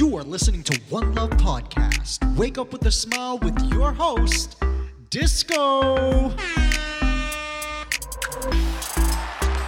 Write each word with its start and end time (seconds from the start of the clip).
You 0.00 0.16
are 0.16 0.22
listening 0.22 0.62
to 0.62 0.80
One 0.88 1.14
Love 1.14 1.28
Podcast. 1.32 2.24
Wake 2.34 2.56
up 2.56 2.72
with 2.72 2.86
a 2.86 2.90
smile 2.90 3.36
with 3.36 3.60
your 3.70 3.92
host, 3.92 4.56
Disco. 5.10 6.30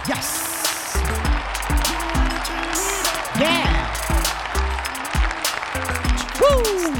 Yes. 0.09 0.97
Yeah. 3.39 3.93
Woo. 6.41 6.95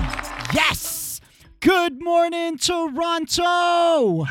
Yes. 0.54 1.20
Good 1.60 2.04
morning, 2.04 2.60
Toronto. 2.60 4.28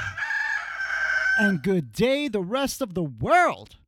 And 1.40 1.60
good 1.60 1.92
day, 1.92 2.28
the 2.28 2.40
rest 2.40 2.80
of 2.80 2.94
the 2.94 3.02
world. 3.02 3.78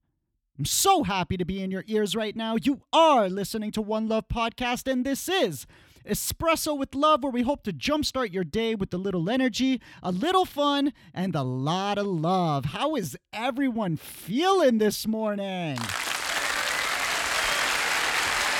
I'm 0.56 0.64
so 0.64 1.02
happy 1.02 1.36
to 1.36 1.44
be 1.44 1.60
in 1.60 1.72
your 1.72 1.82
ears 1.88 2.14
right 2.14 2.36
now. 2.36 2.54
You 2.54 2.82
are 2.92 3.28
listening 3.28 3.72
to 3.72 3.82
One 3.82 4.08
Love 4.08 4.28
Podcast, 4.28 4.90
and 4.90 5.04
this 5.04 5.28
is 5.28 5.66
Espresso 6.08 6.78
with 6.78 6.94
Love, 6.94 7.24
where 7.24 7.32
we 7.32 7.42
hope 7.42 7.64
to 7.64 7.72
jumpstart 7.72 8.32
your 8.32 8.44
day 8.44 8.76
with 8.76 8.94
a 8.94 8.96
little 8.96 9.28
energy, 9.28 9.80
a 10.00 10.12
little 10.12 10.44
fun, 10.44 10.92
and 11.12 11.34
a 11.34 11.42
lot 11.42 11.98
of 11.98 12.06
love. 12.06 12.66
How 12.66 12.94
is 12.94 13.18
everyone 13.32 13.96
feeling 13.96 14.78
this 14.78 15.08
morning? 15.08 15.76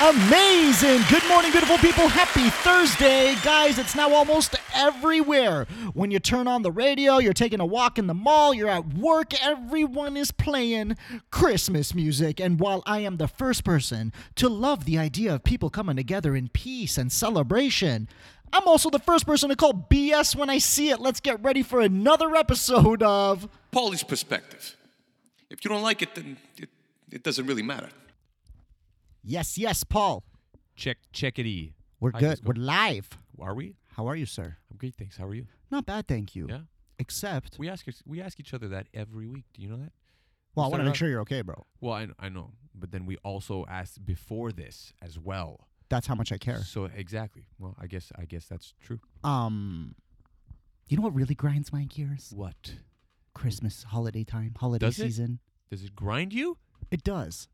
Amazing. 0.03 1.03
Good 1.09 1.27
morning, 1.29 1.53
beautiful 1.53 1.79
people. 1.79 2.09
Happy 2.09 2.51
Thursday. 2.51 3.37
Guys, 3.45 3.79
it's 3.79 3.95
now 3.95 4.13
almost 4.13 4.57
everywhere. 4.75 5.67
When 5.95 6.11
you 6.11 6.19
turn 6.19 6.49
on 6.49 6.63
the 6.63 6.73
radio, 6.73 7.19
you're 7.19 7.33
taking 7.33 7.61
a 7.61 7.65
walk 7.65 7.97
in 7.97 8.09
the 8.09 8.15
mall, 8.15 8.53
you're 8.53 8.69
at 8.69 8.95
work, 8.95 9.41
everyone 9.43 10.17
is 10.17 10.33
playing 10.33 10.97
Christmas 11.31 11.95
music. 11.95 12.41
And 12.41 12.59
while 12.59 12.83
I 12.87 12.99
am 13.01 13.19
the 13.19 13.29
first 13.29 13.65
person 13.65 14.13
to 14.35 14.49
love 14.49 14.85
the 14.85 14.99
idea 14.99 15.33
of 15.37 15.45
people 15.45 15.71
coming 15.71 15.97
together 15.97 16.35
in 16.35 16.49
peace 16.49 16.99
and 16.99 17.11
celebration, 17.13 18.09
I'm 18.53 18.67
also 18.67 18.91
the 18.91 18.99
first 18.99 19.25
person 19.27 19.49
to 19.51 19.57
call 19.57 19.73
BS 19.75 20.35
when 20.35 20.51
I 20.51 20.59
see 20.59 20.91
it. 20.91 20.99
Let's 20.99 21.21
get 21.21 21.43
ready 21.43 21.63
for 21.63 21.81
another 21.81 22.35
episode 22.35 23.03
of 23.03 23.49
Paulie's 23.71 24.03
perspective. 24.03 24.77
If 25.51 25.65
you 25.65 25.69
don't 25.71 25.83
like 25.83 26.03
it, 26.03 26.17
then 26.17 26.37
it, 26.57 26.69
it 27.13 27.23
doesn't 27.23 27.47
really 27.47 27.63
matter. 27.63 27.91
Yes, 29.27 29.57
yes, 29.57 29.85
Paul. 29.85 30.23
Check 30.77 30.99
check 31.13 31.39
it. 31.39 31.45
checkity. 31.45 31.73
We're 31.99 32.13
Hi, 32.13 32.21
good. 32.21 32.41
We're 32.45 32.55
live. 32.55 33.09
Are 33.41 33.55
we? 33.55 33.77
How 33.97 34.07
are 34.07 34.17
you, 34.17 34.27
sir? 34.27 34.57
I'm 34.71 34.77
great, 34.77 34.95
thanks. 34.97 35.17
How 35.17 35.25
are 35.27 35.35
you? 35.35 35.47
Not 35.71 35.87
bad, 35.87 36.07
thank 36.07 36.37
you. 36.37 36.47
Yeah. 36.49 36.59
Except, 36.99 37.57
We 37.59 37.69
ask 37.69 37.87
we 38.07 38.21
ask 38.21 38.39
each 38.39 38.53
other 38.55 38.69
that 38.69 38.87
every 38.93 39.27
week. 39.27 39.45
Do 39.55 39.63
you 39.63 39.69
know 39.69 39.79
that? 39.79 39.93
well, 40.55 40.67
I 40.67 40.69
want 40.69 40.73
to 40.73 40.77
started 40.77 40.85
make 40.91 40.95
sure 40.97 41.09
you're 41.09 41.21
okay, 41.23 41.41
bro. 41.43 41.65
Well, 41.81 41.95
I, 41.95 42.09
I 42.19 42.29
know, 42.29 42.51
but 42.75 42.93
then 42.93 43.07
we 43.07 43.17
also 43.25 43.65
ask 43.69 43.95
before 44.05 44.53
this 44.53 44.93
as 45.03 45.19
well. 45.19 45.69
That's 45.89 46.07
how 46.07 46.15
much 46.15 46.31
I 46.31 46.39
care. 46.39 46.63
So 46.63 46.85
exactly. 46.85 47.47
Well, 47.59 47.75
I 47.81 47.87
guess 47.87 48.13
I 48.19 48.27
guess 48.27 48.47
that's 48.47 48.75
true. 48.81 49.01
Um, 49.25 49.95
you 50.89 50.97
know 50.97 51.03
what 51.03 51.15
really 51.15 51.35
grinds 51.35 51.73
my 51.73 51.85
gears? 51.85 52.33
What 52.37 52.75
Christmas, 53.35 53.85
holiday 53.85 54.23
time, 54.25 54.55
holiday 54.59 54.87
Does 54.87 54.99
it? 54.99 55.05
season. 55.05 55.39
does 55.71 55.83
it 55.83 55.97
grind 55.97 56.33
you? 56.33 56.59
It 56.91 57.03
does. 57.03 57.49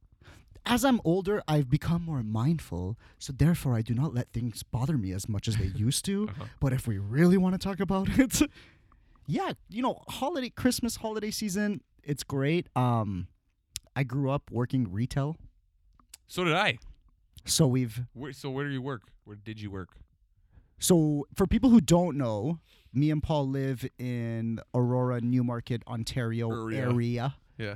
As 0.67 0.85
I'm 0.85 1.01
older, 1.05 1.43
I've 1.49 1.69
become 1.71 2.03
more 2.05 2.23
mindful, 2.23 2.97
so 3.19 3.33
therefore 3.33 3.75
I 3.75 3.83
do 3.83 3.95
not 3.95 4.15
let 4.15 4.31
things 4.33 4.63
bother 4.63 4.97
me 4.99 5.13
as 5.13 5.29
much 5.29 5.49
as 5.49 5.57
they 5.57 5.65
used 5.75 6.05
to. 6.05 6.29
Uh-huh. 6.29 6.45
But 6.61 6.73
if 6.73 6.87
we 6.87 6.99
really 6.99 7.37
want 7.37 7.55
to 7.55 7.59
talk 7.59 7.81
about 7.81 8.09
it, 8.19 8.43
yeah, 9.27 9.53
you 9.69 9.83
know, 9.83 10.03
holiday 10.09 10.51
Christmas 10.51 10.97
holiday 10.97 11.31
season, 11.31 11.81
it's 12.03 12.23
great. 12.23 12.69
Um 12.77 13.29
I 13.97 14.05
grew 14.05 14.31
up 14.31 14.51
working 14.53 14.91
retail, 14.93 15.37
So 16.29 16.45
did 16.45 16.55
I. 16.55 16.79
so 17.45 17.67
we've 17.67 18.03
Where, 18.13 18.33
so 18.33 18.49
where 18.51 18.67
do 18.67 18.73
you 18.73 18.83
work? 18.83 19.03
Where 19.25 19.37
did 19.37 19.61
you 19.61 19.71
work? 19.71 19.91
So, 20.83 21.27
for 21.35 21.47
people 21.47 21.69
who 21.69 21.83
don't 21.83 22.17
know, 22.17 22.59
me 22.95 23.11
and 23.11 23.23
Paul 23.23 23.49
live 23.49 23.87
in 23.99 24.61
Aurora, 24.75 25.21
Newmarket, 25.21 25.83
Ontario 25.87 26.51
Area. 26.51 26.89
area. 26.89 27.35
Yeah. 27.59 27.75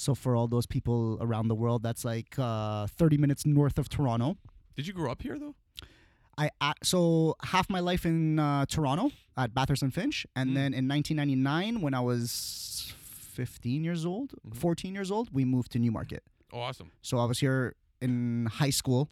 So, 0.00 0.14
for 0.14 0.34
all 0.34 0.48
those 0.48 0.64
people 0.64 1.18
around 1.20 1.48
the 1.48 1.54
world, 1.54 1.82
that's 1.82 2.06
like 2.06 2.34
uh, 2.38 2.86
30 2.86 3.18
minutes 3.18 3.44
north 3.44 3.78
of 3.78 3.90
Toronto. 3.90 4.38
Did 4.74 4.86
you 4.86 4.94
grow 4.94 5.12
up 5.12 5.20
here 5.20 5.38
though? 5.38 5.54
I 6.38 6.48
uh, 6.62 6.72
so 6.82 7.36
half 7.42 7.68
my 7.68 7.80
life 7.80 8.06
in 8.06 8.38
uh, 8.38 8.64
Toronto 8.64 9.10
at 9.36 9.52
Bathurst 9.52 9.82
and 9.82 9.92
Finch, 9.92 10.26
and 10.34 10.50
Mm. 10.50 10.54
then 10.54 10.72
in 10.74 10.88
1999, 10.88 11.82
when 11.82 11.92
I 11.92 12.00
was 12.00 12.94
15 12.96 13.84
years 13.84 14.06
old, 14.06 14.32
Mhm. 14.48 14.56
14 14.56 14.94
years 14.94 15.10
old, 15.10 15.28
we 15.34 15.44
moved 15.44 15.70
to 15.72 15.78
Newmarket. 15.78 16.22
Oh, 16.50 16.60
awesome. 16.60 16.92
So 17.02 17.18
I 17.18 17.26
was 17.26 17.40
here 17.40 17.74
in 18.00 18.46
high 18.46 18.70
school 18.70 19.10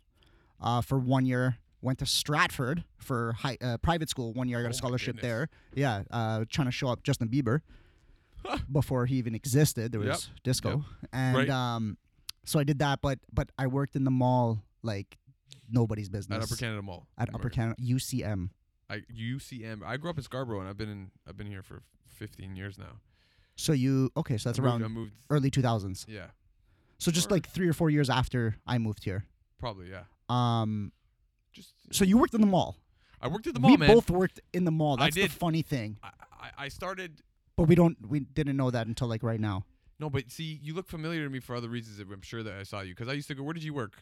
uh, 0.58 0.80
for 0.80 0.98
one 0.98 1.26
year. 1.26 1.58
Went 1.82 1.98
to 1.98 2.06
Stratford 2.06 2.82
for 2.96 3.34
high, 3.34 3.58
uh, 3.60 3.76
private 3.76 4.08
school 4.08 4.32
one 4.32 4.48
year. 4.48 4.58
I 4.58 4.62
got 4.62 4.68
Oh 4.68 4.70
a 4.70 4.74
scholarship 4.74 5.20
there. 5.20 5.50
Yeah, 5.74 6.04
uh, 6.10 6.46
trying 6.48 6.66
to 6.66 6.72
show 6.72 6.88
up 6.88 7.02
Justin 7.02 7.28
Bieber 7.28 7.60
before 8.72 9.06
he 9.06 9.16
even 9.16 9.34
existed. 9.34 9.92
There 9.92 10.00
was 10.00 10.08
Yep, 10.28 10.42
disco, 10.44 10.84
and 11.12 11.36
Right. 11.36 11.50
um, 11.50 11.96
so 12.44 12.58
I 12.58 12.64
did 12.64 12.78
that. 12.80 13.00
But 13.02 13.18
but 13.32 13.50
I 13.58 13.66
worked 13.66 13.96
in 13.96 14.04
the 14.04 14.10
mall 14.10 14.62
like 14.82 15.18
nobody's 15.70 16.08
business 16.08 16.36
At 16.38 16.42
Upper 16.44 16.56
Canada 16.56 16.82
Mall. 16.82 17.06
At 17.18 17.34
Upper 17.34 17.50
Canada 17.50 17.76
UCM. 17.82 18.50
I 18.90 19.02
UCM. 19.14 19.82
I 19.84 19.96
grew 19.98 20.10
up 20.10 20.16
in 20.16 20.22
Scarborough 20.22 20.60
and 20.60 20.68
I've 20.68 20.78
been 20.78 20.88
in 20.88 21.10
I've 21.28 21.36
been 21.36 21.46
here 21.46 21.62
for 21.62 21.82
15 22.08 22.56
years 22.56 22.78
now. 22.78 23.00
So 23.56 23.72
you 23.72 24.10
okay? 24.16 24.38
So 24.38 24.48
that's 24.48 24.58
I 24.58 24.62
around 24.62 24.82
moved. 24.92 25.12
early 25.30 25.50
2000s. 25.50 26.06
Yeah. 26.08 26.28
So 26.98 27.10
just 27.10 27.30
Or- 27.30 27.34
like 27.34 27.48
three 27.48 27.68
or 27.68 27.72
four 27.72 27.90
years 27.90 28.08
after 28.08 28.56
I 28.66 28.78
moved 28.78 29.04
here. 29.04 29.24
Probably 29.58 29.90
yeah. 29.90 30.04
Um, 30.28 30.92
Just 31.52 31.74
so 31.92 32.04
you 32.04 32.16
worked 32.18 32.34
in 32.34 32.40
the 32.40 32.46
mall. 32.46 32.76
I 33.20 33.26
worked 33.28 33.46
at 33.48 33.54
the 33.54 33.60
mall, 33.60 33.72
we 33.72 33.76
man. 33.76 33.88
both 33.88 34.10
worked 34.10 34.40
in 34.52 34.64
the 34.64 34.70
mall. 34.70 34.96
That's 34.96 35.16
the 35.16 35.26
funny 35.26 35.62
thing. 35.62 35.98
I, 36.02 36.10
I, 36.40 36.50
I 36.64 36.68
started. 36.68 37.20
But 37.58 37.64
we 37.64 37.74
don't 37.74 37.96
we 38.08 38.20
didn't 38.20 38.56
know 38.56 38.70
that 38.70 38.86
until 38.86 39.08
like 39.08 39.24
right 39.24 39.40
now. 39.40 39.64
No, 39.98 40.08
but 40.08 40.30
see, 40.30 40.60
you 40.62 40.74
look 40.74 40.86
familiar 40.86 41.24
to 41.24 41.28
me 41.28 41.40
for 41.40 41.56
other 41.56 41.68
reasons. 41.68 41.98
I'm 41.98 42.22
sure 42.22 42.44
that 42.44 42.54
I 42.54 42.62
saw 42.62 42.82
you 42.82 42.94
because 42.94 43.08
I 43.08 43.14
used 43.14 43.26
to 43.28 43.34
go. 43.34 43.42
Where 43.42 43.52
did 43.52 43.64
you 43.64 43.74
work? 43.74 44.00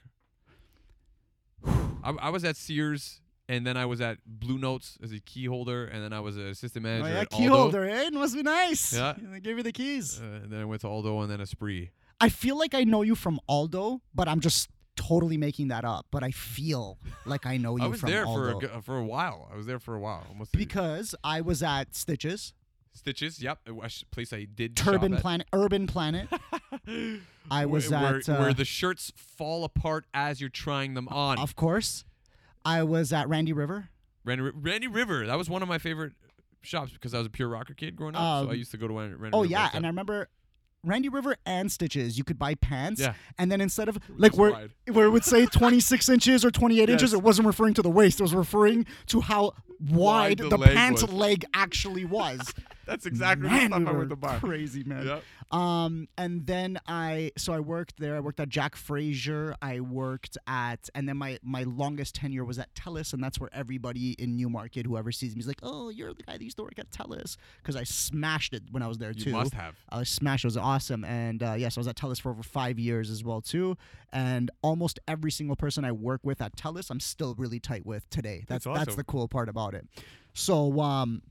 I, 1.67 2.11
I 2.21 2.29
was 2.29 2.45
at 2.45 2.59
Sears, 2.59 3.23
and 3.49 3.67
then 3.67 3.79
I 3.79 3.87
was 3.87 4.03
at 4.03 4.19
Blue 4.27 4.59
Notes 4.59 4.99
as 5.03 5.11
a 5.11 5.21
key 5.21 5.47
holder, 5.47 5.87
and 5.87 6.05
then 6.05 6.13
I 6.13 6.21
was 6.21 6.37
an 6.37 6.49
assistant 6.49 6.85
Oh 6.85 6.89
manager 6.91 7.15
yeah, 7.15 7.21
at 7.21 7.31
key 7.31 7.49
Aldo. 7.49 7.63
holder, 7.63 7.85
eh? 7.89 8.09
It 8.09 8.13
must 8.13 8.35
be 8.35 8.43
nice. 8.43 8.93
Yeah. 8.93 9.15
They 9.33 9.41
gave 9.41 9.57
you 9.57 9.63
the 9.63 9.73
keys. 9.73 10.21
Uh, 10.21 10.43
and 10.43 10.53
then 10.53 10.61
I 10.61 10.67
went 10.67 10.83
to 10.83 10.89
Aldo, 10.89 11.19
and 11.23 11.31
then 11.31 11.41
Esprit. 11.41 11.89
I 12.21 12.29
feel 12.29 12.59
like 12.59 12.75
I 12.75 12.85
know 12.85 13.01
you 13.01 13.15
from 13.15 13.41
Aldo, 13.49 14.03
but 14.15 14.29
I'm 14.29 14.41
just 14.41 14.69
totally 14.97 15.39
making 15.39 15.69
that 15.69 15.87
up. 15.87 16.05
But 16.11 16.23
I 16.23 16.31
feel 16.31 16.99
like 17.25 17.47
I 17.47 17.57
know 17.57 17.77
you 17.79 17.85
I 17.85 17.87
was 17.87 18.01
from 18.01 18.11
there 18.11 18.27
for 18.27 18.51
a, 18.51 18.83
for 18.83 18.99
a 18.99 19.05
while. 19.05 19.49
I 19.51 19.57
was 19.57 19.65
there 19.65 19.79
for 19.79 19.95
a 19.95 19.99
while, 19.99 20.27
almost 20.29 20.53
because 20.53 21.15
I 21.25 21.41
was 21.41 21.63
at 21.63 21.95
Stitches, 21.95 22.53
Stitches. 22.97 23.43
Yep, 23.43 23.61
a 23.69 23.91
place 24.11 24.33
I 24.33 24.45
did. 24.53 24.77
Turban. 24.77 25.17
Planet, 25.17 25.47
Urban 25.53 25.87
Planet. 25.87 26.29
I 27.51 27.67
was 27.67 27.91
where, 27.91 27.99
at 28.17 28.27
where, 28.29 28.37
uh, 28.37 28.41
where 28.41 28.55
the 28.55 28.65
shirts 28.65 29.13
fall 29.17 29.65
apart 29.65 30.05
as 30.15 30.41
you're 30.41 30.51
trying 30.51 30.95
them 30.95 31.09
on. 31.09 31.39
of 31.39 31.55
course. 31.57 32.05
I 32.65 32.83
was 32.83 33.13
at 33.13 33.29
Randy 33.29 33.53
River. 33.53 33.91
Randy, 34.25 34.51
Randy 34.55 34.89
River. 34.89 35.27
That 35.27 35.39
was 35.39 35.49
one 35.49 35.63
of 35.63 35.69
my 35.69 35.79
favorite 35.79 36.13
shops 36.63 36.91
because 36.93 37.15
I 37.15 37.19
was 37.19 37.29
a 37.29 37.31
pure 37.31 37.49
rocker 37.49 37.75
kid 37.75 37.95
growing 37.95 38.17
up. 38.17 38.21
so 38.45 38.49
I 38.49 38.53
Um, 38.53 38.59
used 38.59 38.73
to 38.73 38.77
go 38.77 38.89
to 38.89 38.95
Randy, 38.95 39.15
Randy 39.15 39.37
Oh 39.37 39.43
River. 39.43 39.53
yeah, 39.53 39.71
and 39.73 39.87
I 39.87 39.89
remember 39.89 40.29
Randy 40.83 41.09
River 41.09 41.37
and 41.47 41.71
Stitches. 41.71 42.19
You 42.19 42.25
could 42.25 42.39
buy 42.39 42.57
pants, 42.57 43.01
Yeah. 43.01 43.15
and 43.39 43.53
then 43.53 43.61
instead 43.61 43.89
of 43.89 43.99
like 44.17 44.37
where 44.37 44.51
wide. 44.51 44.71
where 44.93 45.07
it 45.07 45.11
would 45.11 45.25
say 45.25 45.47
26 45.47 46.09
inches 46.09 46.45
or 46.45 46.51
28 46.51 46.91
inches, 46.91 47.13
it 47.13 47.23
wasn't 47.23 47.47
referring 47.47 47.75
to 47.75 47.83
the 47.83 47.91
waist. 47.91 48.19
It 48.19 48.25
was 48.25 48.35
referring 48.35 48.85
to 49.07 49.21
how 49.21 49.53
wide, 49.81 49.91
Wide 49.91 50.39
the 50.39 50.49
the, 50.51 50.57
leg 50.59 50.75
pant 50.75 51.03
was. 51.03 51.13
leg 51.13 51.45
actually 51.55 52.05
was. 52.05 52.53
That's 52.87 53.05
exactly 53.05 53.49
Man, 53.49 53.73
the 53.73 53.79
we 53.79 53.83
stuff 53.83 53.89
I 53.89 53.93
were 53.93 53.99
went 53.99 54.11
to 54.11 54.17
buy. 54.17 54.39
crazy 54.39 54.85
man. 54.85 55.07
Yep. 55.07 55.23
Um, 55.53 56.07
and 56.17 56.47
then 56.47 56.79
I 56.87 57.33
so 57.37 57.53
I 57.53 57.59
worked 57.59 57.99
there. 57.99 58.15
I 58.17 58.21
worked 58.21 58.39
at 58.39 58.49
Jack 58.49 58.77
Fraser. 58.77 59.57
I 59.61 59.81
worked 59.81 60.39
at, 60.47 60.89
and 60.95 61.09
then 61.09 61.17
my 61.17 61.39
my 61.43 61.65
longest 61.65 62.15
tenure 62.15 62.45
was 62.45 62.61
at 62.61 62.73
Telus, 62.75 63.13
and 63.13 63.23
that's 63.23 63.41
where 63.41 63.51
everybody 63.53 64.13
in 64.13 64.37
Newmarket, 64.37 64.87
whoever 64.87 65.11
sees 65.11 65.35
me, 65.35 65.41
is 65.41 65.49
like, 65.49 65.59
"Oh, 65.65 65.89
you're 65.89 66.15
the 66.15 66.23
guy 66.23 66.35
that 66.39 66.43
used 66.45 66.57
to 66.59 66.63
work 66.63 66.79
at 66.79 66.91
Telus," 66.91 67.37
because 67.59 67.75
I 67.75 67.83
smashed 67.83 68.55
it 68.55 68.63
when 68.71 68.85
I 68.85 68.87
was 68.89 68.99
there 68.99 69.11
You 69.13 69.25
too. 69.25 69.33
must 69.33 69.55
have. 69.55 69.75
I 69.89 69.99
was 69.99 70.09
smashed. 70.09 70.45
It 70.45 70.49
was 70.49 70.57
awesome, 70.57 71.05
and 71.05 71.43
uh, 71.43 71.55
yes, 71.59 71.77
I 71.77 71.81
was 71.81 71.89
at 71.89 71.97
Telus 71.97 72.21
for 72.21 72.31
over 72.31 72.45
five 72.45 72.79
years 72.79 73.11
as 73.11 73.25
well 73.25 73.41
too. 73.41 73.77
And 74.13 74.51
almost 74.63 75.01
every 75.09 75.31
single 75.33 75.57
person 75.57 75.85
I 75.85 75.91
work 75.93 76.21
with 76.23 76.41
at 76.41 76.57
Telus, 76.57 76.89
I'm 76.91 77.01
still 77.01 77.35
really 77.37 77.59
tight 77.61 77.85
with 77.85 78.09
today. 78.11 78.45
That's 78.49 78.65
That's 78.65 78.79
that's 78.79 78.97
the 78.97 79.05
cool 79.05 79.27
part 79.29 79.49
about 79.49 79.66
it. 79.75 79.87
So, 80.35 80.81
um, 80.81 81.23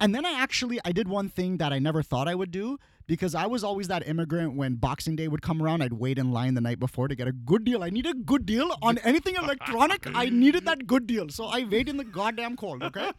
and 0.00 0.14
then 0.14 0.26
I 0.26 0.40
actually 0.40 0.78
I 0.84 0.92
did 0.92 1.08
one 1.08 1.28
thing 1.28 1.56
that 1.58 1.72
I 1.72 1.78
never 1.78 2.02
thought 2.02 2.28
I 2.28 2.34
would 2.34 2.50
do 2.50 2.78
because 3.06 3.34
I 3.34 3.46
was 3.46 3.62
always 3.62 3.88
that 3.88 4.06
immigrant 4.06 4.54
when 4.56 4.74
Boxing 4.74 5.16
Day 5.16 5.28
would 5.28 5.40
come 5.40 5.62
around, 5.62 5.82
I'd 5.82 5.92
wait 5.92 6.18
in 6.18 6.32
line 6.32 6.54
the 6.54 6.60
night 6.60 6.78
before 6.78 7.08
to 7.08 7.14
get 7.14 7.28
a 7.28 7.32
good 7.32 7.64
deal. 7.64 7.82
I 7.84 7.90
need 7.90 8.06
a 8.06 8.14
good 8.14 8.46
deal 8.46 8.70
on 8.82 8.98
anything 9.04 9.36
electronic. 9.36 10.06
I 10.14 10.28
needed 10.28 10.64
that 10.66 10.86
good 10.86 11.06
deal. 11.06 11.28
So 11.28 11.44
I 11.46 11.62
waited 11.64 11.90
in 11.90 11.96
the 11.96 12.04
goddamn 12.04 12.56
cold, 12.56 12.82
okay? 12.82 13.12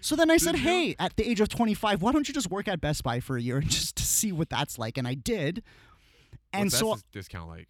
So 0.00 0.14
then 0.14 0.30
I 0.30 0.36
said? 0.36 0.56
"Hey, 0.56 0.94
at 0.98 1.16
the 1.16 1.28
age 1.28 1.40
of 1.40 1.48
25, 1.48 2.02
why 2.02 2.12
don't 2.12 2.28
you 2.28 2.34
just 2.34 2.50
work 2.50 2.68
at 2.68 2.80
Best 2.80 3.02
Buy 3.02 3.20
for 3.20 3.36
a 3.36 3.42
year 3.42 3.58
and 3.58 3.68
just 3.70 3.96
to 3.96 4.02
see 4.02 4.30
what 4.32 4.50
that's 4.50 4.78
like?" 4.78 4.98
And 4.98 5.08
I 5.08 5.14
did. 5.14 5.62
And 6.52 6.66
What's 6.66 6.78
so 6.78 6.96
discount 7.12 7.48
like? 7.48 7.68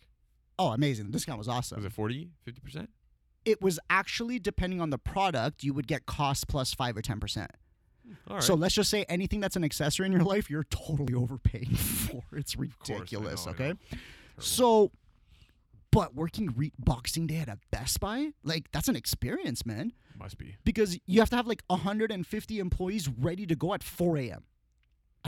oh, 0.59 0.69
amazing. 0.69 1.07
The 1.07 1.13
discount 1.13 1.39
was 1.39 1.49
awesome. 1.49 1.77
Was 1.77 1.85
it 1.85 1.93
40, 1.93 2.31
50%? 2.47 2.89
It 3.49 3.62
was 3.62 3.81
actually 3.89 4.39
depending 4.39 4.81
on 4.81 4.91
the 4.91 4.99
product, 4.99 5.65
you 5.65 5.73
would 5.73 5.87
get 5.87 6.06
cost 6.06 6.49
plus 6.49 6.75
five 6.75 6.97
or 6.97 7.03
ten 7.03 7.19
percent. 7.21 7.50
Right. 8.29 8.43
So 8.43 8.55
let's 8.55 8.75
just 8.75 8.91
say 8.91 9.05
anything 9.09 9.41
that's 9.41 9.56
an 9.56 9.65
accessory 9.65 10.06
in 10.06 10.12
your 10.12 10.23
life, 10.23 10.49
you're 10.50 10.65
totally 10.65 11.15
overpaying 11.15 11.75
for. 11.77 12.23
It's 12.33 12.56
ridiculous. 12.56 13.47
know, 13.47 13.53
okay. 13.53 13.75
So, 14.39 14.93
but 15.91 16.15
working 16.15 16.55
re- 16.56 16.73
Boxing 16.79 17.27
Day 17.27 17.37
at 17.37 17.49
a 17.49 17.59
Best 17.71 18.00
Buy, 18.00 18.31
like 18.45 18.71
that's 18.73 18.89
an 18.89 18.97
experience, 18.97 19.67
man. 19.67 19.93
Must 20.19 20.37
be. 20.39 20.56
Because 20.65 20.99
you 21.06 21.21
have 21.21 21.31
to 21.31 21.37
have 21.37 21.47
like 21.47 21.62
150 21.69 22.59
employees 22.59 23.09
ready 23.09 23.47
to 23.47 23.55
go 23.55 23.75
at 23.75 23.83
4 23.83 24.19
a.m. 24.19 24.45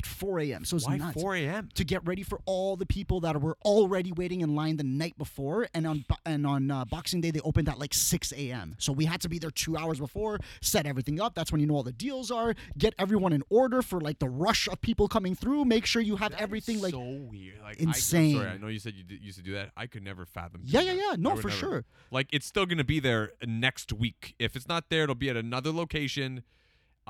At 0.01 0.07
4 0.07 0.41
a.m. 0.41 0.65
So 0.65 0.77
it's 0.77 0.87
Why 0.87 0.97
nuts. 0.97 1.21
4 1.21 1.37
a.m.? 1.37 1.69
to 1.75 1.85
get 1.85 2.01
ready 2.07 2.23
for 2.23 2.41
all 2.47 2.75
the 2.75 2.87
people 2.87 3.21
that 3.21 3.39
were 3.39 3.59
already 3.67 4.13
waiting 4.13 4.41
in 4.41 4.55
line 4.55 4.79
the 4.79 4.83
night 4.83 5.19
before, 5.19 5.69
and 5.75 5.87
on 5.87 6.07
and 6.25 6.47
on 6.47 6.71
uh, 6.71 6.87
Boxing 6.87 7.21
Day 7.21 7.31
they 7.31 7.41
opened 7.41 7.69
at 7.69 7.79
like 7.79 7.93
6 7.93 8.33
a.m. 8.33 8.77
So 8.79 8.95
we 8.95 9.05
had 9.05 9.21
to 9.21 9.29
be 9.29 9.39
there 9.39 9.51
two 9.51 9.77
hours 9.77 9.99
before, 9.99 10.39
set 10.63 10.87
everything 10.87 11.21
up. 11.21 11.35
That's 11.35 11.53
when 11.53 11.61
you 11.61 11.67
know 11.67 11.75
all 11.75 11.83
the 11.83 11.93
deals 11.93 12.31
are. 12.31 12.55
Get 12.79 12.95
everyone 12.99 13.35
in 13.35 13.43
order 13.51 13.83
for 13.83 14.01
like 14.01 14.21
the 14.21 14.31
rush 14.31 14.69
of 14.69 14.81
people 14.81 15.07
coming 15.07 15.35
through. 15.35 15.67
Make 15.67 15.85
sure 15.85 16.01
you 16.01 16.17
have 16.17 16.31
That 16.31 16.41
everything 16.41 16.81
like 16.81 16.95
so 16.95 17.01
weird. 17.01 17.61
Like 17.63 17.79
insane. 17.79 18.37
I, 18.37 18.39
sorry, 18.39 18.51
I 18.53 18.57
know 18.57 18.69
you 18.69 18.79
said 18.79 18.95
you 18.95 19.05
did, 19.05 19.21
used 19.21 19.37
to 19.37 19.45
do 19.45 19.53
that. 19.53 19.73
I 19.77 19.87
could 19.87 20.03
never 20.03 20.25
fathom. 20.25 20.63
Yeah, 20.65 20.81
yeah, 20.81 20.93
yeah. 20.95 21.17
No, 21.19 21.37
for 21.37 21.49
never. 21.49 21.51
sure. 21.51 21.85
Like 22.11 22.29
it's 22.33 22.47
still 22.47 22.65
gonna 22.65 22.85
be 22.85 23.01
there 23.01 23.33
next 23.47 23.93
week. 23.93 24.35
If 24.39 24.57
it's 24.57 24.67
not 24.67 24.89
there, 24.89 25.03
it'll 25.03 25.15
be 25.15 25.29
at 25.29 25.37
another 25.37 25.73
location. 25.73 26.43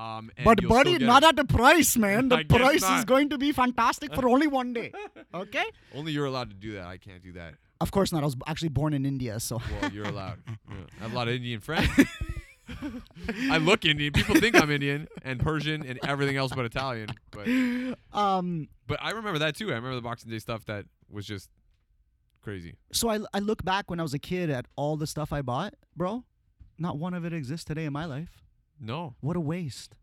Um, 0.01 0.31
and 0.35 0.45
But 0.45 0.67
buddy, 0.67 0.97
not 0.97 1.23
at 1.23 1.35
the 1.35 1.45
price, 1.45 1.95
man. 1.95 2.29
The 2.29 2.43
price 2.49 2.83
is 2.97 3.05
going 3.05 3.29
to 3.29 3.37
be 3.37 3.51
fantastic 3.51 4.13
for 4.15 4.27
only 4.27 4.47
one 4.47 4.73
day. 4.73 4.91
Okay? 5.33 5.63
Only 5.95 6.11
you're 6.11 6.25
allowed 6.25 6.49
to 6.49 6.55
do 6.55 6.73
that. 6.73 6.85
I 6.85 6.97
can't 6.97 7.23
do 7.23 7.31
that. 7.33 7.53
Of 7.79 7.91
course 7.91 8.11
not. 8.11 8.21
I 8.23 8.25
was 8.25 8.35
actually 8.47 8.69
born 8.69 8.93
in 8.93 9.05
India, 9.05 9.39
so 9.39 9.61
Well, 9.81 9.91
you're 9.91 10.05
allowed. 10.15 10.39
Yeah. 10.47 10.75
I 10.99 11.03
have 11.03 11.13
a 11.13 11.15
lot 11.15 11.27
of 11.29 11.35
Indian 11.35 11.61
friends. 11.61 11.89
I 13.49 13.57
look 13.57 13.85
Indian. 13.85 14.11
People 14.13 14.35
think 14.35 14.61
I'm 14.61 14.71
Indian 14.71 15.07
and 15.23 15.39
Persian 15.39 15.85
and 15.85 15.99
everything 16.03 16.35
else 16.37 16.51
but 16.55 16.65
Italian. 16.65 17.09
But 17.31 17.47
um 18.17 18.67
but 18.87 18.99
I 19.01 19.11
remember 19.11 19.39
that 19.39 19.55
too. 19.55 19.67
I 19.71 19.75
remember 19.75 19.95
the 19.95 20.01
Boxing 20.01 20.31
Day 20.31 20.39
stuff 20.39 20.65
that 20.65 20.85
was 21.09 21.25
just 21.25 21.49
crazy. 22.41 22.75
so 22.91 23.09
I 23.09 23.19
I 23.33 23.39
look 23.39 23.63
back 23.63 23.89
when 23.89 23.99
I 23.99 24.03
was 24.03 24.13
a 24.13 24.19
kid 24.19 24.49
at 24.49 24.65
all 24.75 24.97
the 24.97 25.07
stuff 25.07 25.31
I 25.31 25.41
bought, 25.41 25.73
bro. 25.95 26.23
Not 26.77 26.97
one 26.97 27.13
of 27.13 27.23
it 27.25 27.33
exists 27.33 27.65
today 27.65 27.85
in 27.85 27.93
my 27.93 28.05
life. 28.05 28.41
No. 28.81 29.15
What 29.21 29.37
a 29.37 29.39
waste. 29.39 29.95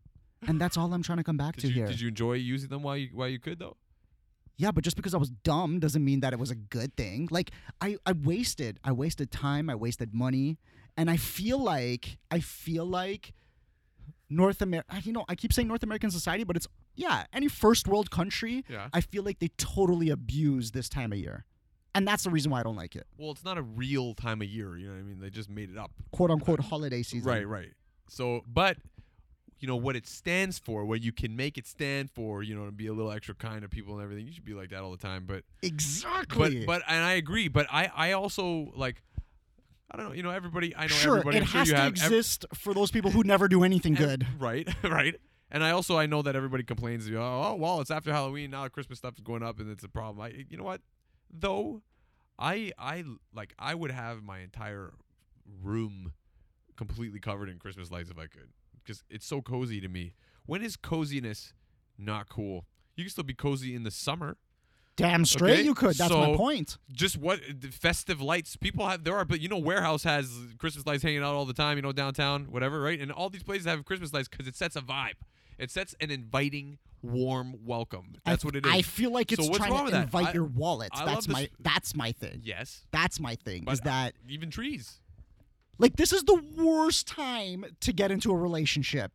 And 0.47 0.59
that's 0.59 0.77
all 0.77 0.93
I'm 0.93 1.03
trying 1.03 1.17
to 1.17 1.23
come 1.23 1.35
back 1.37 1.55
Did 1.55 1.61
to 1.61 1.67
you, 1.67 1.73
here. 1.73 1.87
did 1.87 1.99
you 1.99 2.07
enjoy 2.07 2.33
using 2.33 2.69
them 2.69 2.81
while 2.81 2.95
you 2.97 3.09
while 3.13 3.27
you 3.27 3.39
could 3.39 3.59
though? 3.59 3.75
Yeah, 4.57 4.71
but 4.71 4.83
just 4.83 4.95
because 4.97 5.13
I 5.13 5.17
was 5.17 5.29
dumb 5.29 5.79
doesn't 5.79 6.03
mean 6.03 6.19
that 6.21 6.33
it 6.33 6.39
was 6.39 6.49
a 6.51 6.55
good 6.55 6.95
thing. 6.97 7.27
Like 7.29 7.51
I, 7.81 7.97
I 8.05 8.13
wasted, 8.13 8.79
I 8.83 8.91
wasted 8.91 9.31
time, 9.31 9.69
I 9.69 9.75
wasted 9.75 10.13
money, 10.13 10.57
and 10.97 11.09
I 11.09 11.15
feel 11.17 11.57
like, 11.57 12.17
I 12.31 12.39
feel 12.39 12.85
like 12.85 13.33
North 14.29 14.61
America. 14.61 14.87
Ah, 14.91 14.99
you 15.03 15.11
know, 15.13 15.25
I 15.29 15.35
keep 15.35 15.53
saying 15.53 15.67
North 15.67 15.83
American 15.83 16.11
society, 16.11 16.43
but 16.43 16.55
it's 16.55 16.67
yeah, 16.95 17.25
any 17.33 17.47
first 17.47 17.87
world 17.87 18.11
country. 18.11 18.63
Yeah. 18.69 18.87
I 18.93 19.01
feel 19.01 19.23
like 19.23 19.39
they 19.39 19.49
totally 19.57 20.09
abuse 20.09 20.71
this 20.71 20.89
time 20.89 21.11
of 21.13 21.19
year, 21.19 21.45
and 21.95 22.07
that's 22.07 22.23
the 22.23 22.29
reason 22.29 22.51
why 22.51 22.59
I 22.59 22.63
don't 22.63 22.75
like 22.75 22.95
it. 22.95 23.07
Well, 23.17 23.31
it's 23.31 23.43
not 23.45 23.57
a 23.57 23.61
real 23.61 24.13
time 24.13 24.41
of 24.41 24.47
year. 24.49 24.77
You 24.77 24.87
know 24.87 24.93
what 24.93 24.99
I 24.99 25.03
mean? 25.03 25.19
They 25.19 25.29
just 25.29 25.49
made 25.49 25.69
it 25.69 25.77
up. 25.77 25.91
"Quote 26.11 26.31
unquote" 26.31 26.59
holiday 26.59 27.01
season. 27.03 27.27
Right, 27.29 27.47
right. 27.47 27.71
So, 28.09 28.43
but 28.51 28.77
you 29.59 29.67
know 29.67 29.75
what 29.75 29.95
it 29.95 30.07
stands 30.07 30.57
for, 30.57 30.85
what 30.85 31.01
you 31.01 31.11
can 31.11 31.35
make 31.35 31.57
it 31.57 31.67
stand 31.67 32.09
for, 32.11 32.41
you 32.43 32.55
know, 32.55 32.65
to 32.65 32.71
be 32.71 32.87
a 32.87 32.93
little 32.93 33.11
extra 33.11 33.35
kind 33.35 33.61
to 33.63 33.69
people 33.69 33.93
and 33.95 34.03
everything. 34.03 34.25
You 34.25 34.31
should 34.33 34.45
be 34.45 34.53
like 34.53 34.69
that 34.69 34.81
all 34.81 34.91
the 34.91 34.97
time. 34.97 35.25
But 35.27 35.43
Exactly. 35.61 36.59
but 36.65 36.65
but 36.65 36.81
and 36.87 37.03
I 37.03 37.13
agree. 37.13 37.47
But 37.47 37.67
I 37.71 37.91
I 37.95 38.11
also 38.13 38.71
like 38.75 39.01
I 39.91 39.97
don't 39.97 40.07
know. 40.09 40.13
You 40.13 40.23
know, 40.23 40.29
everybody. 40.29 40.75
I 40.75 40.83
know 40.83 40.87
sure, 40.87 41.17
everybody. 41.17 41.37
it 41.37 41.41
I'm 41.41 41.47
has 41.47 41.67
you 41.67 41.73
to 41.73 41.79
have 41.79 41.87
ev- 41.87 41.91
exist 41.93 42.45
for 42.53 42.73
those 42.73 42.91
people 42.91 43.11
who 43.11 43.23
never 43.23 43.47
do 43.47 43.63
anything 43.63 43.93
ev- 43.93 43.99
good. 43.99 44.27
right, 44.39 44.67
right. 44.83 45.15
And 45.51 45.63
I 45.63 45.71
also 45.71 45.97
I 45.97 46.05
know 46.05 46.21
that 46.21 46.35
everybody 46.35 46.63
complains. 46.63 47.09
Oh 47.09 47.55
well, 47.59 47.81
it's 47.81 47.89
after 47.91 48.11
Halloween 48.13 48.51
now. 48.51 48.67
Christmas 48.67 48.99
stuff 48.99 49.15
is 49.15 49.21
going 49.21 49.41
up 49.43 49.59
and 49.59 49.69
it's 49.69 49.83
a 49.83 49.89
problem. 49.89 50.23
I 50.23 50.45
you 50.49 50.57
know 50.57 50.63
what 50.63 50.81
though, 51.31 51.81
I 52.37 52.71
I 52.77 53.03
like 53.33 53.53
I 53.59 53.73
would 53.75 53.91
have 53.91 54.21
my 54.23 54.39
entire 54.39 54.93
room 55.63 56.13
completely 56.79 57.19
covered 57.19 57.49
in 57.49 57.59
Christmas 57.59 57.91
lights 57.91 58.09
if 58.09 58.17
I 58.17 58.27
could 58.27 58.49
because 58.81 59.03
it's 59.09 59.25
so 59.27 59.41
cozy 59.41 59.79
to 59.81 59.89
me. 59.89 60.13
When 60.45 60.63
is 60.63 60.75
coziness 60.77 61.53
not 61.97 62.29
cool? 62.29 62.65
You 62.95 63.03
can 63.03 63.11
still 63.11 63.25
be 63.25 63.33
cozy 63.35 63.75
in 63.75 63.83
the 63.83 63.91
summer. 63.91 64.37
Damn 64.95 65.23
straight 65.25 65.53
Okay, 65.53 65.61
you 65.63 65.73
could. 65.75 65.95
That's 65.95 66.11
my 66.13 66.35
point. 66.35 66.77
Just 66.91 67.17
what 67.17 67.39
the 67.61 67.67
festive 67.69 68.21
lights 68.21 68.55
people 68.55 68.87
have 68.87 69.03
there 69.03 69.15
are, 69.15 69.25
but 69.25 69.39
you 69.41 69.47
know 69.49 69.57
warehouse 69.57 70.03
has 70.03 70.29
Christmas 70.57 70.85
lights 70.87 71.03
hanging 71.03 71.19
out 71.19 71.35
all 71.35 71.45
the 71.45 71.53
time. 71.53 71.77
You 71.77 71.81
know 71.81 71.91
downtown, 71.91 72.45
whatever, 72.45 72.81
right? 72.81 72.99
And 72.99 73.11
all 73.11 73.29
these 73.29 73.43
places 73.43 73.65
have 73.67 73.85
Christmas 73.85 74.13
lights 74.13 74.27
because 74.29 74.47
it 74.47 74.55
sets 74.55 74.75
a 74.75 74.81
vibe. 74.81 75.19
It 75.57 75.71
sets 75.71 75.93
an 76.01 76.09
inviting, 76.11 76.77
warm 77.01 77.55
welcome. 77.65 78.15
That's 78.25 78.43
I, 78.43 78.47
what 78.47 78.55
it 78.55 78.65
is. 78.65 78.71
I 78.73 78.81
feel 78.81 79.11
like 79.11 79.31
it's 79.33 79.45
So 79.45 79.53
trying 79.53 79.87
to 79.89 80.01
invite 80.01 80.27
I- 80.27 80.33
your 80.33 80.45
wallets. 80.45 80.99
I 80.99 81.05
that's 81.05 81.27
my 81.27 81.49
that's 81.59 81.95
my 81.95 82.11
thing. 82.13 82.41
yes, 82.43 82.85
That's 82.91 83.19
my 83.19 83.35
thing. 83.35 83.63
but 83.65 83.73
is 83.73 83.81
that 83.81 84.13
even 84.27 84.49
trees? 84.51 84.99
Like 85.79 85.95
this 85.95 86.13
is 86.13 86.23
the 86.23 86.41
worst 86.57 87.07
time 87.07 87.65
to 87.81 87.91
get 87.91 88.11
into 88.11 88.31
a 88.31 88.35
relationship. 88.37 89.11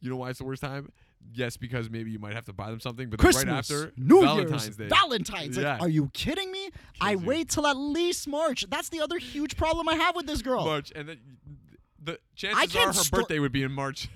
You 0.00 0.10
know 0.10 0.16
why 0.16 0.30
it's 0.30 0.40
the 0.40 0.44
worst 0.44 0.62
time? 0.62 0.90
Yes, 1.32 1.56
because 1.56 1.88
maybe 1.88 2.10
you 2.10 2.18
might 2.18 2.34
have 2.34 2.44
to 2.46 2.52
buy 2.52 2.68
them 2.70 2.80
something, 2.80 3.08
but 3.08 3.20
Christmas, 3.20 3.44
right 3.46 3.58
after 3.58 3.92
New 3.96 4.20
Valentine's 4.22 4.64
Year's, 4.64 4.76
Day. 4.76 4.88
Valentine's. 4.88 5.56
Like, 5.56 5.62
Yeah. 5.64 5.78
are 5.78 5.88
you 5.88 6.10
kidding 6.12 6.50
me? 6.50 6.70
I 7.00 7.12
you. 7.12 7.18
wait 7.20 7.48
till 7.50 7.66
at 7.66 7.76
least 7.76 8.26
March. 8.26 8.64
That's 8.68 8.88
the 8.88 9.00
other 9.00 9.18
huge 9.18 9.56
problem 9.56 9.88
I 9.88 9.94
have 9.94 10.16
with 10.16 10.26
this 10.26 10.42
girl. 10.42 10.64
March, 10.64 10.92
and 10.96 11.08
then 11.08 11.18
the 12.02 12.18
chances 12.34 12.64
are 12.64 12.66
can't 12.66 12.86
her 12.96 13.02
sto- 13.04 13.18
birthday 13.18 13.38
would 13.38 13.52
be 13.52 13.62
in 13.62 13.70
March. 13.70 14.08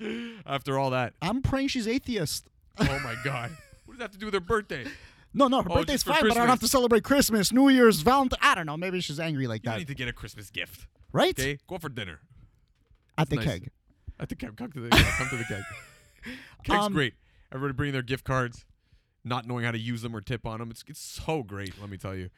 after 0.46 0.78
all 0.78 0.90
that, 0.90 1.14
I'm 1.20 1.42
praying 1.42 1.68
she's 1.68 1.88
atheist. 1.88 2.46
oh 2.78 2.84
my 3.04 3.16
god, 3.24 3.50
what 3.84 3.94
does 3.94 3.98
that 3.98 4.04
have 4.04 4.10
to 4.12 4.18
do 4.18 4.26
with 4.26 4.34
her 4.34 4.40
birthday? 4.40 4.84
No, 5.34 5.48
no, 5.48 5.62
her 5.62 5.70
Oh, 5.70 5.74
birthday's 5.76 6.02
fine, 6.02 6.20
but 6.22 6.32
I 6.32 6.34
don't 6.34 6.48
have 6.48 6.60
to 6.60 6.68
celebrate 6.68 7.04
Christmas, 7.04 7.52
New 7.52 7.68
Year's, 7.68 8.00
Valentine. 8.02 8.38
I 8.42 8.54
don't 8.54 8.66
know. 8.66 8.76
Maybe 8.76 9.00
she's 9.00 9.18
angry 9.20 9.46
like 9.46 9.62
that. 9.62 9.72
You 9.74 9.78
need 9.80 9.88
to 9.88 9.94
get 9.94 10.08
a 10.08 10.12
Christmas 10.12 10.50
gift. 10.50 10.86
right? 11.12 11.38
Okay, 11.38 11.58
go 11.66 11.78
for 11.78 11.88
dinner. 11.88 12.20
At 13.16 13.30
the 13.30 13.36
nice. 13.36 13.44
keg. 13.46 13.70
I 14.20 14.26
think 14.26 14.44
I've 14.44 14.56
come 14.56 14.70
to 14.72 14.80
the 14.80 14.90
come 14.90 15.28
to 15.30 15.36
the 15.36 15.44
keg. 15.44 15.62
Keg's 16.64 16.84
Um, 16.86 16.92
great. 16.92 17.14
Everybody 17.52 17.76
bringing 17.76 17.92
their 17.92 18.02
gift 18.02 18.24
cards, 18.24 18.64
not 19.24 19.46
knowing 19.46 19.64
how 19.64 19.72
to 19.72 19.78
use 19.78 20.02
them 20.02 20.14
or 20.14 20.20
tip 20.20 20.46
on 20.46 20.60
them. 20.60 20.70
It's 20.70 20.84
it's 20.86 21.00
so 21.00 21.42
great. 21.42 21.74
Let 21.80 21.90
me 21.90 21.96
tell 21.96 22.14
you. 22.14 22.30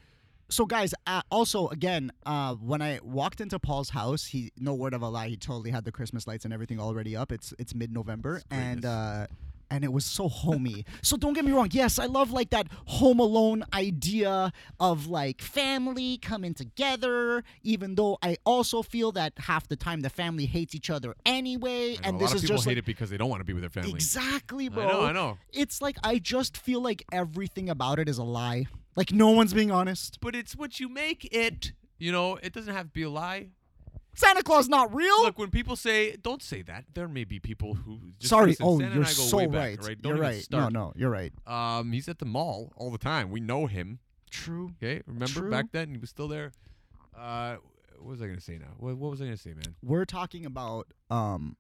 So, 0.51 0.67
guys, 0.67 0.95
uh, 1.07 1.23
also 1.31 1.69
again, 1.69 2.11
uh, 2.27 2.55
when 2.55 2.81
I 2.83 3.01
walked 3.03 3.41
into 3.41 3.59
Paul's 3.59 3.91
house, 3.91 4.27
he 4.27 4.53
no 4.59 4.75
word 4.75 4.95
of 4.95 5.03
a 5.03 5.09
lie, 5.09 5.29
he 5.29 5.37
totally 5.37 5.71
had 5.71 5.85
the 5.85 5.93
Christmas 5.93 6.27
lights 6.27 6.45
and 6.45 6.53
everything 6.55 6.79
already 6.81 7.15
up. 7.17 7.31
It's 7.33 7.53
it's 7.59 7.75
mid 7.75 7.93
November, 7.93 8.43
and 8.51 8.85
uh, 8.85 9.27
and 9.71 9.85
it 9.85 9.93
was 9.93 10.05
so 10.05 10.29
homey. 10.29 10.85
so 11.03 11.17
don't 11.17 11.33
get 11.33 11.45
me 11.45 11.53
wrong. 11.53 11.69
Yes, 11.73 11.99
I 11.99 12.07
love 12.07 12.31
like 12.31 12.51
that 12.51 12.69
Home 12.87 13.21
Alone 13.21 13.65
idea 13.73 14.53
of 14.81 15.07
like 15.07 15.41
family 15.41 16.19
coming 16.19 16.55
together. 16.55 17.43
Even 17.63 17.95
though 17.95 18.19
I 18.23 18.37
also 18.45 18.83
feel 18.83 19.13
that 19.13 19.33
half 19.39 19.69
the 19.69 19.77
time 19.77 20.01
the 20.01 20.11
family 20.11 20.47
hates 20.47 20.75
each 20.75 20.91
other 20.91 21.15
anyway, 21.27 21.97
and 22.03 22.17
a 22.17 22.19
this 22.19 22.29
lot 22.29 22.31
of 22.31 22.37
is 22.37 22.43
people 22.43 22.57
just 22.57 22.67
hate 22.67 22.71
like, 22.73 22.79
it 22.79 22.87
because 22.87 23.11
they 23.11 23.17
don't 23.17 23.31
want 23.31 23.41
to 23.41 23.45
be 23.45 23.53
with 23.53 23.63
their 23.63 23.71
family. 23.71 23.91
exactly, 23.91 24.67
I 24.67 24.69
bro. 24.69 24.89
know, 24.89 25.05
I 25.05 25.13
know. 25.13 25.39
It's 25.53 25.81
like 25.83 25.97
I 26.03 26.19
just 26.19 26.57
feel 26.57 26.81
like 26.83 27.05
everything 27.13 27.69
about 27.69 27.99
it 27.99 28.09
is 28.09 28.19
a 28.19 28.25
lie. 28.25 28.67
Like 28.97 29.13
no 29.13 29.31
one's 29.31 29.55
being 29.55 29.71
honest. 29.71 30.19
But 30.21 30.35
it's 30.37 30.55
what 30.57 30.79
you 30.81 30.89
make 30.89 31.29
it. 31.33 31.73
You 31.99 32.13
know, 32.13 32.37
it 32.37 32.53
doesn't 32.53 32.75
have 32.75 32.87
to 32.87 32.93
be 32.93 33.03
a 33.03 33.11
lie. 33.11 33.49
Santa 34.15 34.43
Claus 34.43 34.69
not 34.69 34.95
real. 34.95 35.23
Look, 35.23 35.39
when 35.39 35.51
people 35.51 35.77
say, 35.77 36.17
"Don't 36.17 36.43
say 36.43 36.63
that," 36.63 36.85
there 36.95 37.09
may 37.09 37.25
be 37.25 37.39
people 37.41 37.75
who. 37.75 37.99
Just 38.19 38.31
Sorry. 38.31 38.51
listen, 38.51 38.67
oh, 38.67 38.79
Santa 38.81 38.95
you're 38.95 39.05
so 39.05 39.37
way 39.39 39.47
right. 39.47 39.77
Back, 39.79 39.87
right? 39.89 40.03
Don't 40.03 40.15
You're 40.17 40.23
right. 40.23 40.43
Start. 40.43 40.73
No, 40.73 40.87
no, 40.87 40.93
you're 40.97 41.11
right. 41.11 41.33
Um, 41.47 41.93
he's 41.93 42.09
at 42.09 42.19
the 42.19 42.25
mall 42.27 42.73
all 42.77 42.91
the 42.91 42.99
time. 42.99 43.31
We 43.31 43.41
know 43.41 43.67
him. 43.67 43.99
True. 44.31 44.71
Okay, 44.83 45.03
remember 45.07 45.41
True. 45.41 45.51
back 45.51 45.67
then 45.73 45.91
he 45.91 45.97
was 45.99 46.11
still 46.11 46.29
there. 46.29 46.53
Uh, 47.17 47.57
what 47.99 48.11
was 48.11 48.23
I 48.23 48.27
gonna 48.27 48.41
say 48.41 48.59
now? 48.59 48.75
What, 48.79 48.97
what 48.97 49.11
was 49.11 49.21
I 49.21 49.25
gonna 49.25 49.37
say, 49.37 49.51
man? 49.55 49.75
We're 49.83 50.05
talking 50.05 50.45
about 50.47 50.89
um, 51.11 51.57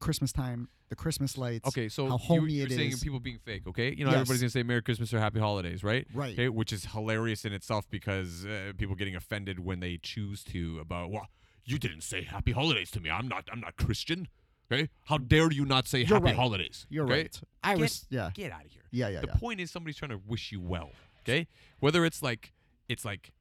Christmas 0.00 0.32
time, 0.32 0.68
the 0.90 0.96
Christmas 0.96 1.38
lights. 1.38 1.66
Okay, 1.68 1.88
so 1.88 2.06
how 2.06 2.12
you, 2.12 2.18
homey 2.18 2.52
you're 2.54 2.66
it 2.66 2.72
saying 2.72 2.92
is. 2.92 3.02
people 3.02 3.20
being 3.20 3.38
fake. 3.44 3.66
Okay, 3.66 3.94
you 3.96 4.04
know 4.04 4.10
Yes. 4.10 4.20
everybody's 4.20 4.42
gonna 4.42 4.50
say 4.50 4.62
Merry 4.62 4.82
Christmas 4.82 5.12
or 5.14 5.18
Happy 5.20 5.40
Holidays, 5.40 5.82
right? 5.82 6.06
Right. 6.12 6.34
Okay, 6.34 6.48
which 6.50 6.72
is 6.72 6.84
hilarious 6.86 7.44
in 7.44 7.52
itself 7.52 7.88
because 7.90 8.44
uh, 8.44 8.72
people 8.76 8.94
getting 8.94 9.16
offended 9.16 9.58
when 9.60 9.80
they 9.80 9.98
choose 10.02 10.44
to 10.44 10.78
about 10.80 11.10
well, 11.10 11.28
you 11.64 11.78
didn't 11.78 12.02
say 12.02 12.22
Happy 12.22 12.52
Holidays 12.52 12.90
to 12.92 13.00
me. 13.00 13.10
I'm 13.10 13.28
not. 13.28 13.48
I'm 13.52 13.60
not 13.60 13.76
Christian. 13.76 14.28
Okay, 14.72 14.88
how 15.04 15.18
dare 15.18 15.52
you 15.52 15.64
not 15.66 15.86
say 15.86 15.98
You're 16.00 16.08
Happy 16.08 16.24
right. 16.26 16.34
Holidays? 16.36 16.86
You're 16.88 17.04
okay? 17.04 17.14
right. 17.22 17.40
I 17.62 17.74
Get- 17.74 17.80
was. 17.80 18.06
Yeah. 18.10 18.30
Get 18.34 18.50
out 18.52 18.64
of 18.64 18.70
here. 18.70 18.82
Yeah. 18.90 19.08
Yeah. 19.08 19.20
the 19.20 19.26
Yeah. 19.28 19.34
point 19.36 19.60
is 19.60 19.70
somebody's 19.70 19.96
trying 19.96 20.10
to 20.10 20.20
wish 20.26 20.52
you 20.52 20.60
well. 20.60 20.90
Okay, 21.22 21.46
whether 21.80 22.04
it's 22.04 22.22
like 22.22 22.52
it's 22.88 23.04
like. 23.04 23.32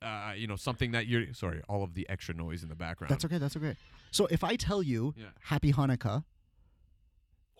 Uh, 0.00 0.32
you 0.36 0.46
know 0.46 0.54
something 0.54 0.92
that 0.92 1.08
you're 1.08 1.34
sorry 1.34 1.60
all 1.68 1.82
of 1.82 1.94
the 1.94 2.08
extra 2.08 2.32
noise 2.32 2.62
in 2.62 2.68
the 2.68 2.74
background 2.76 3.10
That's 3.10 3.24
okay. 3.24 3.36
That's 3.38 3.56
okay. 3.56 3.74
So 4.12 4.26
if 4.30 4.44
I 4.44 4.54
tell 4.54 4.80
you 4.80 5.12
Yeah. 5.16 5.24
Happy 5.40 5.72
Hanukkah, 5.72 6.22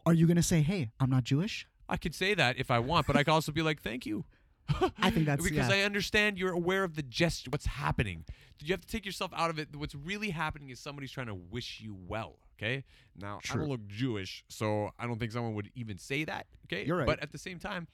are 0.07 0.15
you 0.15 0.27
gonna 0.29 0.43
say, 0.45 0.63
"Hey, 0.63 0.93
I'm 1.01 1.11
not 1.11 1.25
Jewish"? 1.25 1.67
I 1.89 1.97
could 1.97 2.15
say 2.15 2.35
that 2.35 2.57
if 2.57 2.71
I 2.71 2.79
want, 2.79 3.09
but 3.09 3.17
I 3.17 3.25
could 3.25 3.33
also 3.33 3.51
be 3.51 3.61
like, 3.63 3.81
"Thank 3.83 4.07
you." 4.07 4.25
I 4.99 5.11
think 5.11 5.27
that's- 5.27 5.49
because 5.49 5.69
yeah. 5.69 5.77
I 5.77 5.81
understand 5.83 6.39
you're 6.39 6.53
aware 6.53 6.85
of 6.85 6.95
the 6.95 7.03
gesture, 7.03 7.51
what's 7.51 7.67
happening. 7.67 8.25
You 8.61 8.73
have 8.73 8.81
to 8.81 8.89
take 8.89 9.07
yourself 9.07 9.31
out 9.37 9.51
of 9.51 9.59
it. 9.59 9.75
What's 9.77 9.95
really 9.95 10.31
happening 10.31 10.71
is 10.71 10.81
somebody's 10.81 11.13
trying 11.13 11.29
to 11.29 11.35
wish 11.35 11.81
you 11.81 11.97
well. 12.07 12.39
Okay. 12.59 12.85
Now 13.17 13.39
I 13.53 13.55
don't 13.57 13.69
look 13.69 13.87
Jewish, 13.87 14.45
so 14.49 14.91
I 14.99 15.07
don't 15.07 15.19
think 15.21 15.31
someone 15.31 15.55
would 15.55 15.71
even 15.77 15.97
say 15.97 16.25
that. 16.25 16.47
Okay. 16.67 16.85
You're 16.85 16.97
right. 16.97 17.07
But 17.07 17.23
at 17.23 17.31
the 17.31 17.39
same 17.39 17.61
time, 17.61 17.87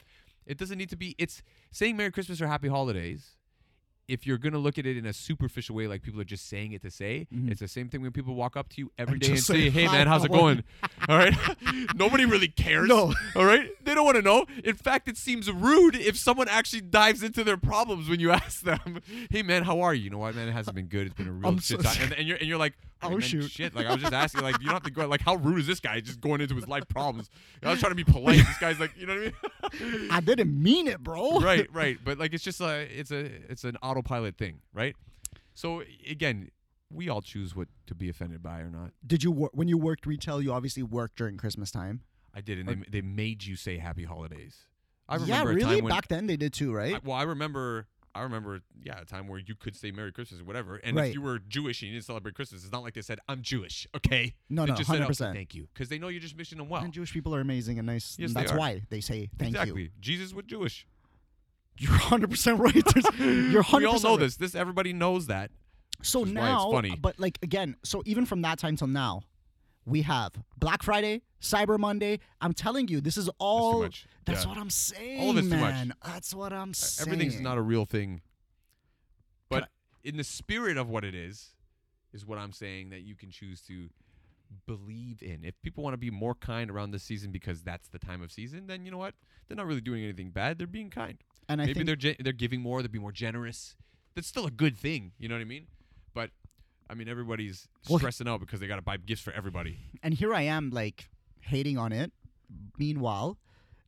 it 0.47 0.57
doesn't 0.57 0.79
need 0.79 0.89
to 0.91 0.97
be. 0.97 1.15
It's 1.19 1.43
saying 1.71 1.97
Merry 1.99 2.11
Christmas 2.11 2.41
or 2.41 2.47
Happy 2.47 2.69
Holidays. 2.69 3.37
If 4.07 4.27
you're 4.27 4.39
gonna 4.39 4.59
look 4.59 4.79
at 4.79 4.87
it 4.87 4.97
in 4.97 5.07
a 5.07 5.13
superficial 5.13 5.75
way, 5.75 5.87
like 5.87 6.03
people 6.03 6.21
are 6.21 6.25
just 6.25 6.49
saying 6.49 6.73
it 6.73 6.83
to 6.83 6.91
say, 6.91 7.27
it's 7.47 7.61
the 7.61 7.69
same 7.69 7.89
thing 7.89 8.03
when 8.03 8.13
people 8.13 8.35
walk 8.35 8.57
up 8.57 8.69
to 8.71 8.81
you 8.81 8.91
every 8.99 9.15
And 9.15 9.23
day 9.23 9.31
and 9.31 9.41
say, 9.41 9.71
"Hey 9.71 9.87
man, 9.87 10.07
how's 10.07 10.25
it 10.25 10.31
going?" 10.31 10.63
All 11.09 11.17
right. 11.17 11.35
Nobody 11.95 12.25
really 12.25 12.49
cares. 12.49 12.89
No. 12.89 13.15
All 13.37 13.45
right. 13.45 13.69
They 13.85 13.95
don't 13.95 14.05
want 14.05 14.17
to 14.17 14.23
know. 14.23 14.47
In 14.63 14.75
fact, 14.75 15.09
it 15.09 15.17
seems 15.17 15.51
rude 15.51 15.97
if 15.97 16.17
someone 16.19 16.49
actually 16.49 16.83
dives 16.83 17.23
into 17.23 17.45
their 17.45 17.57
problems 17.57 18.09
when 18.09 18.21
you 18.21 18.31
ask 18.31 18.63
them, 18.63 19.01
"Hey 19.31 19.43
man, 19.43 19.63
how 19.65 19.81
are 19.81 19.95
you?" 19.95 20.05
You 20.05 20.11
know 20.11 20.19
what, 20.19 20.35
man? 20.35 20.49
It 20.49 20.53
hasn't 20.53 20.77
been 20.77 20.87
good. 20.87 21.07
It's 21.07 21.17
been 21.17 21.29
a 21.29 21.33
real 21.33 21.49
I'm 21.49 21.59
shit 21.59 21.81
so 21.81 21.89
time. 21.89 22.03
And, 22.03 22.13
and 22.13 22.29
you're 22.29 22.37
and 22.37 22.47
you're 22.47 22.59
like, 22.59 22.75
Oh, 23.05 23.09
"Hey, 23.11 23.15
man, 23.17 23.21
shoot." 23.23 23.51
shit." 23.51 23.75
Like 23.75 23.87
I 23.87 23.93
was 23.93 24.03
just 24.03 24.13
asking. 24.13 24.43
Like 24.43 24.59
you 24.61 24.67
don't 24.67 24.75
have 24.75 24.83
to 24.85 24.91
go. 24.91 25.07
Like 25.07 25.21
how 25.21 25.37
rude 25.37 25.61
is 25.61 25.67
this 25.67 25.81
guy? 25.81 26.01
Just 26.01 26.21
going 26.21 26.41
into 26.41 26.55
his 26.55 26.69
life 26.69 26.87
problems. 26.89 27.31
I 27.63 27.71
was 27.71 27.81
trying 27.81 27.93
to 27.93 27.97
be 27.97 28.05
polite. 28.05 28.39
This 28.39 28.59
guy's 28.59 28.81
like, 28.81 28.93
you 28.97 29.07
know 29.07 29.15
what 29.15 29.81
I 29.81 29.85
mean? 29.85 30.09
I 30.13 30.21
didn't 30.21 30.63
mean 30.63 30.89
it, 30.89 31.03
bro. 31.03 31.39
right, 31.41 31.67
right. 31.73 31.99
But 32.05 32.19
like 32.19 32.35
it's 32.35 32.45
just 32.45 32.61
a 32.61 32.81
it's 32.99 33.11
a 33.11 33.25
it's 33.51 33.65
an 33.65 33.77
autopilot 33.83 34.37
thing, 34.37 34.61
right? 34.73 34.97
So 35.55 35.83
again, 36.09 36.51
we 36.91 37.09
all 37.09 37.23
choose 37.23 37.55
what 37.55 37.69
to 37.87 37.95
be 37.95 38.09
offended 38.09 38.43
by 38.43 38.61
or 38.61 38.71
not. 38.71 38.91
Did 39.07 39.23
you 39.23 39.31
wor- 39.31 39.51
when 39.53 39.69
you 39.69 39.79
worked 39.79 40.07
retail? 40.07 40.41
You 40.41 40.53
obviously 40.53 40.83
worked 40.83 41.17
during 41.17 41.37
Christmas 41.37 41.71
time. 41.71 42.03
I 42.35 42.41
did, 42.41 42.59
and 42.59 42.69
they, 42.69 43.01
they 43.01 43.01
made 43.01 43.45
you 43.45 43.55
say 43.55 43.79
Happy 43.79 44.05
Holidays. 44.05 44.67
I 45.09 45.17
remember 45.17 45.35
yeah, 45.35 45.43
a 45.43 45.47
really. 45.47 45.63
time 45.77 45.85
when 45.85 45.91
Back 45.91 46.09
then 46.09 46.27
they 46.27 46.37
did 46.37 46.53
too, 46.53 46.73
right? 46.73 46.95
I, 46.97 47.01
well, 47.05 47.17
I 47.17 47.23
remember. 47.25 47.87
I 48.15 48.23
remember, 48.23 48.61
yeah, 48.83 49.01
a 49.01 49.05
time 49.05 49.27
where 49.29 49.39
you 49.41 49.55
could 49.55 49.75
say 49.75 49.91
Merry 49.91 50.13
Christmas 50.13 50.41
or 50.41 50.45
whatever, 50.45 50.77
and 50.77 50.97
Right. 50.97 51.09
if 51.09 51.15
you 51.15 51.23
were 51.23 51.39
Jewish 51.41 51.83
and 51.83 51.89
you 51.91 51.97
didn't 51.97 52.07
celebrate 52.07 52.35
Christmas, 52.35 52.63
it's 52.63 52.73
not 52.73 52.83
like 52.83 52.95
they 52.95 53.03
said 53.03 53.19
I'm 53.29 53.43
Jewish, 53.43 53.87
okay? 53.97 54.35
No, 54.49 54.65
They 54.65 54.71
no, 54.73 54.77
just 54.77 54.89
said, 54.91 55.03
"Okay, 55.03 55.13
100%. 55.13 55.35
thank 55.35 55.55
you, 55.55 55.69
because 55.75 55.89
they 55.89 55.99
know 55.99 56.09
you're 56.09 56.21
just 56.21 56.37
wishing 56.37 56.59
them 56.59 56.69
well. 56.69 56.83
and 56.85 56.93
Jewish 56.93 57.13
people 57.13 57.35
are 57.35 57.41
amazing 57.41 57.79
and 57.79 57.87
nice. 57.87 58.17
Yes, 58.19 58.29
and 58.31 58.37
they 58.37 58.41
that's 58.43 58.53
are. 58.53 58.59
why 58.59 58.83
they 58.91 59.01
say 59.01 59.31
thank 59.39 59.55
you. 59.55 59.61
exactly. 59.61 59.83
you. 59.85 59.91
Jesus 60.01 60.33
was 60.33 60.45
Jewish. 60.47 60.87
You're 61.77 61.91
100 61.91 62.31
percent 62.31 62.61
right. 62.61 62.73
There's- 62.95 63.19
You're 63.53 63.63
100% 63.65 63.79
We 63.79 63.85
all 63.87 64.01
know 64.01 64.17
this. 64.17 64.37
This 64.37 64.55
everybody 64.55 64.93
knows 64.93 65.27
that. 65.27 65.51
So 66.03 66.21
which 66.21 66.29
is 66.31 66.35
why 66.37 66.43
it's 66.53 66.65
now, 66.65 66.71
funny. 66.71 66.97
but 66.97 67.19
like 67.19 67.39
again, 67.43 67.77
so 67.83 68.03
even 68.07 68.27
from 68.27 68.43
that 68.43 68.59
time 68.61 68.77
till 68.77 68.87
now, 68.89 69.23
we 69.87 70.03
have 70.03 70.33
Black 70.57 70.83
Friday, 70.83 71.23
Cyber 71.41 71.79
Monday. 71.79 72.21
I'm 72.41 72.53
telling 72.53 72.89
you, 72.89 73.01
this 73.01 73.17
is 73.17 73.29
all. 73.39 73.83
much. 73.83 74.07
That's 74.25 74.43
Yeah. 74.45 74.49
what 74.49 74.59
I'm 74.59 74.71
saying, 74.71 75.21
All 75.21 75.31
of 75.31 75.39
it's 75.39 75.49
too 75.49 75.57
much. 75.57 75.89
That's 76.05 76.35
what 76.35 76.53
I'm 76.53 76.73
saying. 76.75 77.09
Everything's 77.09 77.41
not 77.41 77.59
a 77.59 77.63
real 77.63 77.85
thing. 77.85 78.23
But 79.49 79.69
in 80.03 80.17
the 80.17 80.25
spirit 80.25 80.77
of 80.77 80.89
what 80.89 81.05
it 81.05 81.15
is, 81.15 81.51
is 82.13 82.25
what 82.25 82.39
I'm 82.39 82.53
saying 82.53 82.91
that 82.91 83.03
you 83.03 83.15
can 83.15 83.31
choose 83.31 83.61
to 83.63 83.89
believe 84.67 85.23
in. 85.23 85.45
If 85.45 85.61
people 85.63 85.83
want 85.83 85.95
to 85.95 85.99
be 85.99 86.11
more 86.11 86.35
kind 86.35 86.71
around 86.71 86.93
this 86.93 87.03
season 87.03 87.33
because 87.33 87.63
that's 87.63 87.89
the 87.89 87.99
time 87.99 88.23
of 88.23 88.31
season, 88.31 88.67
then 88.69 88.85
you 88.85 88.91
know 88.91 88.99
what? 88.99 89.15
They're 89.49 89.57
not 89.57 89.67
really 89.67 89.81
doing 89.81 90.03
anything 90.05 90.31
bad. 90.31 90.59
They're 90.59 90.67
being 90.67 90.91
kind. 90.91 91.19
And 91.49 91.61
I 91.61 91.67
Maybe 91.67 91.83
they're 91.83 91.97
ge- 91.97 92.17
they're 92.21 92.33
giving 92.33 92.61
more. 92.61 92.81
They're 92.81 92.89
being 92.89 93.03
more 93.03 93.13
generous. 93.13 93.77
That's 94.15 94.29
still 94.29 94.47
a 94.47 94.51
good 94.51 94.77
thing. 94.77 95.13
You 95.19 95.29
know 95.29 95.35
what 95.35 95.41
I 95.43 95.45
mean? 95.45 95.67
But 96.15 96.31
I 96.89 96.95
mean, 96.95 97.09
everybody's 97.09 97.69
Well, 97.89 97.99
stressing 97.99 98.29
out 98.29 98.41
because 98.41 98.61
they 98.61 98.67
got 98.67 98.77
to 98.77 98.83
buy 98.83 98.97
gifts 98.99 99.23
for 99.23 99.33
everybody. 99.33 99.79
and 100.03 100.15
here 100.15 100.35
I 100.35 100.43
am 100.43 100.71
like 100.71 101.09
hating 101.41 101.79
on 101.79 101.93
it. 101.93 102.13
Meanwhile, 102.79 103.39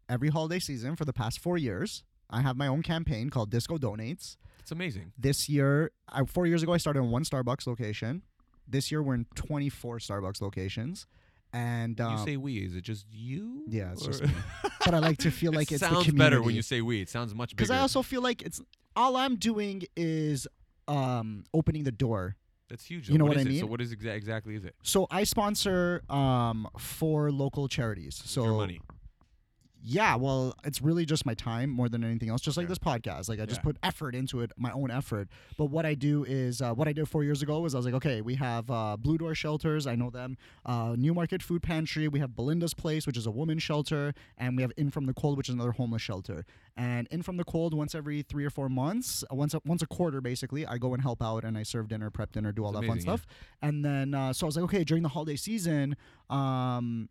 every 0.08 0.28
holiday 0.30 0.58
season 0.58 0.96
for 0.96 1.04
the 1.04 1.12
past 1.12 1.38
four 1.40 1.58
years, 1.58 2.04
I 2.30 2.40
have 2.42 2.56
my 2.56 2.66
own 2.66 2.82
campaign 2.82 3.30
called 3.30 3.50
Disco 3.50 3.78
Donates. 3.78 4.36
It's 4.60 4.72
amazing. 4.72 5.12
This 5.18 5.48
year, 5.48 5.92
I, 6.08 6.24
four 6.24 6.46
years 6.46 6.62
ago, 6.62 6.72
I 6.72 6.78
started 6.78 7.00
in 7.00 7.10
one 7.10 7.22
Starbucks 7.24 7.66
location. 7.66 8.22
This 8.66 8.90
year, 8.90 9.02
we're 9.02 9.14
in 9.14 9.26
24 9.36 9.98
Starbucks 9.98 10.40
locations, 10.40 11.06
and 11.52 11.96
you 12.00 12.04
um, 12.04 12.24
say 12.24 12.36
we? 12.36 12.58
Is 12.64 12.74
it 12.74 12.80
just 12.82 13.06
you? 13.12 13.62
yeah, 13.68 13.92
it's 13.92 14.02
Or- 14.02 14.10
just 14.10 14.22
me. 14.24 14.30
but 14.84 14.92
I 14.92 14.98
like 14.98 15.18
to 15.18 15.30
feel 15.30 15.52
like 15.60 15.70
it 15.70 15.74
it's 15.76 15.80
sounds 15.86 16.10
better 16.10 16.42
when 16.42 16.56
you 16.56 16.62
say 16.62 16.80
we. 16.82 17.00
It 17.02 17.08
sounds 17.08 17.32
much 17.34 17.50
better 17.50 17.56
because. 17.56 17.70
I 17.70 17.78
also 17.80 18.02
feel 18.02 18.22
like 18.22 18.42
it's 18.42 18.60
all 18.96 19.16
I'm 19.16 19.36
doing 19.36 19.84
is 19.96 20.48
um, 20.88 21.44
opening 21.54 21.84
the 21.84 21.92
door. 21.92 22.34
That's 22.68 22.84
huge. 22.84 23.08
you 23.08 23.14
though. 23.14 23.18
know 23.18 23.24
what 23.26 23.36
is 23.36 23.46
I 23.46 23.50
it? 23.50 23.54
So 23.58 23.62
mean? 23.62 23.70
what 23.70 23.80
is 23.80 23.94
exa- 23.94 24.14
exactly 24.14 24.54
is 24.56 24.64
it? 24.64 24.74
So 24.82 25.06
I 25.10 25.24
sponsor 25.24 26.02
um, 26.10 26.68
four 26.78 27.30
local 27.30 27.68
charities. 27.68 28.20
It's 28.22 28.30
So 28.30 28.44
your 28.44 28.54
money. 28.54 28.80
Yeah, 29.88 30.16
well, 30.16 30.52
it's 30.64 30.82
really 30.82 31.04
just 31.04 31.24
my 31.24 31.34
time 31.34 31.70
more 31.70 31.88
than 31.88 32.02
anything 32.02 32.28
else. 32.28 32.40
Just 32.40 32.56
like 32.56 32.66
this 32.66 32.78
podcast, 32.78 33.28
like 33.28 33.38
I 33.38 33.46
just 33.46 33.60
Yeah. 33.60 33.64
put 33.66 33.78
effort 33.84 34.16
into 34.16 34.40
it, 34.40 34.50
my 34.56 34.72
own 34.72 34.90
effort. 34.90 35.28
But 35.56 35.66
what 35.66 35.86
I 35.86 35.94
do 35.94 36.24
is, 36.24 36.60
uh, 36.60 36.74
what 36.74 36.88
I 36.88 36.92
did 36.92 37.08
four 37.08 37.22
years 37.22 37.40
ago 37.40 37.60
was 37.60 37.72
I 37.72 37.78
was 37.78 37.84
like, 37.84 37.94
okay, 37.94 38.20
we 38.20 38.34
have 38.34 38.68
uh, 38.68 38.96
Blue 38.96 39.16
Door 39.16 39.36
Shelters, 39.36 39.86
I 39.86 39.94
know 39.94 40.10
them. 40.10 40.38
Uh, 40.64 40.96
Newmarket 40.98 41.40
Food 41.40 41.62
Pantry, 41.62 42.08
we 42.08 42.18
have 42.18 42.34
Belinda's 42.34 42.74
Place, 42.74 43.06
which 43.06 43.16
is 43.16 43.26
a 43.26 43.30
women's 43.30 43.62
shelter, 43.62 44.12
and 44.36 44.56
we 44.56 44.62
have 44.62 44.72
In 44.76 44.90
From 44.90 45.06
the 45.06 45.14
Cold, 45.14 45.36
which 45.38 45.48
is 45.48 45.54
another 45.54 45.70
homeless 45.72 46.02
shelter. 46.02 46.44
And 46.76 47.06
In 47.12 47.22
From 47.22 47.36
the 47.36 47.44
Cold, 47.44 47.72
once 47.72 47.94
every 47.94 48.22
three 48.22 48.44
or 48.44 48.50
four 48.50 48.68
months, 48.68 49.22
uh, 49.30 49.36
once 49.36 49.54
a, 49.54 49.60
once 49.64 49.82
a 49.82 49.86
quarter, 49.86 50.20
basically, 50.20 50.66
I 50.66 50.78
go 50.78 50.94
and 50.94 51.02
help 51.02 51.22
out 51.22 51.44
and 51.44 51.56
I 51.56 51.62
serve 51.62 51.86
dinner, 51.86 52.10
prep 52.10 52.32
dinner, 52.32 52.50
do 52.50 52.64
all 52.64 52.72
that 52.72 52.80
fun 52.80 52.90
amazing, 52.90 53.08
yeah. 53.08 53.16
stuff. 53.18 53.26
And 53.62 53.84
then, 53.84 54.14
uh, 54.14 54.32
so 54.32 54.46
I 54.46 54.48
was 54.48 54.56
like, 54.56 54.64
okay, 54.64 54.82
during 54.82 55.04
the 55.04 55.10
holiday 55.10 55.36
season, 55.36 55.96
um, 56.28 57.08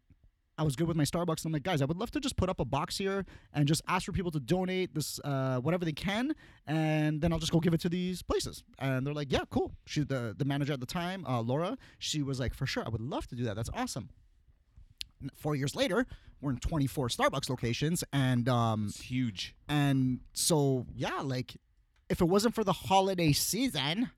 I 0.58 0.64
was 0.64 0.76
good 0.78 0.88
with 0.88 0.96
my 0.96 1.04
Starbucks. 1.04 1.40
And 1.44 1.48
I'm 1.48 1.52
like, 1.52 1.64
guys, 1.64 1.82
I 1.82 1.86
would 1.86 1.98
love 1.98 2.12
to 2.12 2.20
just 2.22 2.38
put 2.38 2.48
up 2.50 2.60
a 2.62 2.66
box 2.66 2.98
here 2.98 3.26
and 3.54 3.68
just 3.68 3.82
ask 3.88 4.06
for 4.06 4.14
people 4.14 4.32
to 4.32 4.40
donate 4.40 4.94
this, 4.96 5.20
uh, 5.26 5.60
whatever 5.60 5.84
they 5.84 5.92
can, 5.92 6.34
and 6.66 7.20
then 7.22 7.34
I'll 7.34 7.40
just 7.40 7.52
go 7.52 7.60
give 7.60 7.74
it 7.74 7.82
to 7.82 7.90
these 7.90 8.22
places. 8.22 8.64
And 8.80 9.06
they're 9.06 9.14
like, 9.14 9.32
yeah, 9.32 9.44
cool. 9.50 9.74
She, 9.86 10.04
the 10.04 10.34
the 10.38 10.46
manager 10.46 10.72
at 10.74 10.80
the 10.80 10.86
time, 10.86 11.26
uh, 11.26 11.42
Laura. 11.42 11.78
She 12.00 12.22
was 12.24 12.40
like, 12.40 12.54
for 12.54 12.66
sure, 12.66 12.84
I 12.86 12.90
would 12.90 13.02
love 13.02 13.28
to 13.28 13.36
do 13.36 13.44
that. 13.44 13.56
That's 13.56 13.70
awesome. 13.74 14.10
Four 15.36 15.56
years 15.56 15.76
later, 15.76 16.06
we're 16.40 16.52
in 16.52 16.58
24 16.60 17.08
Starbucks 17.10 17.50
locations, 17.50 18.04
and 18.14 18.48
um, 18.48 18.86
It's 18.90 19.02
huge. 19.02 19.56
and 19.68 20.20
so 20.34 20.86
yeah, 20.96 21.22
like 21.22 21.58
if 22.10 22.22
it 22.22 22.26
wasn't 22.26 22.54
for 22.56 22.64
the 22.64 22.74
holiday 22.74 23.32
season, 23.34 24.10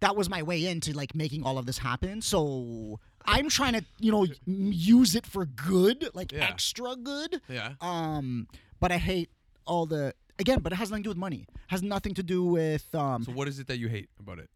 that 0.00 0.16
was 0.16 0.30
my 0.30 0.42
way 0.42 0.64
into 0.66 0.92
like 0.92 1.14
making 1.14 1.42
all 1.42 1.58
of 1.58 1.66
this 1.66 1.78
happen. 1.78 2.22
So 2.22 2.98
I'm 3.24 3.48
trying 3.48 3.74
to, 3.74 3.84
you 3.98 4.10
know, 4.12 4.26
use 4.46 5.14
it 5.14 5.26
for 5.26 5.44
good, 5.46 6.08
like 6.14 6.32
Yeah. 6.32 6.46
extra 6.48 6.96
good. 6.96 7.40
Yeah. 7.48 7.74
Um, 7.80 8.48
but 8.80 8.90
I 8.92 8.98
hate 8.98 9.30
all 9.66 9.86
the 9.86 10.14
again, 10.38 10.60
but 10.60 10.72
it 10.72 10.76
has 10.76 10.90
nothing 10.90 11.02
to 11.04 11.08
do 11.08 11.10
with 11.10 11.18
money. 11.18 11.46
has 11.68 11.82
nothing 11.82 12.14
to 12.14 12.22
do 12.22 12.44
with 12.44 12.92
um 12.94 13.24
So 13.24 13.32
what 13.32 13.46
is 13.48 13.58
it 13.58 13.66
that 13.68 13.78
you 13.78 13.88
hate 13.88 14.08
about 14.18 14.38
it? 14.38 14.48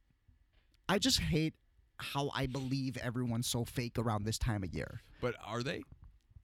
I 0.89 0.99
just 0.99 1.21
hate 1.21 1.55
how 1.99 2.31
I 2.35 2.47
believe 2.47 2.97
everyone's 2.97 3.47
so 3.47 3.65
fake 3.65 3.99
around 3.99 4.25
this 4.25 4.39
time 4.39 4.63
of 4.65 4.75
year. 4.75 5.03
But 5.21 5.35
are 5.45 5.63
they? 5.63 5.83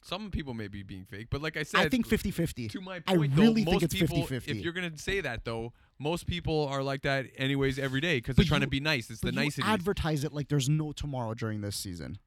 Some 0.02 0.30
people 0.30 0.54
may 0.54 0.69
be 0.69 0.83
being 0.83 1.04
fake, 1.04 1.26
but 1.30 1.42
like 1.42 1.57
I 1.59 1.62
said, 1.62 1.80
I 1.80 1.88
think 1.90 2.09
50-50. 2.09 2.71
to 2.71 2.80
my 2.80 2.97
I 3.07 3.16
point, 3.16 3.33
really 3.37 3.64
though, 3.64 3.73
think 3.73 3.83
it's 3.83 3.95
people, 3.95 4.19
50-50. 4.23 4.49
If 4.49 4.57
you're 4.64 4.73
gonna 4.73 4.97
say 4.97 5.21
that 5.21 5.45
though, 5.45 5.73
most 5.99 6.26
people 6.26 6.66
are 6.69 6.83
like 6.83 7.02
that 7.02 7.26
anyways 7.37 7.78
every 7.78 8.00
day 8.00 8.16
because 8.19 8.37
they're 8.37 8.47
trying 8.47 8.62
you- 8.62 8.66
to 8.66 8.71
be 8.71 8.80
nice. 8.80 9.11
It's 9.11 9.21
the 9.21 9.30
But 9.33 9.57
you 9.59 9.64
advertise 9.64 10.25
it 10.25 10.33
like 10.33 10.49
there's 10.49 10.69
no 10.71 10.92
tomorrow 10.92 11.35
during 11.35 11.61
this 11.61 11.76
season. 11.76 12.19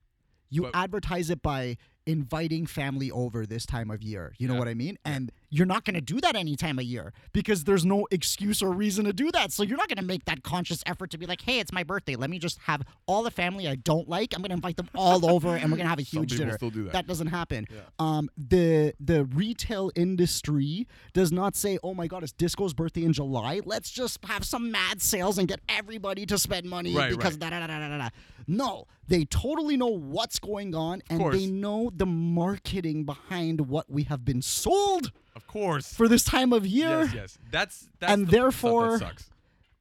You 0.51 0.63
But- 0.63 0.75
advertise 0.75 1.31
it 1.31 1.41
by 1.41 1.77
inviting 2.05 2.65
family 2.65 3.09
over 3.11 3.45
this 3.45 3.65
time 3.65 3.89
of 3.89 4.01
year. 4.01 4.33
You 4.37 4.47
know 4.47 4.53
Yeah. 4.55 4.59
what 4.59 4.67
I 4.67 4.73
mean? 4.73 4.97
And 5.05 5.31
you're 5.49 5.65
not 5.65 5.85
going 5.85 5.93
to 5.95 6.01
do 6.01 6.19
that 6.21 6.35
any 6.35 6.55
time 6.55 6.79
of 6.79 6.85
year 6.85 7.13
because 7.31 7.63
there's 7.63 7.85
no 7.85 8.07
excuse 8.11 8.61
or 8.61 8.71
reason 8.71 9.05
to 9.05 9.13
do 9.13 9.31
that. 9.31 9.51
So 9.51 9.63
you're 9.63 9.77
not 9.77 9.87
going 9.87 9.97
to 9.99 10.03
make 10.03 10.25
that 10.25 10.43
conscious 10.43 10.83
effort 10.85 11.11
to 11.11 11.17
be 11.17 11.25
like, 11.25 11.41
"Hey, 11.41 11.59
it's 11.59 11.71
my 11.71 11.83
birthday. 11.83 12.15
Let 12.15 12.29
me 12.29 12.39
just 12.39 12.57
have 12.59 12.81
all 13.05 13.23
the 13.23 13.31
family 13.31 13.67
I 13.67 13.75
don't 13.75 14.09
like. 14.09 14.33
I'm 14.33 14.41
going 14.41 14.49
to 14.49 14.55
invite 14.55 14.77
them 14.77 14.89
all 14.95 15.29
over 15.31 15.55
and 15.55 15.65
we're 15.71 15.77
going 15.77 15.85
to 15.85 15.89
have 15.89 15.99
a 15.99 16.01
huge 16.01 16.31
people 16.31 16.45
dinner." 16.45 16.57
still 16.57 16.69
do 16.71 16.83
that. 16.85 16.93
That 16.93 17.07
doesn't 17.07 17.27
happen. 17.27 17.67
Yeah. 17.71 17.81
Um, 17.99 18.29
the 18.37 18.93
the 18.99 19.25
retail 19.25 19.91
industry 19.95 20.87
does 21.13 21.31
not 21.31 21.55
say, 21.55 21.77
"Oh 21.83 21.93
my 21.93 22.07
God, 22.07 22.23
it's 22.23 22.33
Disco's 22.33 22.73
birthday 22.73 23.03
in 23.03 23.13
July. 23.13 23.61
Let's 23.65 23.91
just 23.91 24.23
have 24.25 24.43
some 24.43 24.71
mad 24.71 25.01
sales 25.01 25.37
and 25.37 25.47
get 25.47 25.59
everybody 25.69 26.25
to 26.25 26.37
spend 26.37 26.69
money 26.69 26.95
Right, 26.95 27.11
because 27.11 27.33
right. 27.33 27.39
da 27.39 27.49
da 27.51 27.67
da 27.67 27.79
da 27.79 27.87
da 27.89 27.97
da." 27.97 28.09
No, 28.45 28.87
they 29.07 29.23
totally 29.23 29.77
know 29.77 29.87
what's 29.87 30.37
going 30.39 30.75
on 30.75 31.01
and 31.09 31.31
they 31.31 31.45
know 31.45 31.89
the 31.97 32.05
marketing 32.05 33.03
behind 33.05 33.67
what 33.69 33.89
we 33.89 34.03
have 34.03 34.23
been 34.25 34.41
sold 34.41 35.11
of 35.35 35.47
course. 35.47 35.93
for 35.93 36.07
this 36.07 36.23
time 36.23 36.51
of 36.53 36.65
year. 36.65 37.03
yes, 37.03 37.13
yes. 37.13 37.37
That's 37.51 37.87
that's 37.99 38.11
And 38.13 38.27
the 38.27 38.31
therefore- 38.31 38.97
that 38.99 39.07
sucks. 39.07 39.29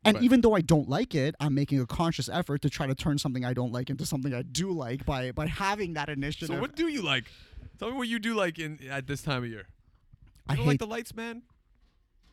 And 0.04 0.14
But- 0.16 0.24
even 0.24 0.40
though 0.40 0.54
I 0.56 0.62
don't 0.62 0.88
like 0.88 1.14
it, 1.14 1.36
I'm 1.38 1.54
making 1.54 1.78
a 1.80 1.86
conscious 1.86 2.28
effort 2.28 2.60
to 2.62 2.68
try 2.70 2.88
to 2.88 2.94
turn 2.94 3.18
something 3.18 3.44
I 3.44 3.54
don't 3.54 3.70
like 3.72 3.88
into 3.88 4.04
something 4.04 4.34
I 4.34 4.42
do 4.42 4.72
like 4.72 5.06
by 5.06 5.30
by 5.30 5.46
having 5.46 5.92
that 5.94 6.08
initiative. 6.08 6.48
So 6.48 6.60
what 6.60 6.74
do 6.74 6.88
you 6.88 7.02
like? 7.02 7.26
Tell 7.78 7.88
me 7.90 7.96
what 7.96 8.08
you 8.08 8.18
do 8.18 8.34
like 8.34 8.58
in 8.58 8.80
at 8.90 9.06
this 9.06 9.22
time 9.22 9.44
of 9.44 9.48
year. 9.50 9.66
You 9.68 10.44
I 10.48 10.56
don't 10.56 10.66
like 10.66 10.80
the 10.80 10.88
lights, 10.88 11.14
man. 11.14 11.42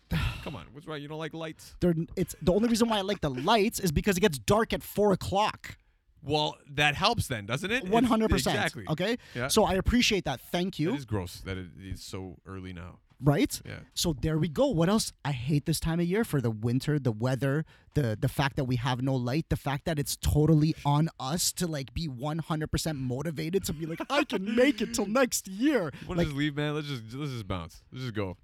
Come 0.44 0.56
on, 0.56 0.66
what's 0.72 0.88
right? 0.88 1.00
You 1.00 1.08
don't 1.08 1.20
like 1.20 1.34
lights? 1.36 1.76
they're, 1.80 1.94
it's 2.16 2.36
the 2.42 2.52
only 2.54 2.70
reason 2.70 2.90
why 2.90 2.98
I 2.98 3.02
like 3.02 3.22
the 3.22 3.30
lights 3.30 3.80
is 3.80 3.92
because 3.92 4.18
it 4.18 4.22
gets 4.22 4.40
dark 4.40 4.74
at 4.74 4.82
four 4.82 5.12
o'clock. 5.12 5.78
Well, 6.24 6.58
that 6.72 6.96
helps 6.96 7.28
then, 7.28 7.46
doesn't 7.46 7.72
it? 7.72 7.88
One 7.88 8.04
hundred 8.04 8.30
percent. 8.30 8.56
Exactly. 8.56 8.86
Okay. 8.90 9.18
Yeah. 9.36 9.48
So 9.48 9.64
I 9.64 9.74
appreciate 9.76 10.26
that. 10.26 10.42
Thank 10.42 10.78
you. 10.80 10.90
It 10.94 10.98
is 10.98 11.06
gross 11.06 11.42
that 11.46 11.58
it 11.58 11.68
is 11.82 12.02
so 12.04 12.38
early 12.46 12.74
now. 12.74 13.00
right? 13.22 13.62
Yeah. 13.66 13.80
So 13.94 14.14
there 14.14 14.38
we 14.38 14.48
go. 14.50 14.68
What 14.68 14.90
else? 14.90 15.12
I 15.26 15.32
hate 15.32 15.66
this 15.66 15.80
time 15.80 16.00
of 16.00 16.06
year 16.06 16.24
for 16.24 16.40
the 16.42 16.52
winter, 16.52 17.00
the 17.00 17.12
weather, 17.12 17.66
the 17.94 18.18
the 18.20 18.28
fact 18.30 18.56
that 18.58 18.66
we 18.66 18.76
have 18.78 19.02
no 19.02 19.16
light, 19.16 19.46
the 19.50 19.56
fact 19.58 19.86
that 19.86 19.98
it's 20.00 20.16
totally 20.18 20.74
on 20.86 21.10
us 21.20 21.52
to 21.54 21.68
like 21.68 21.94
be 21.94 22.08
100% 22.08 22.96
motivated 22.98 23.64
to 23.66 23.74
be 23.74 23.86
like 23.86 24.00
I 24.10 24.24
can 24.24 24.56
make 24.56 24.82
it 24.82 24.94
till 24.94 25.06
next 25.06 25.48
year. 25.48 25.84
Want 25.84 25.94
to 26.08 26.14
Like 26.16 26.28
just 26.28 26.38
leave, 26.38 26.56
man? 26.56 26.76
Let's 26.76 26.88
just 26.88 27.04
let's 27.14 27.32
just 27.32 27.48
bounce. 27.48 27.82
Let's 27.92 28.04
just 28.04 28.16
go. 28.16 28.38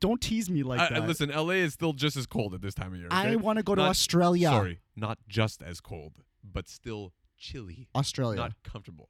don't 0.00 0.20
tease 0.20 0.50
me 0.50 0.62
like 0.62 0.80
I, 0.80 0.86
I- 0.86 1.00
that. 1.00 1.08
listen, 1.08 1.30
LA 1.30 1.60
is 1.66 1.72
still 1.74 1.92
just 1.92 2.16
as 2.16 2.26
cold 2.26 2.52
at 2.54 2.60
this 2.62 2.74
time 2.74 2.92
of 2.92 2.98
year. 2.98 3.08
I 3.10 3.36
want 3.36 3.58
to 3.58 3.62
go 3.62 3.74
to 3.74 3.82
Australia. 3.82 4.48
Sorry, 4.48 4.80
not 4.96 5.18
just 5.28 5.62
as 5.62 5.80
cold, 5.80 6.12
but 6.42 6.68
still 6.68 7.12
chilly, 7.48 7.88
Australia. 7.94 8.38
not 8.44 8.52
comfortable. 8.72 9.08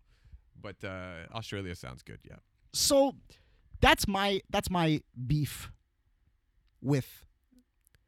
But 0.61 0.77
uh, 0.85 1.27
Australia 1.39 1.75
sounds 1.75 2.03
good. 2.03 2.21
Yeah. 2.29 2.37
so 2.73 2.97
that's 3.81 4.07
my 4.09 4.41
that's 4.55 4.71
my 4.71 4.89
beef 5.27 5.71
with 6.81 7.09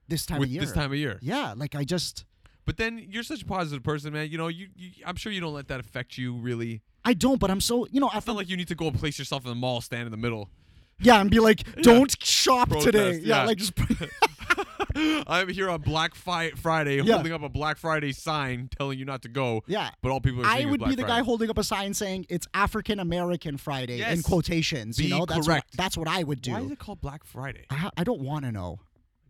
this 0.09 0.25
time 0.26 0.38
With 0.40 0.49
of 0.49 0.52
year. 0.52 0.61
this 0.64 0.73
time 0.73 0.90
of 0.93 0.99
year. 0.99 1.19
yeah, 1.23 1.54
like 1.57 1.75
I 1.75 1.85
just 1.85 2.25
But 2.66 2.76
then 2.76 2.93
you're 3.12 3.23
such 3.33 3.43
a 3.43 3.45
positive 3.47 3.83
person, 3.83 4.12
man. 4.12 4.31
You 4.31 4.38
know, 4.38 4.49
you, 4.49 4.69
you 4.76 4.90
I'm 5.09 5.16
sure 5.16 5.33
you 5.33 5.40
don't 5.40 5.54
let 5.54 5.69
that 5.69 5.81
affect 5.81 6.16
you 6.19 6.35
really. 6.49 6.83
I 7.04 7.12
don't, 7.14 7.38
but 7.38 7.50
I'm 7.50 7.61
so 7.61 7.87
you 7.90 8.00
know 8.00 8.11
I 8.12 8.21
feel 8.21 8.35
like 8.35 8.49
you 8.49 8.57
need 8.57 8.69
to 8.69 8.75
go 8.75 8.90
place 8.90 9.19
yourself 9.19 9.45
in 9.45 9.50
the 9.50 9.61
mall, 9.66 9.81
stand 9.81 10.07
in 10.07 10.11
the 10.12 10.23
middle. 10.26 10.49
yeah, 11.00 11.21
and 11.21 11.31
be 11.31 11.40
like, 11.40 11.61
don't 11.83 12.14
shop 12.25 12.69
Protest, 12.69 12.87
today. 12.87 13.12
Yeah, 13.19 13.40
yeah. 13.40 13.45
like 13.47 13.59
just 13.59 13.75
I'm 15.27 15.49
here 15.49 15.69
on 15.71 15.81
Black 15.81 16.15
Fi- 16.15 16.51
Friday 16.51 17.01
Yeah. 17.03 17.15
holding 17.15 17.33
up 17.33 17.43
a 17.43 17.49
Black 17.49 17.77
Friday 17.79 18.13
sign 18.13 18.69
telling 18.79 18.99
you 18.99 19.05
not 19.05 19.23
to 19.23 19.29
go. 19.29 19.63
yeah. 19.67 19.91
But 20.03 20.11
all 20.13 20.21
people 20.21 20.43
are 20.43 20.47
I 20.47 20.65
would 20.65 20.79
Black 20.81 20.91
be 20.91 20.97
the 20.97 21.03
Friday. 21.03 21.21
guy 21.21 21.25
holding 21.25 21.51
up 21.51 21.59
a 21.59 21.65
sign 21.65 21.95
saying 21.95 22.27
it's 22.29 22.47
African 22.55 23.01
American 23.01 23.57
Friday 23.57 23.95
in 23.95 23.99
Yes. 23.99 24.23
quotations. 24.23 24.99
you 24.99 25.07
Be 25.07 25.11
know, 25.19 25.27
that's 25.27 25.47
correct. 25.47 25.67
What, 25.73 25.77
that's 25.77 25.97
what 25.97 26.09
I 26.09 26.23
would 26.23 26.41
do. 26.43 26.53
Why 26.53 26.61
is 26.61 26.71
it 26.71 26.79
called 26.79 27.01
Black 27.01 27.25
Friday? 27.25 27.65
I, 27.71 27.91
I 27.97 28.05
don't 28.05 28.21
want 28.21 28.45
to 28.45 28.53
know. 28.53 28.81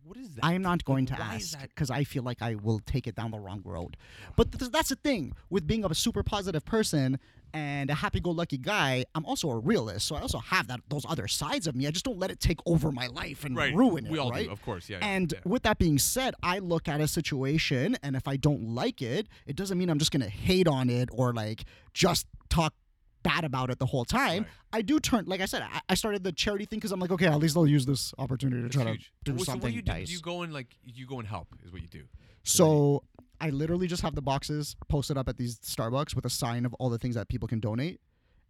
What 0.07 0.19
is 0.19 0.35
that? 0.35 0.45
I 0.45 0.53
am 0.53 0.61
not 0.63 0.85
going 0.85 1.07
to 1.07 1.15
Why 1.15 1.37
ask 1.37 1.59
because 1.61 1.91
I 1.91 2.05
feel 2.05 2.23
like 2.23 2.43
I 2.43 2.57
will 2.57 2.79
take 2.85 3.07
it 3.07 3.15
down 3.15 3.31
the 3.31 3.39
wrong 3.39 3.63
road. 3.65 3.97
But 4.37 4.53
th- 4.59 4.71
that's 4.71 4.91
the 4.91 4.97
thing 4.97 5.33
with 5.49 5.67
being 5.67 5.85
a 5.85 5.95
super 5.95 6.23
positive 6.23 6.65
person 6.65 7.19
and 7.55 7.89
a 7.89 7.95
happy-go-lucky 7.95 8.59
guy. 8.59 9.05
I'm 9.15 9.25
also 9.25 9.49
a 9.49 9.59
realist, 9.59 10.07
so 10.07 10.17
I 10.17 10.21
also 10.21 10.39
have 10.39 10.67
that 10.67 10.81
those 10.89 11.07
other 11.09 11.27
sides 11.29 11.67
of 11.67 11.75
me. 11.77 11.87
I 11.87 11.91
just 11.91 12.05
don't 12.05 12.19
let 12.19 12.31
it 12.31 12.41
take 12.41 12.59
over 12.67 12.91
my 12.93 13.07
life 13.07 13.45
and 13.45 13.57
Right. 13.57 13.75
ruin 13.75 14.07
it. 14.07 14.13
We 14.13 14.19
all 14.19 14.31
right? 14.31 14.47
do, 14.47 14.53
of 14.53 14.61
course. 14.63 14.91
Yeah. 14.91 14.99
yeah, 15.01 15.07
And 15.07 15.33
yeah. 15.33 15.39
with 15.45 15.63
that 15.63 15.79
being 15.79 15.99
said, 15.99 16.35
I 16.43 16.59
look 16.59 16.89
at 16.89 17.01
a 17.01 17.09
situation, 17.09 17.97
and 18.03 18.17
if 18.17 18.27
I 18.29 18.37
don't 18.37 18.75
like 18.75 19.01
it, 19.01 19.29
it 19.47 19.57
doesn't 19.57 19.79
mean 19.79 19.89
I'm 19.89 19.99
just 20.01 20.11
gonna 20.11 20.29
hate 20.29 20.67
on 20.69 20.91
it 20.91 21.09
or 21.13 21.33
like 21.33 21.65
just 21.95 22.27
talk 22.51 22.75
bad 23.25 23.45
about 23.45 23.71
it 23.71 23.81
the 23.81 23.87
whole 23.87 24.05
time. 24.05 24.43
Right. 24.45 24.53
I 24.73 24.83
do 24.83 25.01
turn, 25.01 25.25
like 25.27 25.41
I 25.41 25.47
said, 25.47 25.63
I, 25.63 25.81
I 25.89 25.95
started 25.95 26.23
the 26.23 26.31
charity 26.31 26.65
thing 26.67 26.79
because 26.79 26.93
I'm 26.93 27.01
like, 27.01 27.11
okay, 27.11 27.27
at 27.27 27.39
least 27.39 27.57
I'll 27.57 27.67
use 27.67 27.85
this 27.87 28.15
opportunity 28.19 28.61
to 28.63 28.67
It's 28.67 28.77
try 28.77 28.85
huge. 28.85 29.13
to 29.25 29.33
do 29.33 29.37
Well, 29.37 29.39
so 29.41 29.53
something 29.53 29.63
what 29.63 29.71
do 29.71 29.77
you 29.77 29.83
do? 29.83 29.91
nice. 29.93 30.11
You 30.11 30.21
go 30.21 30.43
and 30.43 30.53
like 30.53 30.77
you 30.85 31.07
go 31.07 31.19
and 31.19 31.27
help 31.27 31.49
is 31.65 31.73
what 31.73 31.83
you 31.83 31.89
do. 31.89 32.05
So 32.45 33.03
I 33.41 33.51
literally 33.51 33.87
just 33.89 34.03
have 34.03 34.15
the 34.15 34.23
boxes 34.23 34.77
posted 34.89 35.17
up 35.19 35.29
at 35.29 35.37
these 35.39 35.59
Starbucks 35.59 36.15
with 36.15 36.25
a 36.25 36.31
sign 36.31 36.65
of 36.65 36.75
all 36.75 36.91
the 36.91 36.99
things 36.99 37.15
that 37.17 37.29
people 37.29 37.49
can 37.49 37.59
donate. 37.61 38.01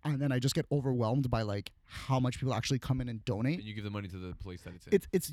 And 0.05 0.21
then 0.21 0.33
I 0.33 0.39
just 0.39 0.55
get 0.55 0.67
overwhelmed 0.71 1.31
by 1.31 1.43
like 1.43 1.71
how 1.87 2.21
much 2.21 2.39
people 2.39 2.53
actually 2.53 2.79
come 2.79 3.01
in 3.01 3.09
and 3.09 3.25
donate. 3.25 3.59
And 3.61 3.65
you 3.67 3.73
give 3.75 3.85
the 3.85 3.91
money 3.91 4.09
to 4.09 4.19
the 4.19 4.35
place 4.35 4.61
that 4.63 4.75
it's 4.75 4.87
in. 4.87 4.93
It's 4.95 5.07
it's 5.13 5.33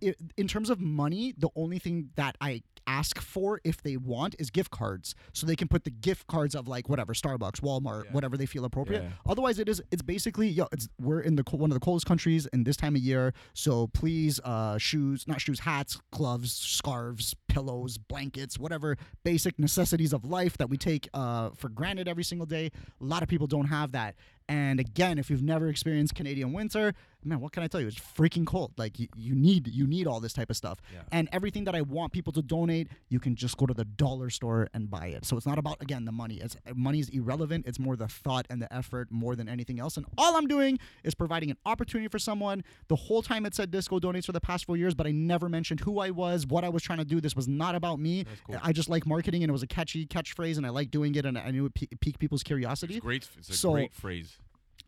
in 0.00 0.48
terms 0.48 0.70
of 0.70 0.80
money, 0.80 1.34
the 1.36 1.48
only 1.56 1.78
thing 1.78 2.10
that 2.16 2.36
I 2.40 2.62
ask 2.88 3.20
for 3.20 3.60
if 3.64 3.82
they 3.82 3.96
want 3.96 4.36
is 4.38 4.48
gift 4.50 4.70
cards, 4.70 5.14
so 5.32 5.44
they 5.46 5.56
can 5.56 5.66
put 5.66 5.82
the 5.84 5.90
gift 5.90 6.28
cards 6.28 6.54
of 6.54 6.68
like 6.68 6.88
whatever 6.88 7.14
Starbucks, 7.14 7.60
Walmart, 7.60 8.04
Yeah. 8.04 8.12
whatever 8.12 8.36
they 8.36 8.46
feel 8.46 8.64
appropriate. 8.64 9.02
Yeah. 9.02 9.10
Otherwise, 9.26 9.58
it 9.58 9.68
is 9.68 9.82
it's 9.90 10.02
basically 10.02 10.48
yo, 10.48 10.68
it's 10.72 10.88
we're 11.00 11.20
in 11.20 11.34
the 11.36 11.42
one 11.50 11.70
of 11.70 11.74
the 11.74 11.80
coldest 11.80 12.06
countries 12.06 12.46
in 12.52 12.62
this 12.64 12.76
time 12.76 12.94
of 12.94 13.02
year, 13.02 13.32
so 13.54 13.88
please, 13.88 14.38
uh, 14.44 14.78
shoes, 14.78 15.26
not 15.26 15.40
shoes, 15.40 15.60
hats, 15.60 15.98
gloves, 16.12 16.52
scarves, 16.52 17.34
pillows, 17.56 17.96
blankets, 17.96 18.58
whatever 18.58 18.98
basic 19.24 19.58
necessities 19.58 20.12
of 20.12 20.26
life 20.26 20.58
that 20.58 20.68
we 20.68 20.76
take 20.76 21.08
uh, 21.14 21.48
for 21.56 21.70
granted 21.70 22.06
every 22.06 22.22
single 22.22 22.44
day. 22.44 22.70
A 23.00 23.04
lot 23.04 23.22
of 23.22 23.30
people 23.30 23.46
don't 23.46 23.68
have 23.68 23.92
that. 23.92 24.14
And 24.48 24.78
again, 24.78 25.18
if 25.18 25.28
you've 25.28 25.42
never 25.42 25.68
experienced 25.68 26.14
Canadian 26.14 26.52
winter, 26.52 26.94
man, 27.24 27.40
what 27.40 27.52
can 27.52 27.64
I 27.64 27.66
tell 27.66 27.80
you? 27.80 27.88
It's 27.88 27.98
freaking 27.98 28.46
cold. 28.46 28.72
Like 28.76 28.98
you, 28.98 29.08
you 29.16 29.34
need 29.34 29.66
you 29.66 29.86
need 29.86 30.06
all 30.06 30.20
this 30.20 30.32
type 30.32 30.50
of 30.50 30.56
stuff. 30.56 30.80
Yeah. 30.92 31.00
And 31.10 31.28
everything 31.32 31.64
that 31.64 31.74
I 31.74 31.80
want 31.80 32.12
people 32.12 32.32
to 32.34 32.42
donate, 32.42 32.88
you 33.08 33.18
can 33.18 33.34
just 33.34 33.56
go 33.56 33.66
to 33.66 33.74
the 33.74 33.84
dollar 33.84 34.30
store 34.30 34.68
and 34.72 34.88
buy 34.88 35.08
it. 35.08 35.24
So 35.24 35.36
it's 35.36 35.46
not 35.46 35.58
about 35.58 35.82
again 35.82 36.04
the 36.04 36.12
money. 36.12 36.36
It's 36.36 36.56
money 36.74 37.00
is 37.00 37.08
irrelevant. 37.08 37.66
It's 37.66 37.80
more 37.80 37.96
the 37.96 38.06
thought 38.06 38.46
and 38.48 38.62
the 38.62 38.72
effort 38.72 39.08
more 39.10 39.34
than 39.34 39.48
anything 39.48 39.80
else. 39.80 39.96
And 39.96 40.06
all 40.16 40.36
I'm 40.36 40.46
doing 40.46 40.78
is 41.02 41.14
providing 41.14 41.50
an 41.50 41.56
opportunity 41.66 42.08
for 42.08 42.20
someone. 42.20 42.62
The 42.86 42.96
whole 42.96 43.22
time 43.22 43.46
it 43.46 43.54
said 43.54 43.72
Disco 43.72 43.98
donates 43.98 44.26
for 44.26 44.32
the 44.32 44.40
past 44.40 44.64
four 44.64 44.76
years, 44.76 44.94
but 44.94 45.08
I 45.08 45.10
never 45.10 45.48
mentioned 45.48 45.80
who 45.80 45.98
I 45.98 46.10
was, 46.10 46.46
what 46.46 46.62
I 46.62 46.68
was 46.68 46.84
trying 46.84 46.98
to 46.98 47.04
do. 47.04 47.20
This 47.20 47.34
was 47.34 47.45
not 47.48 47.74
about 47.74 47.98
me. 48.00 48.24
Cool. 48.46 48.56
I 48.62 48.72
just 48.72 48.88
like 48.88 49.06
marketing 49.06 49.42
and 49.42 49.50
it 49.50 49.52
was 49.52 49.62
a 49.62 49.66
catchy 49.66 50.06
catchphrase 50.06 50.56
and 50.56 50.66
I 50.66 50.70
like 50.70 50.90
doing 50.90 51.14
it 51.14 51.24
and 51.26 51.36
I 51.38 51.50
knew 51.50 51.66
it 51.66 51.74
pe- 51.74 51.86
piqued 52.00 52.18
people's 52.18 52.42
curiosity. 52.42 52.94
It's 52.96 53.02
great. 53.04 53.28
It's 53.38 53.48
a 53.50 53.54
So- 53.54 53.72
great 53.72 53.94
phrase. 53.94 54.38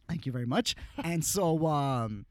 Thank 0.08 0.24
you 0.26 0.32
very 0.32 0.46
much. 0.46 0.74
and 1.04 1.24
so, 1.24 1.66
um, 1.66 2.24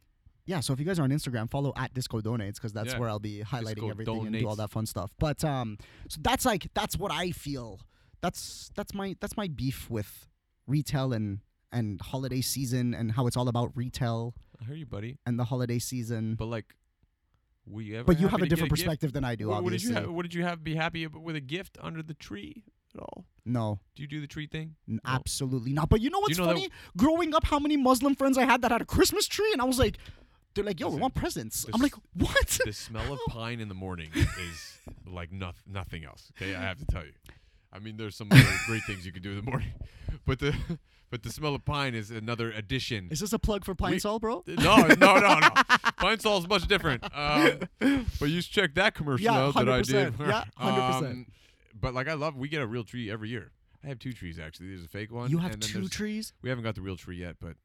yeah, 0.46 0.62
so 0.62 0.74
if 0.74 0.80
you 0.80 0.86
guys 0.86 0.98
are 1.00 1.04
on 1.04 1.10
Instagram, 1.12 1.50
follow 1.50 1.74
at 1.76 1.94
Disco 1.94 2.22
Donates 2.22 2.56
because 2.56 2.74
that's 2.74 2.94
Yeah. 2.94 3.00
where 3.00 3.10
I'll 3.10 3.20
be 3.20 3.42
highlighting 3.46 3.76
Disco 3.76 3.90
everything 3.90 4.28
and 4.28 4.36
do 4.40 4.48
all 4.48 4.56
that 4.56 4.72
fun 4.72 4.86
stuff. 4.86 5.12
But 5.20 5.44
um, 5.44 5.78
so 6.08 6.20
that's 6.24 6.46
like 6.46 6.70
that's 6.74 6.98
what 6.98 7.12
I 7.12 7.32
feel. 7.32 7.82
That's 8.22 8.72
that's 8.76 8.94
my 8.94 9.16
that's 9.20 9.36
my 9.38 9.48
beef 9.48 9.90
with 9.90 10.28
retail 10.66 11.14
and 11.14 11.40
and 11.72 12.00
holiday 12.02 12.40
season 12.42 12.94
and 12.94 13.12
how 13.12 13.28
it's 13.28 13.36
all 13.36 13.50
about 13.50 13.76
retail 13.76 14.34
I 14.62 14.64
hear 14.66 14.76
you, 14.76 14.86
buddy. 14.86 15.18
and 15.26 15.38
the 15.38 15.44
holiday 15.44 15.80
season. 15.80 16.36
But 16.36 16.46
like, 16.46 16.74
you 17.76 17.98
ever? 18.00 18.14
you 18.14 18.28
have 18.28 18.42
a 18.42 18.46
different 18.48 18.70
gift? 18.70 18.82
perspective 18.82 19.14
than 19.14 19.24
I 19.24 19.36
do. 19.36 19.48
What, 19.48 19.64
what 19.64 19.70
did 19.72 19.78
obviously, 19.78 19.90
you 19.96 20.02
have? 20.02 20.10
What 20.12 20.24
did 20.24 20.34
you 20.34 20.44
have? 20.44 20.64
Be 20.64 20.76
happy 20.76 21.06
with 21.08 21.36
a 21.36 21.42
gift 21.42 21.78
under 21.82 22.02
the 22.02 22.14
tree 22.14 22.64
at 22.96 23.02
all? 23.02 23.26
no, 23.46 23.80
Do 23.96 24.02
you 24.02 24.08
do 24.08 24.20
the 24.22 24.28
tree 24.28 24.48
thing? 24.48 24.76
No. 24.88 25.00
absolutely 25.06 25.74
not. 25.74 25.90
But 25.90 26.02
you 26.02 26.10
know 26.10 26.20
what's 26.20 26.38
know 26.38 26.46
that- 26.46 26.56
funny? 26.56 26.70
Growing 26.96 27.34
up, 27.36 27.46
how 27.46 27.60
many 27.60 27.78
Muslim 27.78 28.16
friends 28.16 28.38
I 28.38 28.46
had 28.46 28.62
that 28.62 28.72
had 28.72 28.82
a 28.82 28.86
Christmas 28.86 29.28
tree, 29.28 29.52
and 29.54 29.62
I 29.62 29.66
was 29.66 29.80
like, 29.80 29.98
they're 30.54 30.64
like, 30.66 30.80
yo, 30.80 30.90
we 30.90 31.00
want 31.00 31.14
presents. 31.14 31.66
I'm 31.72 31.82
like, 31.82 31.94
what? 32.14 32.60
The 32.66 32.74
smell 32.74 33.14
of 33.14 33.20
pine 33.30 33.60
in 33.60 33.68
the 33.68 33.76
morning 33.76 34.10
is 34.16 34.80
like 35.06 35.32
noth- 35.32 35.64
nothing 35.72 36.04
else. 36.04 36.32
Okay, 36.36 36.56
I 36.56 36.62
have 36.62 36.80
to 36.80 36.86
tell 36.86 37.06
you. 37.06 37.12
I 37.72 37.80
mean, 37.80 37.96
there's 37.98 38.16
some 38.16 38.30
great 38.66 38.82
things 38.88 39.06
you 39.06 39.12
can 39.12 39.22
do 39.22 39.32
in 39.32 39.36
the 39.38 39.44
morning, 39.44 39.72
but 40.26 40.40
the 40.40 40.56
but 41.10 41.24
the 41.24 41.30
smell 41.30 41.56
of 41.56 41.64
pine 41.66 41.96
is 41.96 42.12
another 42.12 42.52
addition. 42.52 43.08
Is 43.12 43.20
this 43.20 43.34
a 43.34 43.40
plug 43.40 43.64
for 43.66 43.74
Pine 43.76 43.94
We- 43.94 44.00
Sol, 44.00 44.20
bro? 44.20 44.44
No, 44.48 44.78
no, 44.88 45.20
no, 45.20 45.40
no. 45.40 45.50
Pine 45.98 46.20
Sol 46.20 46.40
is 46.40 46.48
much 46.48 46.68
different. 46.68 47.04
Um, 47.16 47.60
but 48.20 48.30
you 48.30 48.42
should 48.42 48.52
check 48.52 48.76
that 48.76 48.94
commercial 48.96 49.26
Yeah, 49.26 49.38
out 49.38 49.54
that 49.56 49.70
I 49.70 49.82
did. 49.82 50.14
100%. 50.18 50.28
Yeah, 50.28 50.44
100%. 50.60 51.02
Um, 51.06 51.26
but 51.80 51.94
like 51.94 52.08
I 52.08 52.14
love, 52.14 52.36
we 52.36 52.48
get 52.50 52.62
a 52.62 52.68
real 52.68 52.84
tree 52.84 53.10
every 53.12 53.30
year. 53.30 53.52
I 53.84 53.88
have 53.88 54.00
two 54.00 54.12
trees 54.14 54.40
actually. 54.40 54.70
There's 54.70 54.84
a 54.84 54.88
fake 54.88 55.12
one. 55.12 55.30
You 55.30 55.38
have 55.38 55.60
two 55.60 55.88
trees? 55.88 56.34
We 56.42 56.50
haven't 56.50 56.64
got 56.64 56.76
the 56.76 56.82
real 56.82 56.98
tree 56.98 57.18
yet, 57.18 57.36
but 57.40 57.56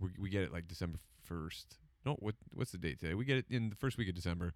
we 0.00 0.10
we 0.18 0.28
get 0.28 0.42
it 0.42 0.52
like 0.52 0.66
December 0.66 0.98
first. 1.22 1.78
No, 2.04 2.14
what 2.18 2.34
what's 2.52 2.72
the 2.72 2.78
date 2.78 2.98
today? 3.00 3.14
We 3.14 3.24
get 3.24 3.38
it 3.38 3.46
in 3.48 3.70
the 3.70 3.76
first 3.76 3.96
week 3.96 4.08
of 4.08 4.14
December, 4.14 4.52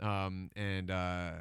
um, 0.00 0.50
and 0.54 0.90
uh, 0.90 1.32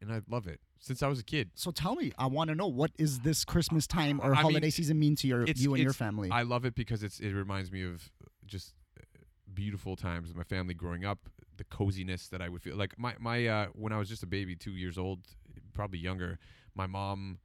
and 0.00 0.12
I 0.12 0.20
love 0.28 0.46
it 0.46 0.60
since 0.78 1.02
I 1.02 1.08
was 1.08 1.18
a 1.18 1.22
kid. 1.24 1.50
So 1.54 1.70
tell 1.70 1.94
me, 1.94 2.12
I 2.18 2.26
want 2.26 2.48
to 2.48 2.54
know 2.54 2.66
what 2.66 2.90
is 2.98 3.20
this 3.20 3.44
Christmas 3.44 3.86
time 3.86 4.20
or 4.20 4.26
I 4.26 4.28
mean, 4.28 4.36
holiday 4.36 4.70
season 4.70 4.98
mean 4.98 5.16
to 5.16 5.26
your 5.26 5.44
you 5.46 5.74
and 5.74 5.82
your 5.82 5.92
family? 5.92 6.30
I 6.30 6.42
love 6.42 6.64
it 6.64 6.74
because 6.74 7.02
it's 7.02 7.20
it 7.20 7.32
reminds 7.32 7.70
me 7.70 7.82
of 7.84 8.10
just 8.46 8.74
uh, 8.98 9.04
beautiful 9.52 9.96
times 9.96 10.28
with 10.28 10.36
my 10.36 10.44
family 10.44 10.74
growing 10.74 11.04
up. 11.04 11.28
The 11.56 11.64
coziness 11.64 12.28
that 12.28 12.40
I 12.40 12.48
would 12.48 12.62
feel 12.62 12.76
like 12.76 12.98
my 12.98 13.14
my 13.18 13.46
uh, 13.46 13.66
when 13.74 13.92
I 13.92 13.98
was 13.98 14.08
just 14.08 14.22
a 14.22 14.26
baby, 14.26 14.56
two 14.56 14.72
years 14.72 14.96
old, 14.96 15.20
probably 15.74 15.98
younger. 15.98 16.38
My 16.74 16.86
mom 16.86 17.38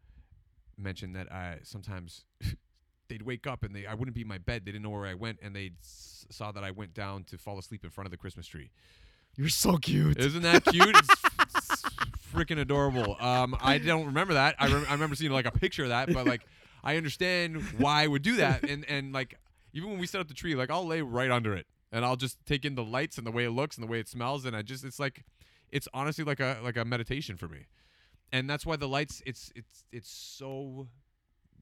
mentioned 0.78 1.16
that 1.16 1.32
I 1.32 1.60
sometimes 1.64 2.24
they'd 3.10 3.22
wake 3.24 3.46
up 3.46 3.64
and 3.64 3.76
they 3.76 3.86
I 3.86 3.94
wouldn't 3.94 4.16
be 4.16 4.22
in 4.22 4.28
my 4.28 4.38
bed. 4.38 4.64
They 4.66 4.72
didn't 4.72 4.84
know 4.84 4.90
where 4.92 5.06
I 5.06 5.16
went, 5.16 5.40
and 5.42 5.54
they 5.54 5.72
s- 5.82 6.26
saw 6.32 6.54
that 6.54 6.64
I 6.64 6.72
went 6.72 6.94
down 6.94 7.26
to 7.26 7.38
fall 7.38 7.60
asleep 7.60 7.84
in 7.84 7.90
front 7.90 8.06
of 8.08 8.12
the 8.12 8.18
Christmas 8.18 8.48
tree. 8.48 8.72
You're 9.36 9.50
so 9.50 9.76
cute. 9.78 10.18
Isn't 10.18 10.44
that 10.44 10.64
cute? 10.64 10.96
freaking 12.36 12.60
adorable. 12.60 13.16
Um, 13.20 13.56
I 13.62 13.78
don't 13.78 14.08
remember 14.08 14.34
that. 14.36 14.56
I, 14.60 14.68
I 14.68 14.92
remember 14.92 15.16
seeing 15.16 15.32
like 15.32 15.46
a 15.46 15.52
picture 15.52 15.84
of 15.84 15.90
that, 15.90 16.12
but 16.14 16.26
like 16.28 16.46
I 16.84 16.98
understand 16.98 17.62
why 17.78 18.04
I 18.04 18.08
would 18.08 18.22
do 18.22 18.38
that. 18.38 18.64
And 18.64 18.86
and 18.90 19.14
like 19.14 19.40
even 19.74 19.90
when 19.90 20.00
we 20.00 20.08
set 20.08 20.22
up 20.22 20.28
the 20.28 20.34
tree, 20.34 20.56
like 20.56 20.70
I'll 20.70 20.86
lay 20.86 21.02
right 21.02 21.32
under 21.32 21.54
it 21.56 21.66
and 21.92 22.06
I'll 22.06 22.16
just 22.16 22.38
take 22.46 22.66
in 22.66 22.76
the 22.76 22.84
lights 22.84 23.18
and 23.18 23.26
the 23.26 23.32
way 23.32 23.46
it 23.46 23.52
looks 23.52 23.78
and 23.78 23.84
the 23.88 23.92
way 23.92 24.00
it 24.00 24.08
smells, 24.08 24.46
and 24.46 24.56
I 24.56 24.62
just 24.62 24.84
it's 24.84 25.00
like 25.00 25.24
it's 25.72 25.88
honestly 25.94 26.24
like 26.24 26.40
a 26.40 26.60
like 26.64 26.78
a 26.78 26.86
meditation 26.86 27.38
for 27.38 27.48
me. 27.48 27.68
And 28.32 28.50
that's 28.50 28.66
why 28.66 28.76
the 28.76 28.88
lights 28.88 29.22
it's 29.26 29.52
it's 29.56 29.84
it's 29.92 30.10
so 30.10 30.88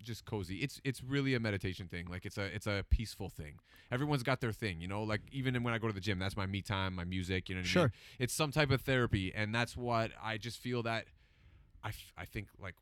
just 0.03 0.25
cozy. 0.25 0.57
It's 0.57 0.79
it's 0.83 1.01
really 1.03 1.33
a 1.33 1.39
meditation 1.39 1.87
thing. 1.87 2.07
Like 2.09 2.25
it's 2.25 2.37
a 2.37 2.43
it's 2.45 2.67
a 2.67 2.85
peaceful 2.89 3.29
thing. 3.29 3.59
Everyone's 3.91 4.23
got 4.23 4.41
their 4.41 4.51
thing, 4.51 4.81
you 4.81 4.87
know. 4.87 5.03
Like 5.03 5.21
even 5.31 5.61
when 5.63 5.73
I 5.73 5.77
go 5.77 5.87
to 5.87 5.93
the 5.93 6.01
gym, 6.01 6.19
that's 6.19 6.37
my 6.37 6.45
me 6.45 6.61
time, 6.61 6.95
my 6.95 7.03
music. 7.05 7.49
You 7.49 7.55
know 7.55 7.59
what 7.61 7.65
I 7.65 7.69
Sure. 7.69 7.81
mean? 7.83 7.91
It's 8.19 8.33
some 8.33 8.51
type 8.51 8.71
of 8.71 8.81
therapy, 8.81 9.33
and 9.33 9.53
that's 9.53 9.75
what 9.77 10.11
I 10.21 10.37
just 10.37 10.59
feel 10.59 10.83
that 10.83 11.05
I, 11.83 11.89
f- 11.89 12.13
I 12.17 12.25
think 12.25 12.47
like 12.59 12.75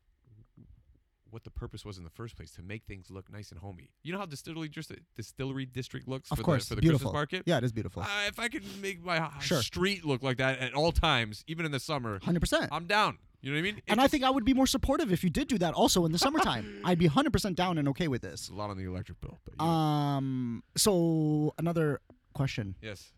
what 1.30 1.44
the 1.44 1.50
purpose 1.50 1.82
was 1.82 1.96
in 1.96 2.04
the 2.04 2.10
first 2.10 2.36
place 2.36 2.50
to 2.50 2.62
make 2.62 2.84
things 2.84 3.10
look 3.10 3.32
nice 3.32 3.50
and 3.50 3.58
homey. 3.60 3.88
You 4.02 4.12
know 4.12 4.18
how 4.18 4.26
distillery 4.26 4.68
just 4.68 4.92
distillery 5.16 5.64
district 5.64 6.06
looks 6.06 6.30
Of 6.30 6.36
for 6.38 6.44
course, 6.44 6.64
the 6.66 6.68
for 6.70 6.74
the 6.76 6.82
beautiful. 6.82 7.10
Christmas 7.10 7.14
market. 7.14 7.42
Yeah, 7.46 7.56
it 7.56 7.64
is 7.64 7.72
beautiful. 7.72 8.02
Uh, 8.02 8.08
if 8.26 8.38
I 8.38 8.48
could 8.48 8.62
make 8.82 9.02
my 9.02 9.30
Sure. 9.40 9.62
street 9.62 10.04
look 10.04 10.22
like 10.22 10.36
that 10.36 10.58
at 10.58 10.74
all 10.74 10.92
times, 10.92 11.42
even 11.46 11.64
in 11.64 11.72
the 11.72 11.80
summer, 11.80 12.20
Hundred 12.22 12.40
percent. 12.40 12.68
I'm 12.70 12.84
down. 12.86 13.18
You 13.42 13.50
know 13.50 13.56
what 13.56 13.58
I 13.58 13.62
mean? 13.62 13.76
It 13.78 13.84
And 13.88 14.00
I 14.00 14.06
think 14.06 14.22
I 14.24 14.30
would 14.30 14.44
be 14.44 14.54
more 14.54 14.66
supportive 14.68 15.12
if 15.12 15.22
you 15.24 15.30
did 15.30 15.48
do 15.48 15.58
that 15.58 15.74
also 15.74 16.04
in 16.06 16.12
the 16.12 16.18
summertime. 16.18 16.80
I'd 16.84 16.98
be 16.98 17.08
100% 17.08 17.54
down 17.56 17.76
and 17.76 17.88
okay 17.88 18.06
with 18.08 18.22
this. 18.22 18.32
it's 18.42 18.48
a 18.48 18.54
lot 18.54 18.70
on 18.70 18.76
the 18.78 18.84
electric 18.84 19.20
bill. 19.20 19.38
But 19.44 19.58
know. 19.58 19.64
Um 19.70 20.62
so 20.76 21.52
another 21.58 22.00
question. 22.34 22.76
yes, 22.80 23.12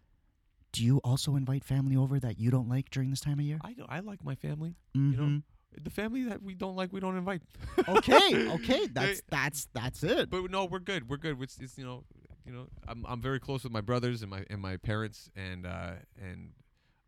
Do 0.73 0.83
you 0.83 0.99
also 1.05 1.37
invite 1.37 1.63
family 1.63 1.95
over 1.97 2.19
that 2.19 2.39
you 2.41 2.51
don't 2.51 2.69
like 2.69 2.91
during 2.91 3.11
this 3.11 3.21
time 3.21 3.39
of 3.39 3.45
year? 3.45 3.59
I. 3.63 3.77
I 3.89 4.01
like 4.01 4.25
my 4.25 4.35
family. 4.35 4.75
Mhm. 4.97 5.13
You 5.13 5.17
know, 5.19 5.43
the 5.83 5.91
family 5.91 6.25
that 6.25 6.43
we 6.43 6.55
don't 6.55 6.75
like, 6.77 6.93
we 6.93 7.01
don't 7.01 7.17
invite. 7.17 7.43
okay, 7.89 8.49
okay, 8.57 8.87
that's 8.93 9.23
that's 9.29 9.69
that's 9.75 10.03
it. 10.03 10.31
But 10.31 10.51
no, 10.51 10.65
we're 10.65 10.79
good. 10.79 11.09
We're 11.09 11.17
good. 11.19 11.41
It's, 11.43 11.59
it's 11.61 11.77
you 11.77 11.85
know, 11.85 12.05
you 12.47 12.53
know, 12.53 12.67
I'm 12.89 13.05
I'm 13.07 13.21
very 13.21 13.41
close 13.41 13.63
with 13.65 13.73
my 13.73 13.81
brothers 13.83 14.23
and 14.23 14.31
my 14.31 14.45
and 14.51 14.61
my 14.63 14.77
parents 14.79 15.31
and 15.37 15.67
uh 15.67 15.93
and 16.21 16.53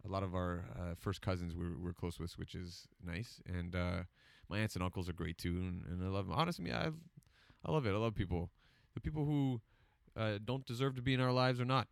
a 0.06 0.12
lot 0.12 0.22
of 0.22 0.34
our 0.34 0.64
uh, 0.78 0.94
first 0.98 1.20
cousins 1.20 1.54
we're 1.54 1.76
we're 1.82 1.92
close 1.92 2.18
with, 2.18 2.38
which 2.38 2.54
is 2.54 2.88
nice. 3.04 3.40
And 3.46 3.74
uh 3.74 4.02
my 4.48 4.58
aunts 4.58 4.76
and 4.76 4.84
uncles 4.84 5.08
are 5.08 5.12
great 5.12 5.38
too, 5.38 5.56
and, 5.56 5.84
and 5.86 6.04
I 6.04 6.08
love 6.08 6.28
them. 6.28 6.36
Honestly, 6.36 6.72
I 6.72 6.90
I 7.64 7.72
love 7.72 7.86
it. 7.86 7.90
I 7.90 7.96
love 7.96 8.14
people. 8.14 8.50
The 8.94 9.00
people 9.00 9.24
who 9.24 9.60
uh, 10.16 10.38
don't 10.44 10.64
deserve 10.64 10.94
to 10.96 11.02
be 11.02 11.14
in 11.14 11.20
our 11.20 11.32
lives 11.32 11.60
are 11.60 11.64
not. 11.64 11.88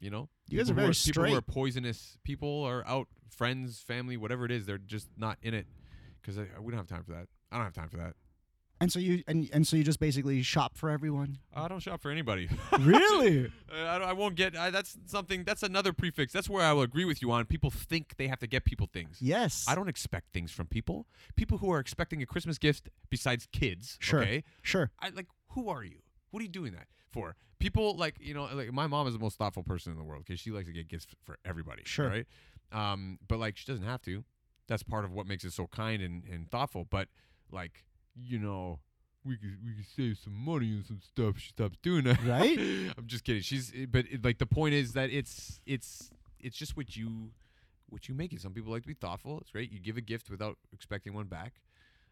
You 0.00 0.10
know, 0.10 0.28
You 0.48 0.58
guys 0.58 0.68
People 0.68 0.80
are 0.80 0.92
very 0.92 0.94
People 0.94 1.24
who 1.24 1.34
are 1.36 1.40
poisonous. 1.40 2.18
People 2.24 2.62
are 2.64 2.86
out. 2.86 3.08
Friends, 3.30 3.80
family, 3.80 4.16
whatever 4.16 4.44
it 4.44 4.52
is, 4.52 4.66
they're 4.66 4.78
just 4.78 5.08
not 5.16 5.38
in 5.42 5.54
it 5.54 5.66
because 6.20 6.36
we 6.36 6.70
don't 6.70 6.78
have 6.78 6.86
time 6.86 7.02
for 7.02 7.12
that. 7.12 7.26
I 7.50 7.56
don't 7.56 7.64
have 7.64 7.72
time 7.72 7.88
for 7.88 7.96
that. 7.96 8.14
And 8.84 8.92
so 8.92 8.98
you 8.98 9.22
and 9.26 9.48
and 9.50 9.66
so 9.66 9.76
you 9.76 9.82
just 9.82 9.98
basically 9.98 10.42
shop 10.42 10.76
for 10.76 10.90
everyone. 10.90 11.38
I 11.54 11.68
don't 11.68 11.80
shop 11.80 12.02
for 12.02 12.10
anybody. 12.10 12.50
really? 12.80 13.50
Uh, 13.74 13.88
I, 13.88 13.98
don't, 13.98 14.08
I 14.08 14.12
won't 14.12 14.36
get. 14.36 14.56
I, 14.56 14.70
that's 14.70 14.96
something. 15.06 15.42
That's 15.42 15.64
another 15.64 15.92
prefix. 15.92 16.32
That's 16.32 16.48
where 16.48 16.64
I 16.64 16.72
will 16.72 16.82
agree 16.82 17.04
with 17.04 17.20
you 17.22 17.32
on. 17.32 17.44
People 17.46 17.70
think 17.70 18.16
they 18.18 18.28
have 18.28 18.38
to 18.38 18.46
get 18.46 18.64
people 18.64 18.88
things. 18.92 19.16
Yes. 19.20 19.64
I 19.66 19.74
don't 19.74 19.88
expect 19.88 20.32
things 20.32 20.52
from 20.52 20.66
people. 20.68 21.06
People 21.34 21.58
who 21.58 21.72
are 21.72 21.80
expecting 21.80 22.22
a 22.22 22.26
Christmas 22.26 22.56
gift 22.56 22.88
besides 23.10 23.48
kids. 23.50 23.96
Sure. 24.00 24.20
Okay. 24.20 24.44
Sure. 24.62 24.92
I 25.00 25.08
like. 25.08 25.26
Who 25.52 25.70
are 25.70 25.82
you? 25.82 25.96
What 26.30 26.40
are 26.40 26.44
you 26.44 26.50
doing 26.50 26.72
that 26.72 26.86
for? 27.10 27.34
People 27.58 27.96
like 27.96 28.14
you 28.20 28.34
know 28.34 28.48
like 28.52 28.72
my 28.72 28.86
mom 28.86 29.08
is 29.08 29.14
the 29.14 29.18
most 29.18 29.38
thoughtful 29.38 29.64
person 29.64 29.90
in 29.90 29.98
the 29.98 30.04
world 30.04 30.22
because 30.24 30.38
she 30.38 30.52
likes 30.52 30.68
to 30.68 30.72
get 30.72 30.86
gifts 30.86 31.06
for 31.24 31.38
everybody. 31.44 31.82
Sure. 31.84 32.08
Right. 32.08 32.26
Um. 32.70 33.18
But 33.26 33.40
like 33.40 33.56
she 33.56 33.64
doesn't 33.66 33.86
have 33.86 34.02
to. 34.02 34.22
That's 34.68 34.84
part 34.84 35.04
of 35.04 35.10
what 35.10 35.26
makes 35.26 35.42
it 35.42 35.52
so 35.52 35.66
kind 35.66 36.00
and, 36.00 36.22
and 36.30 36.48
thoughtful. 36.48 36.86
But 36.88 37.08
like 37.50 37.82
you 38.14 38.38
know. 38.38 38.80
We 39.26 39.38
could 39.38 39.56
we 39.64 39.72
could 39.72 39.86
save 39.96 40.18
some 40.22 40.34
money 40.34 40.68
and 40.72 40.84
some 40.84 41.00
stuff. 41.00 41.38
She 41.38 41.48
stops 41.48 41.78
doing 41.82 42.04
that, 42.04 42.22
Right? 42.24 42.58
I'm 42.98 43.06
just 43.06 43.24
kidding. 43.24 43.40
She's 43.40 43.72
but 43.88 44.04
it, 44.10 44.22
like 44.22 44.36
the 44.36 44.44
point 44.44 44.74
is 44.74 44.92
that 44.92 45.08
it's 45.08 45.60
it's 45.64 46.10
it's 46.38 46.54
just 46.58 46.76
what 46.76 46.94
you 46.94 47.30
what 47.88 48.06
you 48.06 48.14
make 48.14 48.34
it. 48.34 48.42
Some 48.42 48.52
people 48.52 48.70
like 48.70 48.82
to 48.82 48.88
be 48.88 48.92
thoughtful. 48.92 49.40
It's 49.40 49.50
great. 49.50 49.72
You 49.72 49.80
give 49.80 49.96
a 49.96 50.02
gift 50.02 50.28
without 50.28 50.58
expecting 50.74 51.14
one 51.14 51.26
back, 51.26 51.54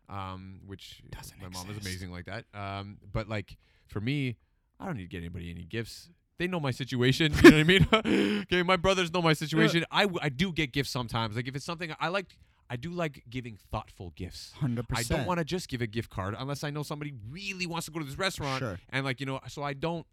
um, 0.08 0.60
which 0.64 1.02
Doesn't 1.10 1.38
my 1.42 1.48
mom 1.48 1.68
is 1.70 1.76
amazing 1.84 2.10
like 2.10 2.24
that. 2.24 2.46
Um, 2.54 2.96
but 3.12 3.28
like 3.28 3.58
for 3.88 4.00
me, 4.00 4.38
I 4.80 4.86
don't 4.86 4.96
need 4.96 5.02
to 5.02 5.08
get 5.08 5.18
anybody 5.18 5.50
any 5.50 5.64
gifts. 5.64 6.08
They 6.38 6.46
know 6.46 6.60
my 6.60 6.70
situation. 6.70 7.34
You 7.44 7.50
know 7.50 7.56
what 7.58 7.60
I 7.60 8.08
mean? 8.08 8.42
okay, 8.44 8.62
my 8.62 8.76
brothers 8.76 9.12
know 9.12 9.20
my 9.20 9.34
situation. 9.34 9.84
I, 9.90 10.02
w- 10.04 10.18
I 10.22 10.30
do 10.30 10.50
get 10.50 10.72
gifts 10.72 10.90
sometimes. 10.90 11.36
Like 11.36 11.46
if 11.46 11.54
it's 11.54 11.64
something 11.66 11.94
I 12.00 12.08
like, 12.08 12.38
I 12.72 12.76
do 12.76 12.90
like 12.90 13.24
giving 13.28 13.58
thoughtful 13.70 14.12
gifts. 14.16 14.52
100%. 14.62 14.84
I 14.94 15.02
don't 15.02 15.26
want 15.26 15.38
to 15.38 15.44
just 15.44 15.68
give 15.68 15.82
a 15.82 15.86
gift 15.86 16.08
card 16.08 16.34
unless 16.38 16.64
I 16.64 16.70
know 16.70 16.82
somebody 16.82 17.12
really 17.30 17.66
wants 17.66 17.84
to 17.86 17.92
go 17.92 17.98
to 17.98 18.04
this 18.06 18.18
restaurant. 18.18 18.60
Sure. 18.60 18.78
And 18.88 19.04
like 19.04 19.20
you 19.20 19.26
know, 19.26 19.40
so 19.48 19.62
I 19.62 19.74
don't, 19.74 20.06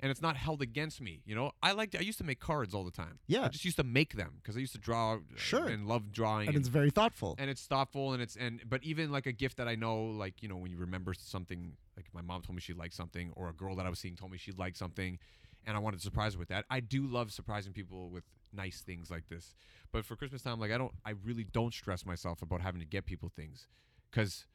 and 0.00 0.10
it's 0.10 0.22
not 0.22 0.36
held 0.36 0.62
against 0.62 1.00
me. 1.00 1.20
You 1.26 1.34
know, 1.34 1.52
I 1.62 1.72
like 1.72 1.94
I 1.94 2.00
used 2.00 2.18
to 2.18 2.24
make 2.24 2.40
cards 2.40 2.72
all 2.74 2.84
the 2.84 2.90
time. 2.90 3.18
Yeah. 3.26 3.44
I 3.44 3.48
just 3.48 3.64
used 3.66 3.76
to 3.76 3.84
make 3.84 4.14
them 4.14 4.32
because 4.40 4.56
I 4.56 4.60
used 4.60 4.72
to 4.72 4.78
draw. 4.78 5.14
uh, 5.16 5.18
Sure. 5.36 5.68
And 5.68 5.86
love 5.86 6.10
drawing. 6.10 6.46
and 6.48 6.56
And, 6.56 6.60
it's 6.62 6.68
very 6.68 6.90
thoughtful. 6.90 7.34
and 7.38 7.50
it's 7.50 7.64
thoughtful 7.66 8.14
and 8.14 8.22
it's 8.22 8.36
and 8.36 8.62
but 8.66 8.82
even 8.82 9.12
like 9.12 9.26
a 9.26 9.32
gift 9.32 9.58
that 9.58 9.68
I 9.68 9.74
know 9.74 9.96
like 10.24 10.42
you 10.42 10.48
know 10.48 10.56
when 10.56 10.70
you 10.70 10.78
remember 10.78 11.12
something 11.14 11.72
like 11.98 12.06
my 12.14 12.22
mom 12.22 12.40
told 12.42 12.54
me 12.56 12.60
she 12.62 12.72
liked 12.72 12.94
something 12.94 13.32
or 13.36 13.48
a 13.50 13.52
girl 13.52 13.76
that 13.76 13.84
I 13.86 13.90
was 13.90 13.98
seeing 13.98 14.16
told 14.16 14.30
me 14.32 14.38
she 14.38 14.52
liked 14.52 14.78
something, 14.78 15.18
and 15.66 15.76
I 15.76 15.80
wanted 15.80 15.98
to 15.98 16.02
surprise 16.02 16.32
her 16.34 16.38
with 16.38 16.48
that. 16.48 16.64
I 16.70 16.80
do 16.80 17.06
love 17.06 17.30
surprising 17.32 17.72
people 17.74 18.08
with 18.10 18.24
nice 18.56 18.80
things 18.80 19.10
like 19.10 19.28
this. 19.28 19.54
But 19.92 20.04
for 20.04 20.16
Christmas 20.16 20.42
time, 20.42 20.58
like 20.58 20.72
I 20.72 20.78
don't, 20.78 20.92
I 21.04 21.10
really 21.24 21.44
don't 21.44 21.72
stress 21.74 22.04
myself 22.06 22.42
about 22.42 22.60
having 22.60 22.80
to 22.80 22.86
get 22.86 23.06
people 23.06 23.28
things, 23.34 23.68
because 24.10 24.46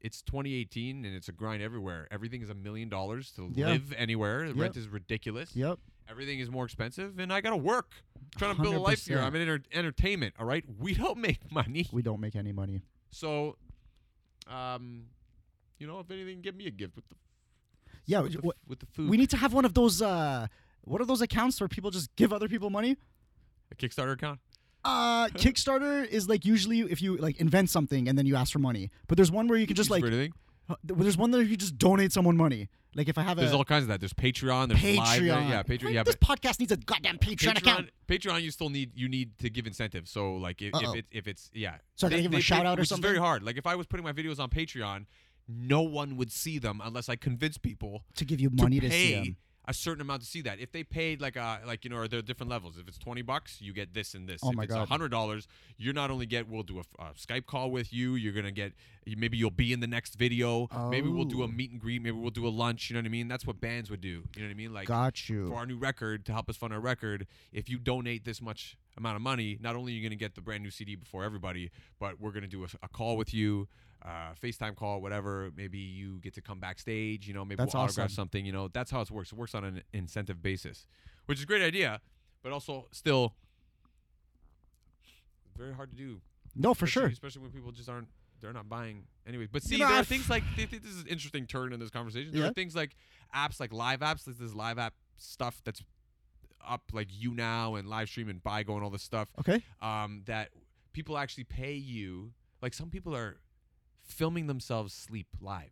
it's 0.00 0.22
2018 0.22 1.04
and 1.04 1.14
it's 1.16 1.28
a 1.28 1.32
grind 1.32 1.62
everywhere. 1.62 2.06
Everything 2.10 2.42
is 2.42 2.50
a 2.50 2.54
million 2.54 2.88
dollars 2.88 3.32
to 3.32 3.50
Yeah. 3.54 3.66
live 3.68 3.92
anywhere. 3.96 4.42
The 4.42 4.48
Yep. 4.54 4.56
rent 4.58 4.76
is 4.76 4.88
ridiculous. 4.88 5.56
yep. 5.56 5.78
Everything 6.08 6.38
is 6.38 6.48
more 6.50 6.64
expensive, 6.64 7.18
and 7.18 7.32
I 7.32 7.40
gotta 7.40 7.56
work. 7.56 7.90
trying 8.38 8.54
to 8.54 8.62
build 8.62 8.74
a 8.74 8.78
life 8.80 9.04
here. 9.06 9.18
I'm 9.18 9.34
in 9.34 9.42
enter- 9.42 9.64
entertainment. 9.72 10.34
All 10.38 10.44
right, 10.46 10.64
we 10.78 10.94
don't 10.94 11.18
make 11.18 11.50
money, 11.50 11.86
We 11.90 12.02
don't 12.02 12.20
make 12.20 12.36
any 12.36 12.52
money. 12.52 12.82
so, 13.10 13.56
um, 14.46 15.06
you 15.78 15.86
know, 15.86 15.98
if 16.00 16.10
anything, 16.10 16.40
give 16.42 16.54
me 16.54 16.66
a 16.66 16.70
gift 16.70 16.96
with 16.96 17.08
the 17.08 17.16
Yeah, 18.04 18.20
with 18.20 18.32
the, 18.40 18.52
with 18.68 18.78
the 18.80 18.86
food. 18.86 19.08
We 19.10 19.16
need 19.16 19.30
to 19.30 19.36
have 19.36 19.52
one 19.52 19.64
of 19.64 19.74
those. 19.74 20.00
uh 20.02 20.46
What 20.82 21.00
are 21.00 21.04
those 21.06 21.20
accounts 21.22 21.60
where 21.60 21.68
people 21.68 21.90
just 21.90 22.14
give 22.16 22.32
other 22.32 22.48
people 22.48 22.70
money? 22.70 22.96
A 23.70 23.74
Kickstarter 23.74 24.12
account. 24.12 24.40
Uh, 24.84 25.28
Kickstarter 25.34 26.06
is 26.06 26.28
like 26.28 26.44
usually 26.44 26.80
if 26.80 27.02
you 27.02 27.16
like 27.16 27.40
invent 27.40 27.70
something 27.70 28.08
and 28.08 28.16
then 28.16 28.26
you 28.26 28.36
ask 28.36 28.52
for 28.52 28.58
money. 28.60 28.90
But 29.08 29.16
there's 29.16 29.30
one 29.32 29.48
where 29.48 29.58
you 29.58 29.66
can 29.66 29.76
just 29.76 29.90
like 29.90 30.04
uh, 30.68 30.74
there's 30.84 31.16
one 31.16 31.30
that 31.32 31.44
you 31.46 31.56
just 31.56 31.78
donate 31.78 32.12
someone 32.12 32.36
money. 32.36 32.68
Like 32.94 33.08
if 33.08 33.18
I 33.18 33.22
have 33.22 33.36
a 33.36 33.42
There's 33.42 33.52
all 33.52 33.64
kinds 33.64 33.82
of 33.82 33.88
that. 33.88 34.00
There's 34.00 34.14
Patreon. 34.14 34.68
There's 34.68 34.96
live. 34.96 35.20
Patreon, 35.20 35.48
Yeah, 35.50 35.62
Patreon. 35.62 35.92
Yeah, 35.92 36.02
this 36.02 36.16
podcast 36.16 36.58
needs 36.60 36.72
a 36.72 36.76
goddamn 36.78 37.18
Patreon, 37.18 37.58
account. 37.58 37.90
Patreon, 38.08 38.20
Patreon, 38.32 38.42
you 38.42 38.50
still 38.50 38.70
need 38.70 38.92
you 38.94 39.08
need 39.08 39.36
to 39.38 39.50
give 39.50 39.66
incentives. 39.66 40.10
So 40.10 40.34
like 40.36 40.62
if, 40.62 40.72
if 40.74 40.94
it 40.94 41.06
if 41.12 41.28
it's 41.28 41.50
yeah. 41.52 41.76
So 41.96 42.06
I 42.06 42.10
gotta 42.10 42.22
They- 42.22 42.28
give 42.28 42.38
a 42.38 42.40
shout 42.40 42.62
they- 42.62 42.68
out 42.68 42.78
or 42.78 42.82
which 42.82 42.92
is 42.92 42.98
very 42.98 43.18
hard. 43.18 43.42
Like 43.42 43.58
if 43.58 43.66
I 43.66 43.74
was 43.74 43.86
putting 43.86 44.04
my 44.04 44.12
videos 44.12 44.38
on 44.40 44.48
Patreon, 44.50 45.06
no 45.48 45.82
one 45.82 46.16
would 46.16 46.32
see 46.32 46.58
them 46.58 46.80
unless 46.82 47.08
I 47.08 47.16
convinced 47.16 47.62
people 47.62 48.02
To 48.16 48.24
give 48.24 48.40
you 48.40 48.50
money 48.50 48.80
to, 48.80 48.88
to 48.88 48.92
see 48.92 49.12
pay 49.12 49.18
'em. 49.18 49.36
A 49.68 49.74
certain 49.74 50.00
amount 50.00 50.22
to 50.22 50.26
see 50.26 50.42
that. 50.42 50.60
If 50.60 50.72
they 50.72 50.84
paid 50.84 51.20
like 51.20 51.36
a 51.36 51.60
like 51.66 51.84
you 51.84 51.90
know, 51.90 51.96
or 51.96 52.08
there 52.08 52.18
are 52.18 52.22
different 52.22 52.50
levels. 52.50 52.78
If 52.78 52.88
it's 52.88 52.98
twenty 52.98 53.22
bucks, 53.22 53.60
you 53.60 53.72
get 53.72 53.94
this 53.94 54.14
and 54.14 54.28
this. 54.28 54.40
Oh 54.42 54.50
if 54.50 54.56
my 54.56 54.64
it's 54.64 54.74
hundred 54.74 55.10
dollars, 55.10 55.48
you're 55.76 55.94
not 55.94 56.10
only 56.10 56.26
get 56.26 56.48
we'll 56.48 56.62
do 56.62 56.78
a, 56.78 57.02
a 57.02 57.06
Skype 57.14 57.46
call 57.46 57.70
with 57.70 57.92
you. 57.92 58.14
You're 58.14 58.32
gonna 58.32 58.52
get 58.52 58.72
maybe 59.16 59.36
you'll 59.36 59.50
be 59.50 59.72
in 59.72 59.80
the 59.80 59.86
next 59.86 60.14
video. 60.16 60.68
Maybe 60.90 61.08
we'll 61.08 61.24
do 61.26 61.42
Oh. 61.42 61.44
a 61.44 61.48
meet 61.48 61.70
and 61.70 61.80
greet. 61.80 62.02
Maybe 62.02 62.16
we'll 62.16 62.30
do 62.30 62.46
a 62.46 62.50
lunch. 62.50 62.90
You 62.90 62.94
know 62.94 63.00
what 63.00 63.06
I 63.06 63.10
mean? 63.10 63.28
That's 63.28 63.46
what 63.46 63.60
bands 63.60 63.90
would 63.90 64.00
do. 64.00 64.08
You 64.08 64.42
know 64.42 64.44
what 64.46 64.50
I 64.50 64.54
mean? 64.54 64.72
Like 64.72 64.88
Got 64.88 65.28
you. 65.28 65.48
for 65.48 65.56
our 65.56 65.66
new 65.66 65.76
record 65.78 66.24
to 66.26 66.32
help 66.32 66.48
us 66.50 66.56
fund 66.56 66.72
our 66.72 66.80
record 66.80 67.26
if 67.52 67.68
you 67.68 67.78
donate 67.78 68.24
this 68.24 68.40
much 68.42 68.76
amount 68.98 69.14
of 69.16 69.20
money 69.22 69.58
not 69.60 69.76
only 69.76 69.92
are 69.92 69.96
you 69.96 70.00
going 70.00 70.08
to 70.10 70.16
get 70.16 70.34
the 70.34 70.40
brand 70.40 70.62
new 70.62 70.70
cd 70.70 70.94
before 70.96 71.22
everybody 71.22 71.70
but 71.98 72.18
we're 72.18 72.30
going 72.30 72.40
to 72.42 72.48
do 72.48 72.64
a, 72.64 72.68
a 72.82 72.88
call 72.88 73.14
with 73.18 73.34
you 73.34 73.68
uh, 74.02 74.32
facetime 74.42 74.74
call 74.74 75.02
whatever 75.02 75.50
maybe 75.54 75.76
you 75.76 76.18
get 76.22 76.32
to 76.32 76.40
come 76.40 76.58
backstage 76.58 77.28
you 77.28 77.34
know 77.34 77.44
maybe 77.44 77.56
That's 77.58 77.74
we'll 77.74 77.82
autograph 77.82 78.10
something 78.10 78.46
you 78.46 78.52
know 78.52 78.68
that's 78.68 78.90
how 78.90 79.02
it 79.02 79.10
works 79.10 79.32
it 79.32 79.38
works 79.38 79.54
on 79.54 79.64
an 79.64 79.82
incentive 79.92 80.42
basis 80.42 80.86
which 81.26 81.36
is 81.36 81.44
a 81.44 81.46
great 81.46 81.60
idea 81.60 82.00
but 82.42 82.52
also 82.52 82.86
still 82.90 83.34
very 85.58 85.74
hard 85.74 85.90
to 85.90 85.96
do 85.96 86.20
No, 86.54 86.72
for 86.72 86.86
especially- 86.86 87.02
sure. 87.08 87.12
especially 87.12 87.42
when 87.42 87.50
people 87.50 87.72
just 87.72 87.90
aren't 87.90 88.08
they're 88.40 88.52
not 88.52 88.68
buying 88.68 89.04
anyways 89.26 89.48
but 89.50 89.62
You 89.64 89.68
see 89.70 89.76
know, 89.78 89.88
there 89.88 89.98
are 89.98 90.04
things 90.04 90.28
like 90.30 90.42
th- 90.56 90.70
th- 90.70 90.82
this 90.82 90.92
is 90.92 91.02
an 91.02 91.08
interesting 91.08 91.46
turn 91.46 91.72
in 91.72 91.80
this 91.80 91.90
conversation 91.90 92.32
there 92.32 92.42
Yeah. 92.42 92.48
are 92.48 92.52
things 92.52 92.74
like 92.76 92.96
apps 93.34 93.58
like 93.60 93.72
live 93.72 94.00
apps 94.00 94.26
like 94.26 94.38
this 94.38 94.54
live 94.54 94.78
app 94.78 94.94
stuff 95.16 95.60
that's 95.64 95.82
up 96.66 96.82
like 96.92 97.08
you 97.10 97.32
now 97.32 97.74
and 97.76 97.88
live 97.88 98.08
stream 98.08 98.28
and 98.28 98.42
Bigo 98.42 98.74
and 98.74 98.82
all 98.82 98.90
this 98.90 99.02
stuff 99.02 99.28
Okay. 99.40 99.62
um, 99.80 100.22
that 100.26 100.50
people 100.92 101.16
actually 101.18 101.44
pay 101.44 101.74
you 101.74 102.32
like 102.62 102.74
some 102.74 102.90
people 102.90 103.14
are 103.14 103.38
filming 104.04 104.46
themselves 104.46 104.92
sleep 104.94 105.26
live 105.40 105.70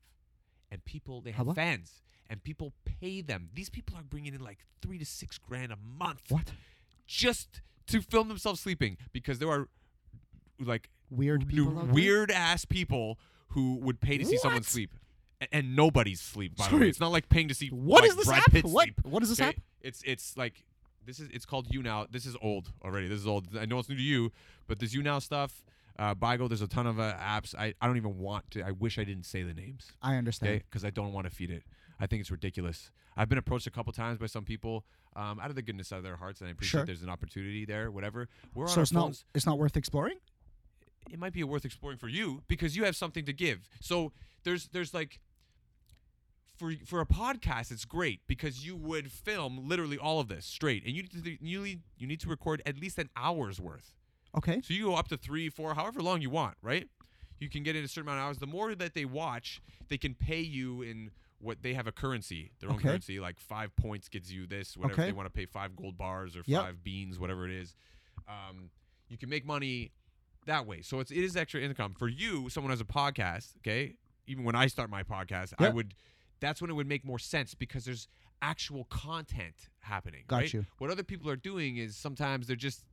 and 0.70 0.84
people 0.84 1.20
they 1.20 1.30
have 1.30 1.46
Hello? 1.46 1.54
fans 1.54 2.02
and 2.28 2.42
people 2.42 2.72
pay 2.84 3.20
them 3.20 3.48
these 3.54 3.70
people 3.70 3.96
are 3.96 4.02
bringing 4.02 4.34
in 4.34 4.40
like 4.40 4.58
three 4.82 4.98
to 4.98 5.04
six 5.04 5.38
grand 5.38 5.72
a 5.72 5.76
month 5.76 6.22
What? 6.28 6.52
just 7.06 7.60
to 7.88 8.00
film 8.00 8.28
themselves 8.28 8.60
sleeping 8.60 8.96
because 9.12 9.38
there 9.38 9.50
are 9.50 9.68
like 10.60 10.88
Weird 11.16 11.46
people. 11.48 11.72
weird 11.90 12.30
ass 12.30 12.64
people 12.64 13.18
who 13.48 13.76
would 13.76 14.00
pay 14.00 14.18
to 14.18 14.24
see 14.24 14.36
someone 14.36 14.62
sleep, 14.62 14.94
and, 15.52 15.76
nobody's 15.76 16.20
sleep. 16.20 16.56
By 16.56 16.68
the 16.68 16.76
way, 16.76 16.88
it's 16.88 17.00
not 17.00 17.12
like 17.12 17.28
paying 17.28 17.48
to 17.48 17.54
see 17.54 17.68
What 17.68 18.02
like, 18.02 18.10
is 18.10 18.16
this 18.16 18.26
Brad 18.26 18.38
app? 18.40 18.50
Pitt 18.52 18.64
What? 18.64 18.84
sleep. 18.84 19.00
What 19.04 19.22
is 19.22 19.28
this 19.28 19.40
okay? 19.40 19.50
app? 19.50 19.56
It's 19.80 20.02
it's 20.04 20.36
like 20.36 20.64
this 21.06 21.20
is 21.20 21.28
it's 21.32 21.44
called 21.46 21.66
You 21.70 21.82
Now. 21.82 22.06
This 22.10 22.26
is 22.26 22.36
old 22.42 22.72
already. 22.84 23.08
This 23.08 23.20
is 23.20 23.26
old. 23.26 23.48
I 23.58 23.66
know 23.66 23.78
it's 23.78 23.88
new 23.88 23.96
to 23.96 24.02
you, 24.02 24.32
but 24.66 24.78
this 24.78 24.94
You 24.94 25.02
Now 25.02 25.18
stuff. 25.18 25.64
Uh, 25.96 26.12
Bigo, 26.12 26.48
there's 26.48 26.62
a 26.62 26.66
ton 26.66 26.88
of 26.88 26.98
uh, 26.98 27.14
apps. 27.14 27.54
I, 27.56 27.72
I 27.80 27.86
don't 27.86 27.96
even 27.96 28.18
want 28.18 28.50
to. 28.52 28.62
I 28.66 28.72
wish 28.72 28.98
I 28.98 29.04
didn't 29.04 29.26
say 29.26 29.44
the 29.44 29.54
names. 29.54 29.92
I 30.02 30.16
understand. 30.16 30.62
Because 30.68 30.84
I 30.84 30.90
don't 30.90 31.12
want 31.12 31.28
to 31.28 31.32
feed 31.32 31.50
it. 31.52 31.62
I 32.00 32.08
think 32.08 32.20
it's 32.20 32.32
ridiculous. 32.32 32.90
I've 33.16 33.28
been 33.28 33.38
approached 33.38 33.68
a 33.68 33.70
couple 33.70 33.92
times 33.92 34.18
by 34.18 34.26
some 34.26 34.44
people 34.44 34.84
um, 35.14 35.38
out 35.38 35.50
of 35.50 35.54
the 35.54 35.62
goodness 35.62 35.92
of 35.92 36.02
their 36.02 36.16
hearts, 36.16 36.40
and 36.40 36.48
I 36.48 36.50
appreciate 36.50 36.80
Sure. 36.80 36.86
there's 36.86 37.02
an 37.04 37.10
opportunity 37.10 37.64
there. 37.64 37.92
Whatever. 37.92 38.28
We're 38.54 38.64
on 38.64 38.70
So 38.70 38.80
it's 38.80 38.90
not 38.90 39.22
it's 39.36 39.46
not 39.46 39.56
worth 39.58 39.76
exploring. 39.76 40.16
It 41.10 41.18
might 41.18 41.32
be 41.32 41.44
worth 41.44 41.64
exploring 41.64 41.98
for 41.98 42.08
you 42.08 42.42
because 42.48 42.76
you 42.76 42.84
have 42.84 42.96
something 42.96 43.24
to 43.26 43.32
give. 43.32 43.68
So 43.80 44.12
there's 44.44 44.68
there's 44.68 44.92
like 44.94 45.20
for 46.56 46.72
for 46.86 47.00
a 47.00 47.06
podcast, 47.06 47.70
it's 47.72 47.84
great 47.84 48.20
because 48.26 48.64
you 48.64 48.76
would 48.76 49.10
film 49.10 49.68
literally 49.68 49.98
all 49.98 50.20
of 50.20 50.28
this 50.28 50.46
straight, 50.46 50.84
and 50.86 50.94
you 50.94 51.02
need 51.02 51.24
to 51.24 51.44
you 51.44 51.62
need, 51.62 51.80
you 51.98 52.06
need 52.06 52.20
to 52.20 52.28
record 52.28 52.62
at 52.64 52.78
least 52.78 52.98
an 52.98 53.10
hour's 53.16 53.60
worth. 53.60 53.92
Okay. 54.36 54.60
So 54.62 54.74
you 54.74 54.84
go 54.86 54.94
up 54.94 55.08
to 55.08 55.16
three, 55.16 55.48
four, 55.48 55.74
however 55.74 56.00
long 56.00 56.20
you 56.20 56.30
want, 56.30 56.56
right? 56.62 56.88
You 57.40 57.48
can 57.48 57.62
get 57.62 57.76
in 57.76 57.84
a 57.84 57.88
certain 57.88 58.08
amount 58.08 58.20
of 58.20 58.26
hours. 58.26 58.38
The 58.38 58.46
more 58.46 58.74
that 58.74 58.94
they 58.94 59.04
watch, 59.04 59.60
they 59.88 59.98
can 59.98 60.14
pay 60.14 60.40
you 60.40 60.82
in 60.82 61.10
what 61.40 61.62
they 61.62 61.74
have 61.74 61.86
a 61.86 61.92
currency, 61.92 62.52
their 62.60 62.70
own 62.70 62.76
Okay. 62.76 62.88
currency. 62.88 63.20
Like 63.20 63.38
five 63.38 63.74
points 63.76 64.08
gets 64.08 64.30
you 64.30 64.46
this. 64.46 64.76
Whatever 64.76 65.02
Okay. 65.02 65.06
they 65.10 65.12
want 65.12 65.26
to 65.26 65.30
pay 65.32 65.46
five 65.46 65.76
gold 65.76 65.98
bars 65.98 66.36
or 66.36 66.42
Yep. 66.46 66.62
five 66.62 66.84
beans, 66.84 67.18
whatever 67.18 67.44
it 67.44 67.52
is. 67.52 67.74
Um, 68.28 68.70
you 69.08 69.18
can 69.18 69.28
make 69.28 69.44
money 69.44 69.90
that 70.46 70.66
way. 70.66 70.82
So 70.82 71.00
it's 71.00 71.10
it 71.10 71.18
is 71.18 71.36
extra 71.36 71.60
income 71.60 71.94
for 71.98 72.08
you. 72.08 72.48
Someone 72.48 72.70
has 72.70 72.80
a 72.80 72.84
podcast, 72.84 73.56
okay? 73.58 73.96
Even 74.26 74.44
when 74.44 74.54
I 74.54 74.66
start 74.66 74.90
my 74.90 75.02
podcast, 75.02 75.52
I 75.58 75.68
would. 75.68 75.94
That's 76.40 76.60
when 76.60 76.70
it 76.70 76.74
would 76.74 76.88
make 76.88 77.04
more 77.04 77.18
sense 77.18 77.54
because 77.54 77.84
there's 77.84 78.08
actual 78.42 78.84
content 78.84 79.54
happening. 79.80 80.24
Got 80.26 80.36
right? 80.36 80.52
you. 80.52 80.66
What 80.78 80.90
other 80.90 81.02
people 81.02 81.30
are 81.30 81.36
doing 81.36 81.78
is 81.78 81.96
sometimes 81.96 82.46
they're 82.46 82.56
just 82.56 82.84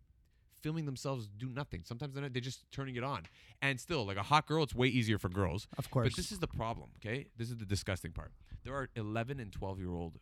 filming 0.61 0.85
themselves 0.85 1.27
do 1.37 1.49
nothing. 1.49 1.81
Sometimes 1.83 2.13
they're, 2.13 2.23
not, 2.23 2.33
they're 2.33 2.41
just 2.41 2.63
turning 2.71 2.95
it 2.95 3.03
on. 3.03 3.23
And 3.61 3.79
still, 3.79 4.05
like 4.05 4.17
a 4.17 4.23
hot 4.23 4.47
girl, 4.47 4.63
it's 4.63 4.75
way 4.75 4.87
easier 4.87 5.17
for 5.17 5.27
girls. 5.27 5.67
Of 5.77 5.89
course. 5.89 6.09
But 6.09 6.15
this 6.15 6.31
is 6.31 6.39
the 6.39 6.47
problem, 6.47 6.89
okay? 6.99 7.27
This 7.37 7.49
is 7.49 7.57
the 7.57 7.65
disgusting 7.65 8.11
part. 8.11 8.31
There 8.63 8.73
are 8.73 8.89
11 8.95 9.39
and 9.39 9.51
12 9.51 9.79
year 9.79 9.93
old 9.93 10.19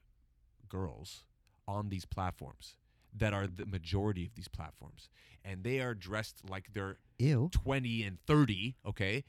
girls 0.67 1.25
on 1.67 1.89
these 1.89 2.05
platforms 2.05 2.75
that 3.15 3.33
are 3.33 3.47
the 3.47 3.65
majority 3.65 4.25
of 4.25 4.35
these 4.35 4.47
platforms. 4.47 5.09
And 5.43 5.63
they 5.63 5.79
are 5.79 5.93
dressed 5.93 6.41
like 6.49 6.73
they're 6.73 6.97
Ew. 7.17 7.49
20 7.51 8.03
and 8.03 8.17
30, 8.27 8.75
okay? 8.85 9.23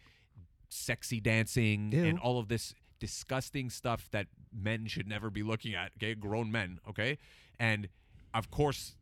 Sexy 0.69 1.21
dancing 1.21 1.93
Ew. 1.93 2.05
and 2.05 2.19
all 2.19 2.39
of 2.39 2.49
this 2.49 2.75
disgusting 2.99 3.71
stuff 3.71 4.09
that 4.13 4.27
men 4.53 4.87
should 4.87 5.09
never 5.09 5.31
be 5.31 5.43
looking 5.43 5.75
at, 5.75 5.93
okay? 5.97 6.15
Grown 6.15 6.51
men, 6.53 6.79
okay? 6.89 7.19
And 7.59 7.89
of 8.35 8.51
course, 8.51 8.97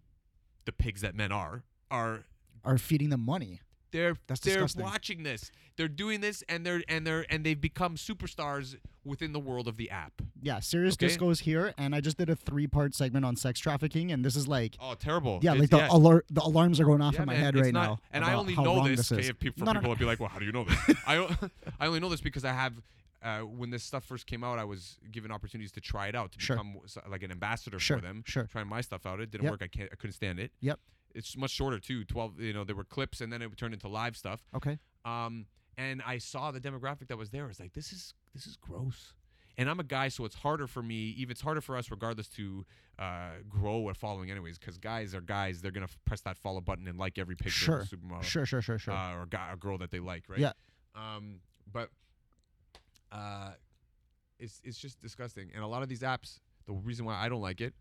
the 0.65 0.73
pigs 0.73 1.01
that 1.01 1.15
men 1.15 1.33
are 1.33 1.65
are 1.91 2.25
Are 2.65 2.79
feeding 2.79 3.09
them 3.11 3.25
money. 3.25 3.61
They're 3.91 4.17
That's 4.27 4.41
they're 4.41 4.55
disgusting. 4.55 4.83
watching 4.83 5.23
this. 5.23 5.51
They're 5.77 5.89
doing 5.89 6.21
this 6.21 6.43
and 6.49 6.67
they're 6.67 6.83
and 6.89 7.07
they're 7.07 7.25
and 7.31 7.45
they've 7.45 7.61
become 7.61 7.97
superstars 7.97 8.77
within 9.05 9.33
the 9.33 9.39
world 9.39 9.69
of 9.69 9.77
the 9.77 9.91
app. 9.91 10.21
Yeah, 10.43 10.61
Serious 10.61 10.95
Okay. 10.95 11.07
Disco's 11.07 11.41
here, 11.41 11.73
and 11.79 11.95
I 11.95 12.01
just 12.01 12.19
did 12.19 12.29
a 12.29 12.37
three-part 12.37 12.95
segment 12.95 13.25
on 13.25 13.37
sex 13.37 13.59
trafficking, 13.59 14.13
and 14.13 14.25
this 14.25 14.37
is 14.37 14.47
like, 14.47 14.77
Oh, 14.81 14.95
terrible. 14.95 15.39
yeah, 15.43 15.53
It's- 15.53 15.61
like 15.63 15.71
the 15.71 15.79
yeah. 15.79 15.89
alert, 15.97 16.27
the 16.31 16.43
alarms 16.43 16.79
are 16.81 16.85
going 16.85 17.01
off 17.01 17.15
Yeah, 17.15 17.21
in 17.23 17.27
my 17.27 17.33
man, 17.35 17.43
head 17.43 17.57
right 17.57 17.73
not- 17.73 17.83
now. 17.89 17.99
And 18.13 18.25
I 18.25 18.35
only 18.35 18.55
know 18.55 18.87
this. 18.87 19.11
is. 19.13 19.31
okay, 19.31 19.51
for 19.51 19.65
No, 19.65 19.73
people 19.73 19.83
no. 19.83 19.89
would 19.89 19.99
be 19.99 20.05
like, 20.05 20.21
"Well, 20.21 20.29
how 20.29 20.39
do 20.39 20.45
you 20.45 20.53
know 20.53 20.65
this?" 20.65 20.79
I 21.07 21.17
I 21.81 21.87
only 21.87 22.01
know 22.01 22.09
this 22.09 22.21
because 22.21 22.45
I 22.45 22.53
have. 22.53 22.75
Uh, 23.21 23.41
when 23.41 23.69
this 23.71 23.83
stuff 23.83 24.05
first 24.05 24.29
came 24.29 24.45
out, 24.45 24.61
I 24.61 24.65
was 24.65 24.97
given 25.11 25.33
opportunities 25.33 25.73
to 25.73 25.81
try 25.81 26.07
it 26.07 26.15
out 26.15 26.31
to 26.33 26.39
Sure. 26.41 26.55
become 26.55 26.77
like 27.11 27.25
an 27.25 27.33
ambassador 27.33 27.81
Sure, 27.81 27.97
for 27.97 28.01
them. 28.03 28.23
sure. 28.25 28.45
Trying 28.45 28.69
my 28.69 28.81
stuff 28.81 29.07
out, 29.07 29.19
it 29.19 29.33
didn't 29.33 29.43
Yep. 29.43 29.51
work. 29.51 29.63
I 29.63 29.67
can't. 29.67 29.89
I 29.93 29.97
couldn't 29.97 30.13
stand 30.15 30.39
it. 30.39 30.53
Yep. 30.61 30.79
It's 31.15 31.37
much 31.37 31.51
shorter 31.51 31.79
too. 31.79 32.05
Twelve. 32.05 32.41
You 32.41 32.53
know, 32.53 32.65
there 32.65 32.77
were 32.77 32.85
clips, 32.85 33.21
and 33.21 33.33
then 33.33 33.43
it 33.43 33.49
would 33.49 33.59
turn 33.59 33.73
into 33.73 33.89
live 33.89 34.17
stuff. 34.17 34.41
Okay. 34.55 34.79
Um, 35.05 35.47
and 35.77 36.03
I 36.07 36.19
saw 36.19 36.51
the 36.51 36.61
demographic 36.61 37.09
that 37.09 37.17
was 37.17 37.31
there. 37.31 37.45
I 37.45 37.49
was 37.49 37.61
like, 37.61 37.73
this 37.73 37.93
is 37.93 38.15
this 38.35 38.47
is 38.47 38.57
gross. 38.57 39.13
And 39.57 39.69
I'm 39.69 39.81
a 39.81 39.85
guy, 39.85 40.07
so 40.09 40.25
it's 40.25 40.37
harder 40.37 40.69
for 40.69 40.83
me. 40.85 41.15
Even 41.19 41.33
it's 41.33 41.41
harder 41.41 41.61
for 41.61 41.77
us, 41.77 41.91
regardless, 41.91 42.29
to 42.29 42.65
uh, 42.99 43.31
grow 43.49 43.89
a 43.89 43.95
following, 43.95 44.31
anyways. 44.31 44.57
Because 44.59 44.79
guys 44.79 45.15
are 45.17 45.21
guys; 45.21 45.61
they're 45.61 45.73
gonna 45.73 45.85
f- 45.85 45.99
press 46.05 46.21
that 46.21 46.37
follow 46.39 46.61
button 46.61 46.87
and 46.87 46.97
like 46.97 47.19
every 47.19 47.35
picture 47.35 47.51
Sure. 47.51 47.79
of 47.81 47.93
a 47.93 47.97
supermodel 47.97 48.23
Sure, 48.23 48.47
sure, 48.47 48.63
sure, 48.63 48.79
sure. 48.79 48.95
uh, 48.95 49.17
or 49.17 49.27
guy 49.27 49.51
or 49.51 49.57
girl 49.57 49.77
that 49.79 49.91
they 49.91 49.99
like, 49.99 50.25
right? 50.29 50.39
Yeah. 50.39 50.53
Um, 50.95 51.41
but 51.73 51.91
uh, 53.11 53.51
it's 54.39 54.61
it's 54.65 54.79
just 54.79 55.01
disgusting. 55.01 55.51
And 55.55 55.65
a 55.65 55.67
lot 55.67 55.83
of 55.83 55.89
these 55.89 56.03
apps, 56.03 56.39
the 56.67 56.73
reason 56.75 57.05
why 57.05 57.15
I 57.17 57.29
don't 57.29 57.41
like 57.43 57.61
it 57.61 57.75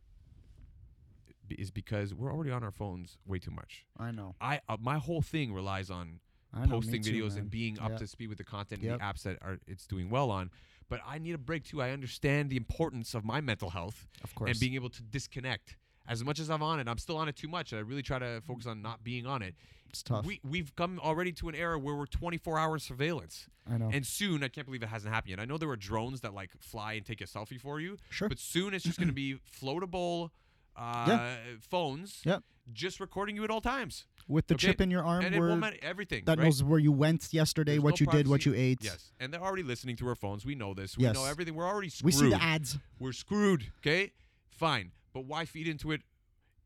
is 1.55 1.71
because 1.71 2.13
we're 2.13 2.31
already 2.31 2.51
on 2.51 2.63
our 2.63 2.71
phones 2.71 3.17
way 3.25 3.39
too 3.39 3.51
much. 3.51 3.85
I 3.97 4.11
know. 4.11 4.35
I 4.41 4.61
uh, 4.69 4.77
my 4.79 4.97
whole 4.97 5.21
thing 5.21 5.53
relies 5.53 5.89
on 5.89 6.19
know. 6.53 6.65
posting 6.67 7.01
too, 7.01 7.11
videos 7.11 7.29
man. 7.31 7.39
and 7.39 7.49
being 7.51 7.79
up 7.79 7.91
Yeah. 7.91 7.97
to 7.97 8.07
speed 8.07 8.29
with 8.29 8.37
the 8.37 8.43
content 8.43 8.81
Yep. 8.81 8.91
and 8.93 9.01
the 9.01 9.05
apps 9.05 9.23
that 9.23 9.37
are 9.41 9.59
it's 9.67 9.87
doing 9.87 10.09
well 10.09 10.31
on. 10.31 10.49
But 10.89 11.01
I 11.05 11.17
need 11.17 11.33
a 11.33 11.37
break 11.37 11.65
too. 11.65 11.81
I 11.81 11.91
understand 11.91 12.49
the 12.49 12.55
importance 12.57 13.13
of 13.13 13.25
my 13.25 13.41
mental 13.41 13.69
health 13.71 14.07
Of 14.23 14.33
course. 14.35 14.51
and 14.51 14.59
being 14.59 14.75
able 14.75 14.89
to 14.89 15.01
disconnect. 15.03 15.75
As 16.09 16.23
much 16.23 16.39
as 16.39 16.49
I'm 16.49 16.63
on 16.63 16.79
it, 16.79 16.87
I'm 16.87 16.97
still 16.97 17.17
on 17.17 17.27
it 17.27 17.35
too 17.35 17.49
much. 17.49 17.73
I 17.73 17.79
really 17.79 18.01
try 18.01 18.17
to 18.19 18.39
focus 18.47 18.65
on 18.65 18.81
not 18.81 19.03
being 19.03 19.25
on 19.25 19.41
it. 19.41 19.55
it's 19.89 20.01
tough. 20.03 20.25
We 20.25 20.39
we've 20.43 20.73
come 20.75 20.99
already 20.99 21.31
to 21.33 21.49
an 21.49 21.55
era 21.55 21.77
where 21.77 21.95
we're 21.95 22.05
24 22.07 22.57
hour 22.59 22.77
surveillance, 22.79 23.47
I 23.69 23.77
know. 23.77 23.89
and 23.91 24.05
soon 24.05 24.41
I 24.43 24.47
can't 24.49 24.65
believe 24.65 24.83
it 24.83 24.87
hasn't 24.89 25.13
happened 25.13 25.31
yet. 25.31 25.39
I 25.41 25.45
know 25.45 25.57
there 25.57 25.67
were 25.67 25.75
drones 25.77 26.21
that 26.21 26.33
like 26.33 26.51
fly 26.59 26.93
and 26.93 27.05
take 27.05 27.19
a 27.21 27.25
selfie 27.25 27.59
for 27.59 27.79
you, 27.81 27.97
sure. 28.09 28.27
but 28.29 28.39
soon 28.39 28.73
it's 28.73 28.83
just 28.85 28.97
going 28.99 29.07
to 29.09 29.13
be 29.13 29.35
floatable 29.61 30.29
uh, 30.77 31.35
phones, 31.59 32.21
Yep. 32.25 32.43
just 32.71 32.99
recording 32.99 33.35
you 33.35 33.43
at 33.43 33.49
all 33.49 33.61
times, 33.61 34.05
With 34.27 34.47
the 34.47 34.55
okay. 34.55 34.67
chip 34.67 34.81
in 34.81 34.91
your 34.91 35.03
arm, 35.03 35.25
and 35.25 35.33
it 35.35 35.39
where 35.39 35.55
matter 35.55 35.77
everything. 35.81 36.23
that 36.25 36.37
right? 36.37 36.43
knows 36.45 36.63
where 36.63 36.79
you 36.79 36.91
went 36.91 37.33
yesterday, 37.33 37.73
There's 37.73 37.83
what 37.83 37.99
no 38.01 38.05
you 38.05 38.11
did, 38.11 38.27
what 38.27 38.45
you 38.45 38.53
ate. 38.53 38.79
Yes, 38.83 39.11
and 39.19 39.33
they're 39.33 39.41
already 39.43 39.63
listening 39.63 39.95
through 39.95 40.09
our 40.09 40.15
phones. 40.15 40.45
We 40.45 40.55
know 40.55 40.73
this. 40.73 40.97
We 40.97 41.03
Yes. 41.05 41.15
know 41.15 41.25
everything. 41.25 41.55
We're 41.55 41.67
already 41.67 41.89
screwed. 41.89 42.05
We 42.05 42.11
see 42.11 42.29
the 42.29 42.41
ads. 42.41 42.77
We're 42.99 43.11
screwed. 43.13 43.71
Okay, 43.79 44.11
fine, 44.49 44.91
but 45.13 45.25
why 45.25 45.45
feed 45.45 45.67
into 45.67 45.91
it? 45.91 46.01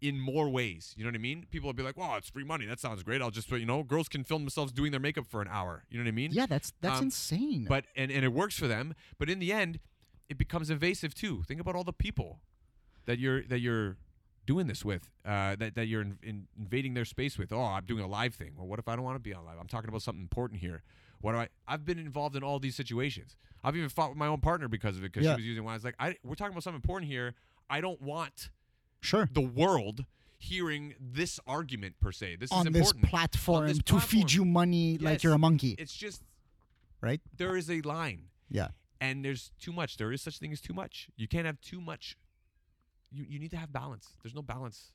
In 0.02 0.20
more 0.20 0.50
ways, 0.50 0.96
you 0.98 1.04
know 1.04 1.10
what 1.10 1.16
I 1.16 1.20
mean. 1.20 1.46
People 1.52 1.68
will 1.68 1.76
be 1.76 1.84
like, 1.84 1.96
"Well, 1.96 2.16
it's 2.16 2.28
free 2.28 2.44
money. 2.44 2.66
That 2.66 2.80
sounds 2.80 3.04
great. 3.04 3.22
I'll 3.22 3.30
just, 3.30 3.52
you 3.52 3.68
know, 3.68 3.84
girls 3.84 4.10
can 4.10 4.24
film 4.24 4.42
themselves 4.42 4.72
doing 4.72 4.90
their 4.90 5.00
makeup 5.00 5.28
for 5.28 5.44
an 5.44 5.48
hour. 5.48 5.84
You 5.92 6.00
know 6.00 6.04
what 6.06 6.08
I 6.08 6.12
mean? 6.14 6.32
Yeah, 6.32 6.48
that's 6.48 6.74
that's 6.82 6.98
Um, 6.98 7.06
insane. 7.06 7.66
But 7.70 7.86
and 7.96 8.12
and 8.12 8.26
it 8.26 8.34
works 8.34 8.58
for 8.58 8.68
them. 8.68 8.96
But 9.20 9.30
in 9.30 9.38
the 9.38 9.54
end, 9.54 9.80
it 10.28 10.40
becomes 10.40 10.72
invasive 10.72 11.14
too. 11.14 11.44
Think 11.44 11.62
about 11.62 11.76
all 11.76 11.84
the 11.84 11.94
people 11.94 12.42
that 13.06 13.20
you're 13.20 13.44
that 13.44 13.60
you're 13.60 13.98
doing 14.46 14.68
this 14.68 14.84
with, 14.84 15.10
uh, 15.26 15.56
that 15.58 15.76
that 15.76 15.86
you're 15.88 16.02
in, 16.02 16.18
in 16.24 16.48
invading 16.58 16.94
their 16.94 17.06
space 17.06 17.38
with. 17.38 17.52
Oh, 17.54 17.62
I'm 17.62 17.86
doing 17.86 18.04
a 18.04 18.08
live 18.08 18.34
thing. 18.36 18.54
Well, 18.58 18.68
what 18.68 18.80
if 18.80 18.88
I 18.88 18.96
don't 18.96 19.06
want 19.06 19.16
to 19.16 19.20
be 19.22 19.34
on 19.34 19.46
live? 19.46 19.58
I'm 19.60 19.68
talking 19.68 19.90
about 19.90 20.02
something 20.02 20.22
important 20.22 20.60
here. 20.62 20.84
What 21.22 21.34
do 21.34 21.38
I? 21.40 21.50
I've 21.68 21.86
been 21.86 22.00
involved 22.00 22.36
in 22.36 22.44
all 22.44 22.60
these 22.60 22.76
situations. 22.76 23.36
I've 23.64 23.76
even 23.78 23.90
fought 23.90 24.10
with 24.10 24.18
my 24.18 24.28
own 24.28 24.40
partner 24.40 24.68
because 24.68 24.98
of 24.98 25.04
it 25.04 25.12
because 25.14 25.26
Yeah. 25.26 25.36
she 25.36 25.42
was 25.42 25.46
using 25.48 25.64
one. 25.64 25.74
I 25.74 25.76
was 25.76 25.84
like, 25.84 25.96
I, 26.00 26.16
we're 26.24 26.34
talking 26.36 26.54
about 26.54 26.64
something 26.64 26.78
important 26.82 27.12
here. 27.12 27.36
I 27.70 27.80
don't 27.80 28.02
want 28.02 28.50
sure. 29.02 29.30
the 29.32 29.42
world 29.42 30.06
hearing 30.40 30.96
this 31.00 31.40
argument 31.46 32.00
per 32.02 32.12
se. 32.12 32.38
This 32.38 32.52
On 32.52 32.66
is 32.66 32.74
this 32.74 32.82
important. 32.88 33.06
platform 33.12 33.68
this 33.68 33.78
to 33.84 34.00
feed 34.00 34.32
you 34.32 34.44
money 34.44 34.98
like 34.98 35.22
you're 35.22 35.34
a 35.34 35.38
monkey, 35.38 35.76
It's 35.78 35.94
just 35.96 36.24
right? 37.02 37.22
there 37.38 37.56
is 37.56 37.70
a 37.70 37.82
line. 37.82 38.24
Yeah. 38.50 38.70
and 39.00 39.24
there's 39.24 39.52
too 39.60 39.72
much. 39.72 39.98
There 39.98 40.12
is 40.12 40.22
such 40.24 40.40
thing 40.40 40.52
as 40.52 40.60
too 40.60 40.74
much. 40.74 41.10
You 41.16 41.28
can't 41.28 41.46
have 41.46 41.62
too 41.62 41.80
much. 41.80 42.18
You 43.12 43.26
you 43.28 43.40
need 43.40 43.52
to 43.52 43.58
have 43.58 43.72
balance. 43.74 44.10
There's 44.24 44.36
no 44.36 44.42
balance, 44.42 44.92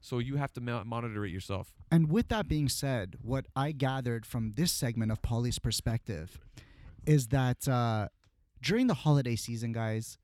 so 0.00 0.18
you 0.18 0.36
have 0.36 0.52
to 0.54 0.60
mo- 0.60 0.84
monitor 0.84 1.24
it 1.24 1.30
yourself. 1.30 1.72
And 1.90 2.10
with 2.10 2.28
that 2.28 2.48
being 2.48 2.68
said, 2.68 3.16
what 3.22 3.46
I 3.54 3.72
gathered 3.72 4.24
from 4.26 4.52
this 4.54 4.72
segment 4.72 5.12
of 5.12 5.22
Polly's 5.22 5.58
perspective 5.58 6.38
is 7.06 7.28
that 7.28 7.68
uh, 7.68 8.08
during 8.62 8.86
the 8.86 8.94
holiday 8.94 9.36
season, 9.36 9.72
guys, 9.72 10.18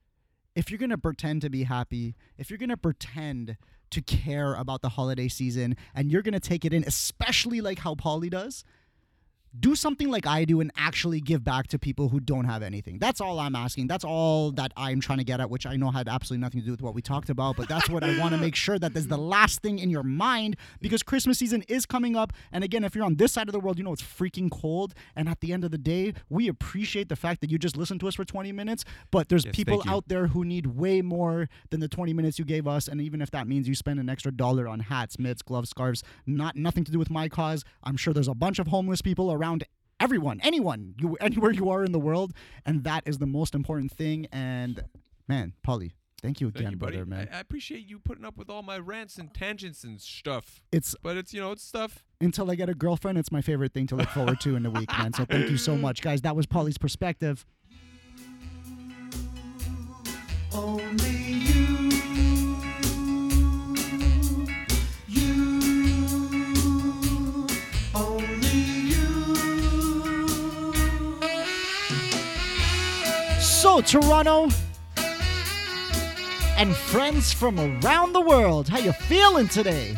if 0.54 0.70
you're 0.70 0.78
going 0.78 0.90
to 0.90 0.98
pretend 0.98 1.42
to 1.42 1.50
be 1.50 1.64
happy, 1.64 2.14
if 2.38 2.50
you're 2.50 2.58
going 2.58 2.68
to 2.70 2.76
pretend 2.76 3.56
to 3.90 4.02
care 4.02 4.54
about 4.54 4.80
the 4.82 4.90
holiday 4.90 5.28
season 5.28 5.76
and 5.94 6.10
you're 6.10 6.22
going 6.22 6.32
to 6.32 6.40
take 6.40 6.64
it 6.64 6.72
in, 6.72 6.82
especially 6.84 7.60
like 7.60 7.78
how 7.78 7.94
Polly 7.94 8.30
does, 8.30 8.64
do 9.58 9.74
something 9.74 10.10
like 10.10 10.26
I 10.26 10.44
do 10.44 10.60
and 10.60 10.70
actually 10.76 11.20
give 11.20 11.44
back 11.44 11.66
to 11.68 11.78
people 11.78 12.08
who 12.08 12.20
don't 12.20 12.44
have 12.44 12.62
anything. 12.62 12.98
That's 12.98 13.20
all 13.20 13.38
I'm 13.38 13.54
asking. 13.54 13.86
That's 13.86 14.04
all 14.04 14.50
that 14.52 14.72
I'm 14.76 15.00
trying 15.00 15.18
to 15.18 15.24
get 15.24 15.40
at, 15.40 15.50
which 15.50 15.66
I 15.66 15.76
know 15.76 15.90
had 15.90 16.08
absolutely 16.08 16.40
nothing 16.42 16.60
to 16.60 16.66
do 16.66 16.70
with 16.70 16.80
what 16.82 16.94
we 16.94 17.02
talked 17.02 17.28
about, 17.28 17.56
but 17.56 17.68
that's 17.68 17.88
what 17.90 18.02
I 18.02 18.18
want 18.18 18.32
to 18.32 18.38
make 18.38 18.54
sure 18.54 18.78
that 18.78 18.96
is 18.96 19.08
the 19.08 19.18
last 19.18 19.60
thing 19.60 19.78
in 19.78 19.90
your 19.90 20.02
mind 20.02 20.56
because 20.80 21.02
Christmas 21.02 21.38
season 21.38 21.62
is 21.68 21.84
coming 21.84 22.16
up. 22.16 22.32
And 22.50 22.64
again, 22.64 22.82
if 22.82 22.94
you're 22.94 23.04
on 23.04 23.16
this 23.16 23.32
side 23.32 23.48
of 23.48 23.52
the 23.52 23.60
world, 23.60 23.76
you 23.76 23.84
know 23.84 23.92
it's 23.92 24.02
freaking 24.02 24.50
cold. 24.50 24.94
And 25.16 25.28
at 25.28 25.40
the 25.40 25.52
end 25.52 25.64
of 25.64 25.70
the 25.70 25.78
day, 25.78 26.14
we 26.30 26.48
appreciate 26.48 27.10
the 27.10 27.16
fact 27.16 27.42
that 27.42 27.50
you 27.50 27.58
just 27.58 27.76
listened 27.76 28.00
to 28.00 28.08
us 28.08 28.14
for 28.14 28.24
20 28.24 28.52
minutes, 28.52 28.84
but 29.10 29.28
there's 29.28 29.44
Yes, 29.44 29.54
people 29.54 29.82
out 29.92 30.08
there 30.08 30.28
who 30.28 30.44
need 30.44 30.66
way 30.66 31.02
more 31.02 31.48
than 31.70 31.80
the 31.80 31.88
20 31.88 32.14
minutes 32.14 32.38
you 32.38 32.44
gave 32.46 32.66
us. 32.66 32.88
And 32.88 33.00
even 33.02 33.20
if 33.20 33.30
that 33.32 33.46
means 33.46 33.68
you 33.68 33.74
spend 33.74 34.00
an 34.00 34.08
extra 34.08 34.32
dollar 34.32 34.66
on 34.66 34.80
hats, 34.80 35.18
mitts, 35.18 35.42
gloves, 35.42 35.68
scarves, 35.68 36.02
not 36.26 36.56
nothing 36.56 36.84
to 36.84 36.92
do 36.92 36.98
with 36.98 37.10
my 37.10 37.28
cause, 37.28 37.64
I'm 37.82 37.96
sure 37.98 38.14
there's 38.14 38.28
a 38.28 38.34
bunch 38.34 38.58
of 38.58 38.68
homeless 38.68 39.02
people 39.02 39.30
around 39.32 39.41
everyone, 40.00 40.40
anyone, 40.42 40.94
you 40.98 41.16
anywhere 41.20 41.52
you 41.52 41.70
are 41.70 41.84
in 41.84 41.92
the 41.92 41.98
world, 41.98 42.32
and 42.66 42.84
that 42.84 43.02
is 43.06 43.18
the 43.18 43.26
most 43.26 43.54
important 43.54 43.92
thing. 43.92 44.26
And 44.32 44.84
man, 45.28 45.52
Polly, 45.62 45.92
thank 46.22 46.40
you 46.40 46.48
again, 46.48 46.62
Thank 46.62 46.72
you, 46.72 46.78
brother, 46.78 47.06
man. 47.06 47.28
I, 47.32 47.38
I 47.38 47.40
appreciate 47.40 47.86
you 47.88 47.98
putting 47.98 48.24
up 48.24 48.36
with 48.36 48.48
all 48.50 48.62
my 48.62 48.78
rants 48.78 49.18
and 49.18 49.32
tangents 49.34 49.84
and 49.84 50.00
stuff. 50.00 50.62
it's 50.72 50.94
But 51.02 51.16
it's 51.16 51.32
you 51.34 51.40
know 51.40 51.52
it's 51.52 51.64
stuff. 51.64 52.04
until 52.20 52.50
I 52.50 52.54
get 52.54 52.68
a 52.68 52.74
girlfriend, 52.74 53.18
it's 53.18 53.32
my 53.32 53.40
favorite 53.42 53.72
thing 53.72 53.86
to 53.88 53.96
look 53.96 54.08
forward 54.08 54.40
to 54.40 54.56
in 54.56 54.62
the 54.62 54.70
week, 54.70 54.90
man. 54.98 55.12
So 55.12 55.24
thank 55.24 55.50
you 55.50 55.56
so 55.58 55.76
much, 55.76 56.02
guys. 56.02 56.20
That 56.22 56.36
was 56.36 56.46
Polly's 56.46 56.78
perspective. 56.78 57.44
Only 60.54 61.08
you, 61.08 61.08
you, 61.08 61.08
only 61.08 61.10
you. 61.10 61.71
Toronto. 73.80 74.48
And 76.58 76.76
friends 76.76 77.32
from 77.32 77.58
around 77.58 78.12
the 78.12 78.20
world. 78.20 78.68
How 78.68 78.78
you 78.78 78.92
feeling 78.92 79.48
today? 79.48 79.96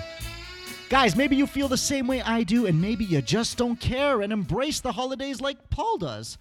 Guys, 0.88 1.16
maybe 1.16 1.34
you 1.34 1.46
feel 1.46 1.66
the 1.66 1.76
same 1.76 2.06
way 2.06 2.22
I 2.22 2.44
do, 2.44 2.66
and 2.66 2.80
maybe 2.80 3.04
you 3.04 3.20
just 3.20 3.58
don't 3.58 3.80
care 3.80 4.22
and 4.22 4.32
embrace 4.32 4.80
the 4.80 4.92
holidays 4.92 5.40
like 5.40 5.70
Paul 5.70 5.98
does. 5.98 6.38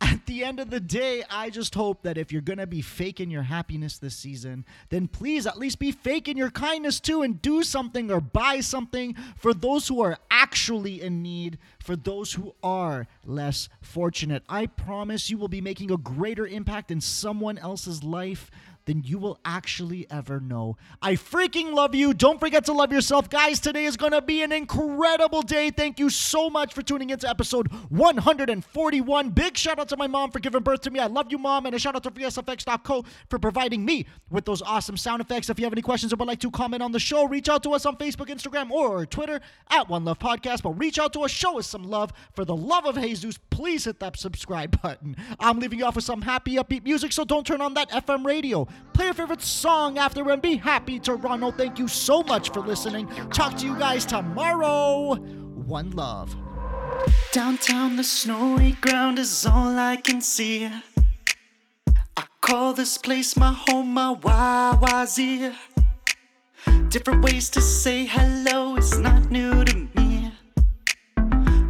At 0.00 0.26
the 0.26 0.44
end 0.44 0.60
of 0.60 0.70
the 0.70 0.78
day, 0.78 1.24
I 1.28 1.50
just 1.50 1.74
hope 1.74 2.02
that 2.02 2.16
if 2.16 2.30
you're 2.30 2.40
going 2.40 2.58
to 2.58 2.68
be 2.68 2.82
faking 2.82 3.30
your 3.30 3.42
happiness 3.42 3.98
this 3.98 4.14
season, 4.14 4.64
then 4.90 5.08
please 5.08 5.44
at 5.46 5.58
least 5.58 5.80
be 5.80 5.90
faking 5.90 6.36
your 6.36 6.50
kindness 6.50 7.00
too 7.00 7.22
and 7.22 7.42
do 7.42 7.64
something 7.64 8.10
or 8.10 8.20
buy 8.20 8.60
something 8.60 9.16
for 9.36 9.52
those 9.52 9.88
who 9.88 10.00
are 10.00 10.18
actually 10.30 11.02
in 11.02 11.20
need, 11.20 11.58
for 11.80 11.96
those 11.96 12.34
who 12.34 12.54
are 12.62 13.08
less 13.24 13.68
fortunate. 13.80 14.44
I 14.48 14.66
promise 14.66 15.30
you 15.30 15.38
will 15.38 15.48
be 15.48 15.60
making 15.60 15.90
a 15.90 15.96
greater 15.96 16.46
impact 16.46 16.92
in 16.92 17.00
someone 17.00 17.58
else's 17.58 18.04
life 18.04 18.52
than 18.88 19.04
you 19.04 19.18
will 19.18 19.38
actually 19.44 20.06
ever 20.10 20.40
know. 20.40 20.78
I 21.02 21.12
freaking 21.12 21.74
love 21.74 21.94
you. 21.94 22.14
Don't 22.14 22.40
forget 22.40 22.64
to 22.64 22.72
love 22.72 22.90
yourself. 22.90 23.28
Guys, 23.28 23.60
today 23.60 23.84
is 23.84 23.98
going 23.98 24.12
to 24.12 24.22
be 24.22 24.42
an 24.42 24.50
incredible 24.50 25.42
day. 25.42 25.70
Thank 25.70 25.98
you 25.98 26.08
so 26.08 26.48
much 26.48 26.72
for 26.72 26.80
tuning 26.80 27.10
into 27.10 27.28
episode 27.28 27.70
141. 27.90 29.30
Big 29.30 29.58
shout 29.58 29.78
out 29.78 29.90
to 29.90 29.98
my 29.98 30.06
mom 30.06 30.30
for 30.30 30.38
giving 30.40 30.62
birth 30.62 30.80
to 30.80 30.90
me. 30.90 31.00
I 31.00 31.06
love 31.06 31.30
you, 31.30 31.36
mom. 31.36 31.66
And 31.66 31.74
a 31.74 31.78
shout 31.78 31.96
out 31.96 32.02
to 32.04 32.10
VSFX.co 32.10 33.04
for 33.28 33.38
providing 33.38 33.84
me 33.84 34.06
with 34.30 34.46
those 34.46 34.62
awesome 34.62 34.96
sound 34.96 35.20
effects. 35.20 35.50
If 35.50 35.58
you 35.58 35.66
have 35.66 35.74
any 35.74 35.82
questions 35.82 36.14
or 36.14 36.16
would 36.16 36.26
like 36.26 36.40
to 36.40 36.50
comment 36.50 36.82
on 36.82 36.90
the 36.90 36.98
show, 36.98 37.26
reach 37.26 37.50
out 37.50 37.62
to 37.64 37.74
us 37.74 37.84
on 37.84 37.96
Facebook, 37.98 38.28
Instagram, 38.28 38.70
or 38.70 39.04
Twitter 39.04 39.38
at 39.70 39.90
One 39.90 40.06
Love 40.06 40.18
Podcast. 40.18 40.62
But 40.62 40.78
reach 40.78 40.98
out 40.98 41.12
to 41.12 41.20
us, 41.20 41.30
show 41.30 41.58
us 41.58 41.66
some 41.66 41.82
love. 41.84 42.10
For 42.32 42.46
the 42.46 42.56
love 42.56 42.86
of 42.86 42.94
Jesus, 42.94 43.38
please 43.50 43.84
hit 43.84 44.00
that 44.00 44.16
subscribe 44.16 44.80
button. 44.80 45.14
I'm 45.38 45.58
leaving 45.58 45.78
you 45.78 45.84
off 45.84 45.96
with 45.96 46.04
some 46.04 46.22
happy, 46.22 46.54
upbeat 46.54 46.84
music, 46.84 47.12
so 47.12 47.26
don't 47.26 47.46
turn 47.46 47.60
on 47.60 47.74
that 47.74 47.90
FM 47.90 48.24
radio. 48.24 48.66
Play 48.92 49.06
your 49.06 49.14
favorite 49.14 49.42
song 49.42 49.98
after 49.98 50.28
and 50.30 50.42
be 50.42 50.56
happy, 50.56 50.98
Toronto. 50.98 51.50
Thank 51.50 51.78
you 51.78 51.88
so 51.88 52.22
much 52.22 52.50
for 52.50 52.60
listening. 52.60 53.06
Talk 53.32 53.56
to 53.58 53.66
you 53.66 53.78
guys 53.78 54.04
tomorrow. 54.04 55.14
One 55.14 55.90
love. 55.90 56.34
Downtown, 57.32 57.96
the 57.96 58.04
snowy 58.04 58.72
ground 58.80 59.18
is 59.18 59.46
all 59.46 59.78
I 59.78 59.96
can 59.96 60.20
see. 60.20 60.68
I 62.16 62.24
call 62.40 62.72
this 62.72 62.98
place 62.98 63.36
my 63.36 63.52
home, 63.52 63.94
my 63.94 64.14
YYZ. 64.14 65.54
Different 66.88 67.22
ways 67.22 67.50
to 67.50 67.60
say 67.60 68.06
hello 68.06 68.76
is 68.76 68.98
not 68.98 69.30
new 69.30 69.64
to 69.64 69.88
me. 69.94 70.32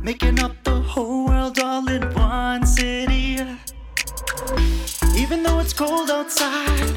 Making 0.03 0.39
up 0.39 0.53
the 0.65 0.81
whole 0.81 1.27
world 1.27 1.59
all 1.59 1.89
in 1.89 2.03
one 2.15 2.65
city. 2.67 3.39
Even 5.31 5.43
though 5.43 5.59
it's 5.59 5.75
cold 5.75 6.09
outside, 6.11 6.97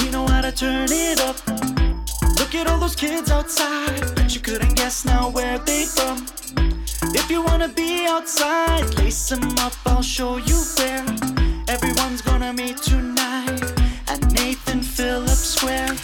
we 0.00 0.08
know 0.08 0.26
how 0.26 0.40
to 0.40 0.50
turn 0.50 0.88
it 0.90 1.20
up. 1.20 1.36
Look 2.38 2.54
at 2.54 2.66
all 2.66 2.78
those 2.78 2.96
kids 2.96 3.30
outside, 3.30 4.00
but 4.14 4.34
you 4.34 4.40
couldn't 4.40 4.74
guess 4.74 5.04
now 5.04 5.28
where 5.28 5.58
they 5.58 5.84
from. 5.84 6.24
If 7.14 7.30
you 7.30 7.42
wanna 7.42 7.68
be 7.68 8.06
outside, 8.06 8.94
lace 8.94 9.30
'em 9.32 9.58
up, 9.58 9.74
I'll 9.84 10.00
show 10.00 10.38
you 10.38 10.56
where. 10.78 11.04
Everyone's 11.68 12.22
gonna 12.22 12.54
meet 12.54 12.78
tonight 12.78 13.62
at 14.06 14.20
Nathan 14.32 14.80
Phillips 14.80 15.50
Square. 15.54 15.94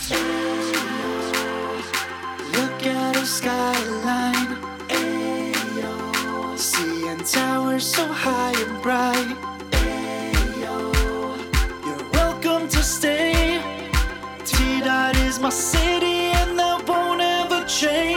Look 2.57 2.81
at 2.85 3.15
the 3.15 3.25
skyline. 3.25 4.59
Ayo. 4.91 6.59
Seeing 6.59 7.25
towers 7.25 7.87
so 7.87 8.05
high 8.07 8.53
and 8.53 8.83
bright. 8.83 9.54
Is 15.35 15.41
my 15.41 15.51
city 15.51 16.31
and 16.41 16.59
that 16.59 16.87
won't 16.87 17.21
ever 17.21 17.67
change. 17.67 18.14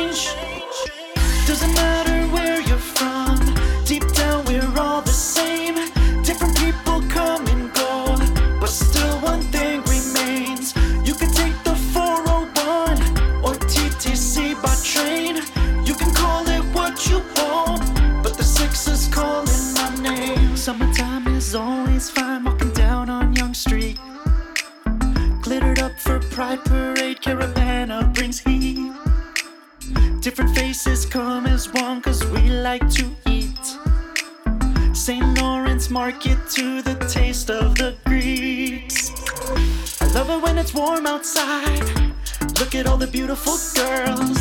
Beautiful 43.28 43.58
girls. 43.76 44.38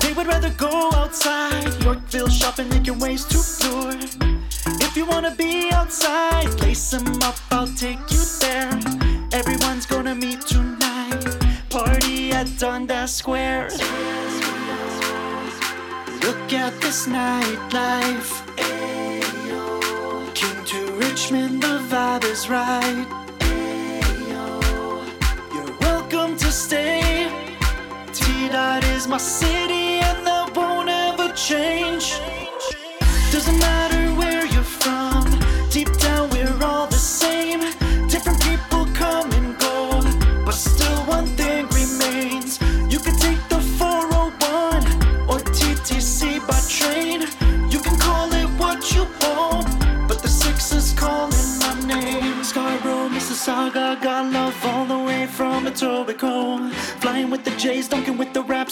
They 0.00 0.14
would 0.14 0.26
rather 0.26 0.48
go 0.56 0.90
outside. 0.94 1.70
Yorkville 1.84 2.30
shopping, 2.30 2.66
making 2.70 2.98
ways 2.98 3.26
to 3.26 3.38
lure. 3.62 3.98
If 4.80 4.96
you 4.96 5.04
wanna 5.04 5.34
be 5.34 5.70
outside, 5.70 6.48
lace 6.62 6.94
'em 6.94 7.06
up, 7.22 7.36
I'll 7.50 7.74
take 7.84 8.00
you 8.10 8.22
there. 8.40 8.72
Everyone's 9.32 9.84
gonna 9.84 10.14
meet 10.14 10.40
tonight. 10.46 11.24
Party 11.68 12.32
at 12.32 12.48
Dundas 12.58 13.12
Square. 13.14 13.68
Look 16.24 16.52
at 16.64 16.72
this 16.80 17.06
nightlife. 17.06 17.91
City, 29.22 30.00
and 30.00 30.26
that 30.26 30.54
won't 30.56 30.88
ever 30.88 31.32
change. 31.34 32.18
Doesn't 33.30 33.58
matter 33.58 33.91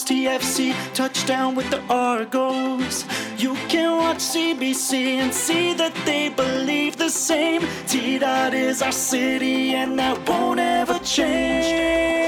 TFC, 0.05 0.75
touchdown 0.95 1.55
with 1.55 1.71
the 1.71 1.81
Argos. 1.89 3.05
You 3.37 3.55
can 3.69 3.97
watch 3.97 4.19
CBC 4.19 5.19
and 5.23 5.33
see 5.33 5.75
that 5.75 5.95
they 6.05 6.29
believe 6.29 6.97
the 6.97 7.11
same. 7.11 7.63
T 7.87 8.19
Dot 8.19 8.55
is 8.55 8.83
our 8.83 8.93
city, 8.93 9.75
and 9.75 9.99
that 9.99 10.29
won't 10.29 10.61
ever 10.61 10.99
change. 11.01 12.20